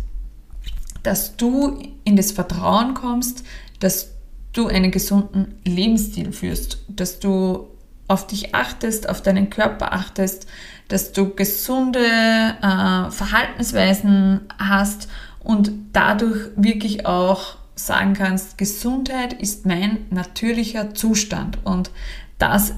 dass 1.03 1.37
du 1.39 1.83
in 2.05 2.17
das 2.17 2.31
Vertrauen 2.31 2.93
kommst, 2.93 3.45
dass 3.79 4.11
du 4.53 4.67
einen 4.67 4.91
gesunden 4.91 5.55
Lebensstil 5.65 6.33
führst, 6.33 6.79
dass 6.89 7.21
du 7.21 7.69
auf 8.09 8.27
dich 8.27 8.55
achtest, 8.55 9.09
auf 9.09 9.23
deinen 9.23 9.51
Körper 9.51 9.93
achtest, 9.93 10.47
dass 10.89 11.13
du 11.13 11.35
gesunde 11.35 12.01
äh, 12.01 13.11
Verhaltensweisen 13.11 14.41
hast 14.59 15.09
und 15.39 15.71
dadurch 15.93 16.51
wirklich 16.57 17.07
auch 17.07 17.57
sagen 17.77 18.15
kannst, 18.15 18.59
Gesundheit 18.59 19.33
ist 19.33 19.65
mein 19.65 19.99
natürlicher 20.11 20.95
Zustand 20.95 21.59
und 21.65 21.91
das 22.39 22.75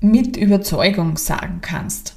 mit 0.00 0.36
Überzeugung 0.36 1.16
sagen 1.16 1.60
kannst. 1.62 2.14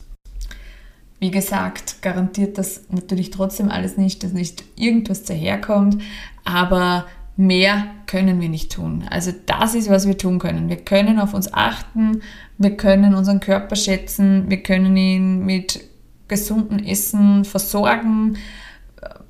Wie 1.20 1.32
gesagt, 1.32 2.02
garantiert 2.02 2.58
das 2.58 2.82
natürlich 2.90 3.32
trotzdem 3.32 3.70
alles 3.70 3.98
nicht, 3.98 4.24
dass 4.24 4.32
nicht 4.32 4.64
irgendwas 4.76 5.24
daherkommt, 5.24 6.02
aber 6.46 7.06
mehr 7.40 7.86
können 8.06 8.42
wir 8.42 8.50
nicht 8.50 8.74
tun. 8.74 9.06
Also 9.10 9.32
das 9.46 9.74
ist, 9.74 9.90
was 9.90 10.06
wir 10.06 10.18
tun 10.18 10.40
können. 10.40 10.68
Wir 10.68 10.76
können 10.76 11.20
auf 11.20 11.34
uns 11.34 11.54
achten, 11.54 12.22
wir 12.58 12.76
können 12.76 13.16
unseren 13.16 13.40
Körper 13.40 13.78
schätzen, 13.78 14.50
wir 14.50 14.62
können 14.62 14.98
ihn 14.98 15.46
mit 15.46 15.80
gesundem 16.28 16.80
Essen 16.80 17.46
versorgen, 17.46 18.38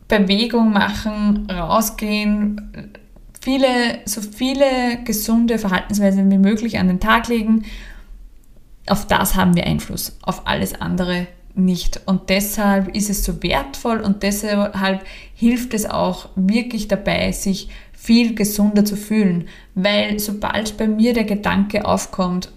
Bewegung 0.07 0.73
machen, 0.73 1.47
rausgehen, 1.51 2.93
viele, 3.39 3.99
so 4.05 4.21
viele 4.21 5.03
gesunde 5.05 5.59
Verhaltensweisen 5.59 6.31
wie 6.31 6.39
möglich 6.39 6.79
an 6.79 6.87
den 6.87 6.99
Tag 6.99 7.27
legen. 7.27 7.65
Auf 8.87 9.05
das 9.05 9.35
haben 9.35 9.55
wir 9.55 9.67
Einfluss, 9.67 10.17
auf 10.23 10.47
alles 10.47 10.81
andere 10.81 11.27
nicht. 11.55 12.01
Und 12.05 12.29
deshalb 12.29 12.95
ist 12.95 13.09
es 13.09 13.23
so 13.23 13.41
wertvoll 13.43 13.99
und 13.99 14.23
deshalb 14.23 15.03
hilft 15.33 15.73
es 15.73 15.85
auch 15.85 16.29
wirklich 16.35 16.87
dabei, 16.87 17.31
sich 17.31 17.69
viel 17.91 18.35
gesunder 18.35 18.85
zu 18.85 18.95
fühlen. 18.95 19.47
Weil 19.75 20.19
sobald 20.19 20.77
bei 20.77 20.87
mir 20.87 21.13
der 21.13 21.25
Gedanke 21.25 21.85
aufkommt, 21.85 22.51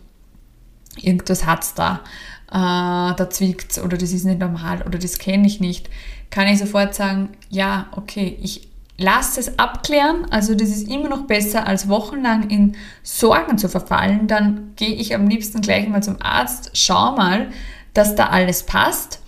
irgendwas 1.00 1.46
hat 1.46 1.62
es 1.62 1.74
da, 1.74 2.00
äh, 2.48 3.14
da 3.16 3.28
zwickt 3.30 3.78
oder 3.78 3.96
das 3.96 4.12
ist 4.12 4.24
nicht 4.24 4.38
normal 4.38 4.82
oder 4.86 4.98
das 4.98 5.18
kenne 5.18 5.46
ich 5.46 5.60
nicht, 5.60 5.88
kann 6.30 6.46
ich 6.46 6.58
sofort 6.58 6.94
sagen, 6.94 7.30
ja, 7.50 7.88
okay, 7.92 8.38
ich 8.40 8.68
lasse 8.98 9.40
es 9.40 9.58
abklären. 9.58 10.26
Also 10.30 10.54
das 10.54 10.68
ist 10.68 10.88
immer 10.88 11.08
noch 11.08 11.26
besser, 11.26 11.66
als 11.66 11.88
wochenlang 11.88 12.48
in 12.48 12.76
Sorgen 13.02 13.58
zu 13.58 13.68
verfallen. 13.68 14.28
Dann 14.28 14.72
gehe 14.76 14.94
ich 14.94 15.14
am 15.14 15.28
liebsten 15.28 15.60
gleich 15.60 15.88
mal 15.88 16.02
zum 16.02 16.16
Arzt, 16.20 16.70
schau 16.74 17.16
mal, 17.16 17.50
dass 17.94 18.14
da 18.14 18.28
alles 18.28 18.64
passt 18.64 19.20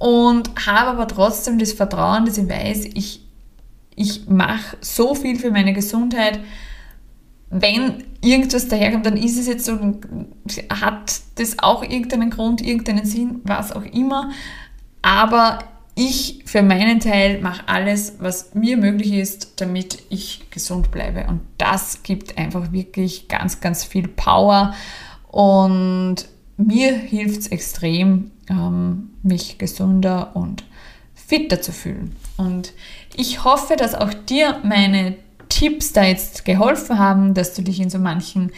und 0.00 0.50
habe 0.66 0.90
aber 0.90 1.06
trotzdem 1.06 1.58
das 1.58 1.72
Vertrauen, 1.72 2.24
dass 2.24 2.38
ich 2.38 2.48
weiß, 2.48 2.86
ich, 2.94 3.20
ich 3.94 4.28
mache 4.28 4.76
so 4.80 5.14
viel 5.14 5.38
für 5.38 5.50
meine 5.50 5.72
Gesundheit. 5.72 6.40
Wenn 7.50 8.04
irgendwas 8.22 8.68
daherkommt, 8.68 9.06
dann 9.06 9.16
ist 9.16 9.38
es 9.38 9.46
jetzt 9.46 9.66
so, 9.66 9.78
hat 10.70 11.20
das 11.34 11.58
auch 11.58 11.82
irgendeinen 11.82 12.30
Grund, 12.30 12.62
irgendeinen 12.62 13.04
Sinn, 13.04 13.40
was 13.44 13.72
auch 13.72 13.84
immer. 13.84 14.30
Aber 15.02 15.58
ich 15.94 16.42
für 16.46 16.62
meinen 16.62 17.00
Teil 17.00 17.40
mache 17.42 17.68
alles, 17.68 18.14
was 18.20 18.54
mir 18.54 18.78
möglich 18.78 19.12
ist, 19.12 19.60
damit 19.60 19.98
ich 20.08 20.50
gesund 20.50 20.90
bleibe. 20.90 21.26
Und 21.26 21.40
das 21.58 22.02
gibt 22.02 22.38
einfach 22.38 22.72
wirklich 22.72 23.28
ganz, 23.28 23.60
ganz 23.60 23.84
viel 23.84 24.08
Power. 24.08 24.74
Und 25.30 26.26
mir 26.66 26.92
hilft 26.94 27.40
es 27.40 27.46
extrem, 27.48 28.30
ähm, 28.48 29.10
mich 29.22 29.58
gesunder 29.58 30.34
und 30.34 30.64
fitter 31.14 31.60
zu 31.60 31.72
fühlen. 31.72 32.16
Und 32.36 32.72
ich 33.16 33.44
hoffe, 33.44 33.76
dass 33.76 33.94
auch 33.94 34.12
dir 34.12 34.58
meine 34.62 35.16
Tipps 35.48 35.92
da 35.92 36.04
jetzt 36.04 36.44
geholfen 36.44 36.98
haben, 36.98 37.34
dass 37.34 37.54
du 37.54 37.62
dich 37.62 37.80
in 37.80 37.90
so 37.90 37.98
manchen 37.98 38.50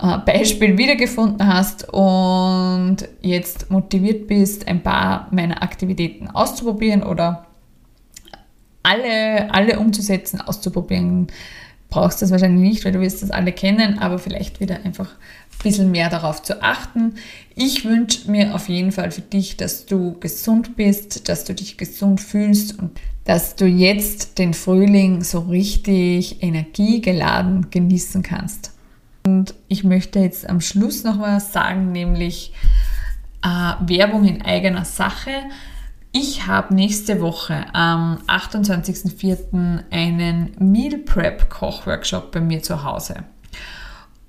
äh, 0.00 0.18
Beispielen 0.18 0.78
wiedergefunden 0.78 1.46
hast 1.46 1.88
und 1.92 2.96
jetzt 3.20 3.70
motiviert 3.70 4.26
bist, 4.26 4.66
ein 4.66 4.82
paar 4.82 5.28
meiner 5.30 5.62
Aktivitäten 5.62 6.28
auszuprobieren 6.28 7.02
oder 7.02 7.46
alle, 8.82 9.52
alle 9.52 9.78
umzusetzen, 9.78 10.40
auszuprobieren. 10.40 11.26
Brauchst 11.90 12.22
das 12.22 12.30
wahrscheinlich 12.30 12.68
nicht, 12.68 12.84
weil 12.84 12.92
du 12.92 13.00
wirst 13.00 13.22
das 13.22 13.30
alle 13.30 13.52
kennen, 13.52 13.98
aber 13.98 14.18
vielleicht 14.18 14.60
wieder 14.60 14.84
einfach 14.84 15.10
bisschen 15.62 15.90
mehr 15.90 16.10
darauf 16.10 16.42
zu 16.42 16.62
achten. 16.62 17.14
Ich 17.54 17.84
wünsche 17.84 18.30
mir 18.30 18.54
auf 18.54 18.68
jeden 18.68 18.92
Fall 18.92 19.10
für 19.10 19.20
dich, 19.20 19.56
dass 19.56 19.86
du 19.86 20.18
gesund 20.18 20.76
bist, 20.76 21.28
dass 21.28 21.44
du 21.44 21.54
dich 21.54 21.76
gesund 21.76 22.20
fühlst 22.20 22.78
und 22.78 22.92
dass 23.24 23.56
du 23.56 23.66
jetzt 23.66 24.38
den 24.38 24.54
Frühling 24.54 25.22
so 25.22 25.40
richtig 25.40 26.42
energiegeladen 26.42 27.70
genießen 27.70 28.22
kannst. 28.22 28.72
Und 29.26 29.54
ich 29.68 29.84
möchte 29.84 30.18
jetzt 30.20 30.48
am 30.48 30.60
Schluss 30.60 31.04
noch 31.04 31.20
was 31.20 31.52
sagen, 31.52 31.92
nämlich 31.92 32.52
äh, 33.42 33.48
Werbung 33.80 34.24
in 34.24 34.42
eigener 34.42 34.84
Sache. 34.84 35.30
Ich 36.12 36.46
habe 36.46 36.74
nächste 36.74 37.20
Woche 37.20 37.66
am 37.72 38.18
28.04. 38.26 39.84
einen 39.90 40.50
Meal 40.58 40.98
Prep 40.98 41.48
Kochworkshop 41.50 42.32
bei 42.32 42.40
mir 42.40 42.62
zu 42.62 42.82
Hause. 42.82 43.24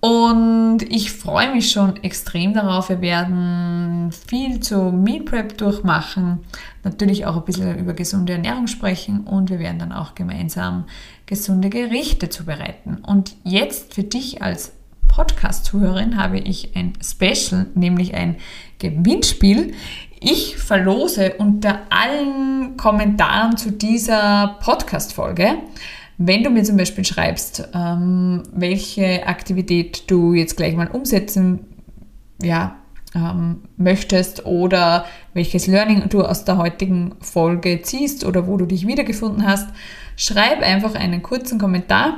Und 0.01 0.79
ich 0.89 1.11
freue 1.11 1.53
mich 1.53 1.69
schon 1.69 1.97
extrem 2.03 2.55
darauf. 2.55 2.89
Wir 2.89 3.01
werden 3.01 4.11
viel 4.11 4.59
zu 4.59 4.91
Meal 4.91 5.21
Prep 5.21 5.59
durchmachen, 5.59 6.39
natürlich 6.83 7.27
auch 7.27 7.37
ein 7.37 7.45
bisschen 7.45 7.77
über 7.77 7.93
gesunde 7.93 8.33
Ernährung 8.33 8.65
sprechen 8.65 9.21
und 9.21 9.51
wir 9.51 9.59
werden 9.59 9.77
dann 9.77 9.91
auch 9.91 10.15
gemeinsam 10.15 10.85
gesunde 11.27 11.69
Gerichte 11.69 12.29
zubereiten. 12.29 12.97
Und 13.05 13.35
jetzt 13.43 13.93
für 13.93 14.01
dich 14.01 14.41
als 14.41 14.71
Podcast-Zuhörerin 15.07 16.17
habe 16.17 16.39
ich 16.39 16.75
ein 16.75 16.93
Special, 17.03 17.67
nämlich 17.75 18.15
ein 18.15 18.37
Gewinnspiel. 18.79 19.75
Ich 20.19 20.57
verlose 20.57 21.35
unter 21.35 21.81
allen 21.91 22.75
Kommentaren 22.75 23.55
zu 23.55 23.71
dieser 23.71 24.57
Podcast-Folge 24.61 25.57
wenn 26.23 26.43
du 26.43 26.51
mir 26.51 26.63
zum 26.63 26.77
Beispiel 26.77 27.03
schreibst, 27.03 27.69
ähm, 27.73 28.43
welche 28.53 29.25
Aktivität 29.25 30.03
du 30.09 30.33
jetzt 30.33 30.55
gleich 30.55 30.75
mal 30.75 30.87
umsetzen 30.87 31.61
ja, 32.41 32.75
ähm, 33.15 33.61
möchtest 33.77 34.45
oder 34.45 35.05
welches 35.33 35.65
Learning 35.65 36.09
du 36.09 36.21
aus 36.21 36.45
der 36.45 36.57
heutigen 36.57 37.15
Folge 37.21 37.81
ziehst 37.81 38.23
oder 38.23 38.47
wo 38.47 38.57
du 38.57 38.65
dich 38.65 38.85
wiedergefunden 38.85 39.47
hast, 39.47 39.69
schreib 40.15 40.61
einfach 40.61 40.93
einen 40.93 41.23
kurzen 41.23 41.57
Kommentar 41.57 42.17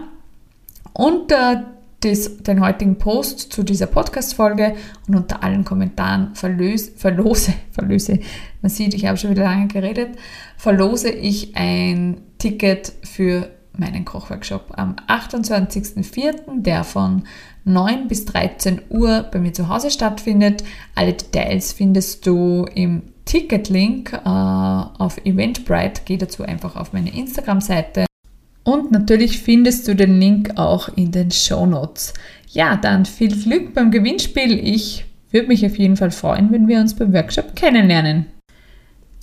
unter 0.92 1.66
des, 2.04 2.44
den 2.44 2.60
heutigen 2.60 2.98
Post 2.98 3.54
zu 3.54 3.64
dieser 3.64 3.88
Podcast-Folge 3.88 4.76
und 5.08 5.16
unter 5.16 5.44
allen 5.44 5.64
Kommentaren 5.64 6.32
verlöse, 6.36 6.92
verlose, 6.98 7.54
verlose, 7.72 8.20
man 8.62 8.70
sieht, 8.70 8.94
ich 8.94 9.06
habe 9.06 9.18
schon 9.18 9.32
wieder 9.32 9.44
lange 9.44 9.68
geredet, 9.68 10.18
verlose 10.58 11.10
ich 11.10 11.56
ein 11.56 12.18
Ticket 12.38 12.92
für 13.04 13.50
meinen 13.78 14.06
Kochworkshop 14.06 14.74
am 14.78 14.96
28.04., 15.08 16.62
der 16.62 16.84
von 16.84 17.24
9 17.66 18.08
bis 18.08 18.26
13 18.26 18.82
Uhr 18.90 19.24
bei 19.32 19.40
mir 19.40 19.54
zu 19.54 19.70
Hause 19.70 19.90
stattfindet. 19.90 20.64
Alle 20.96 21.14
Details 21.14 21.74
findest 21.74 22.26
du 22.28 22.66
im 22.76 23.04
Ticketlink 23.26 24.14
äh, 24.14 24.28
auf 24.28 25.18
Eventbrite. 25.26 26.02
Geh 26.06 26.18
dazu 26.18 26.44
einfach 26.44 26.76
auf 26.76 26.94
meine 26.94 27.16
Instagram-Seite. 27.16 28.06
Und 28.64 28.92
natürlich 28.92 29.40
findest 29.40 29.88
du 29.88 29.96
den 29.96 30.20
Link 30.20 30.54
auch 30.56 30.90
in 30.96 31.12
den 31.12 31.32
Show 31.32 31.66
Notes. 31.66 32.14
Ja, 32.50 32.78
dann 32.78 33.06
viel 33.06 33.42
Glück 33.42 33.74
beim 33.74 33.92
Gewinnspiel. 33.92 34.60
Ich 34.60 35.06
würde 35.32 35.48
mich 35.48 35.66
auf 35.66 35.78
jeden 35.78 35.98
Fall 35.98 36.12
freuen, 36.12 36.52
wenn 36.52 36.68
wir 36.68 36.80
uns 36.80 36.96
beim 36.96 37.14
Workshop 37.14 37.56
kennenlernen. 37.56 38.28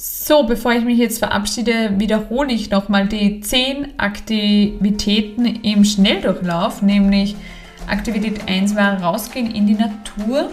So, 0.03 0.45
bevor 0.45 0.73
ich 0.73 0.83
mich 0.83 0.97
jetzt 0.97 1.19
verabschiede, 1.19 1.99
wiederhole 1.99 2.55
ich 2.55 2.71
nochmal 2.71 3.07
die 3.07 3.43
10 3.43 3.99
Aktivitäten 3.99 5.45
im 5.45 5.85
Schnelldurchlauf, 5.85 6.81
nämlich 6.81 7.37
Aktivität 7.87 8.49
1 8.49 8.75
war 8.77 9.03
rausgehen 9.03 9.51
in 9.55 9.67
die 9.67 9.75
Natur, 9.75 10.49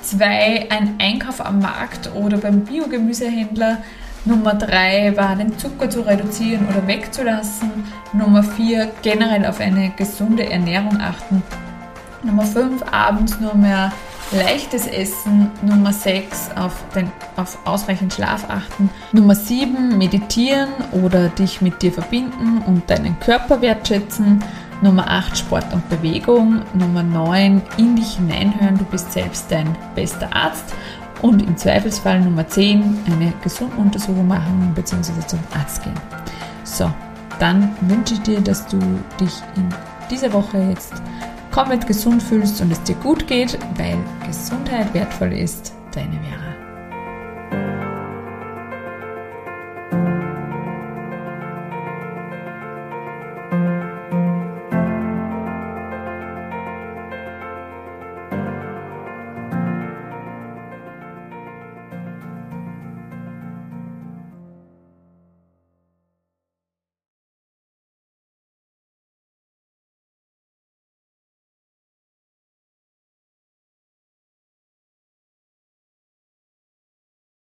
2 0.00 0.70
ein 0.70 0.94
Einkauf 0.98 1.44
am 1.44 1.58
Markt 1.58 2.14
oder 2.14 2.38
beim 2.38 2.64
Biogemüsehändler, 2.64 3.76
Nummer 4.24 4.54
3 4.54 5.18
war 5.18 5.36
den 5.36 5.58
Zucker 5.58 5.90
zu 5.90 6.00
reduzieren 6.00 6.66
oder 6.66 6.86
wegzulassen, 6.86 7.70
Nummer 8.14 8.42
4 8.42 8.90
generell 9.02 9.44
auf 9.44 9.60
eine 9.60 9.90
gesunde 9.98 10.50
Ernährung 10.50 10.98
achten, 10.98 11.42
Nummer 12.22 12.46
5 12.46 12.84
abends 12.90 13.38
nur 13.38 13.54
mehr 13.54 13.92
leichtes 14.32 14.86
Essen. 14.86 15.50
Nummer 15.62 15.92
6 15.92 16.50
auf, 16.56 16.84
auf 17.36 17.58
ausreichend 17.64 18.12
Schlaf 18.14 18.48
achten. 18.48 18.90
Nummer 19.12 19.34
7 19.34 19.96
meditieren 19.98 20.70
oder 20.92 21.28
dich 21.28 21.60
mit 21.60 21.82
dir 21.82 21.92
verbinden 21.92 22.62
und 22.66 22.88
deinen 22.90 23.18
Körper 23.20 23.60
wertschätzen. 23.60 24.42
Nummer 24.80 25.08
8 25.08 25.38
Sport 25.38 25.72
und 25.72 25.88
Bewegung. 25.88 26.62
Nummer 26.74 27.02
9 27.02 27.62
in 27.76 27.96
dich 27.96 28.16
hineinhören, 28.16 28.78
du 28.78 28.84
bist 28.84 29.12
selbst 29.12 29.46
dein 29.50 29.76
bester 29.94 30.28
Arzt. 30.34 30.74
Und 31.20 31.40
im 31.40 31.56
Zweifelsfall 31.56 32.20
Nummer 32.20 32.48
10 32.48 32.98
eine 33.06 33.32
Gesunduntersuchung 33.44 34.26
machen 34.26 34.72
bzw. 34.74 35.12
zum 35.26 35.38
Arzt 35.56 35.84
gehen. 35.84 35.94
So, 36.64 36.92
dann 37.38 37.76
wünsche 37.82 38.14
ich 38.14 38.22
dir, 38.22 38.40
dass 38.40 38.66
du 38.66 38.78
dich 39.20 39.32
in 39.54 39.68
dieser 40.10 40.32
Woche 40.32 40.58
jetzt 40.70 40.94
komplett 41.52 41.86
gesund 41.86 42.22
fühlst 42.22 42.60
und 42.60 42.72
es 42.72 42.82
dir 42.82 42.96
gut 42.96 43.26
geht, 43.26 43.58
weil 43.76 43.98
Gesundheit 44.26 44.92
wertvoll 44.94 45.32
ist. 45.32 45.72
Deine 45.94 46.18
Vera. 46.20 46.51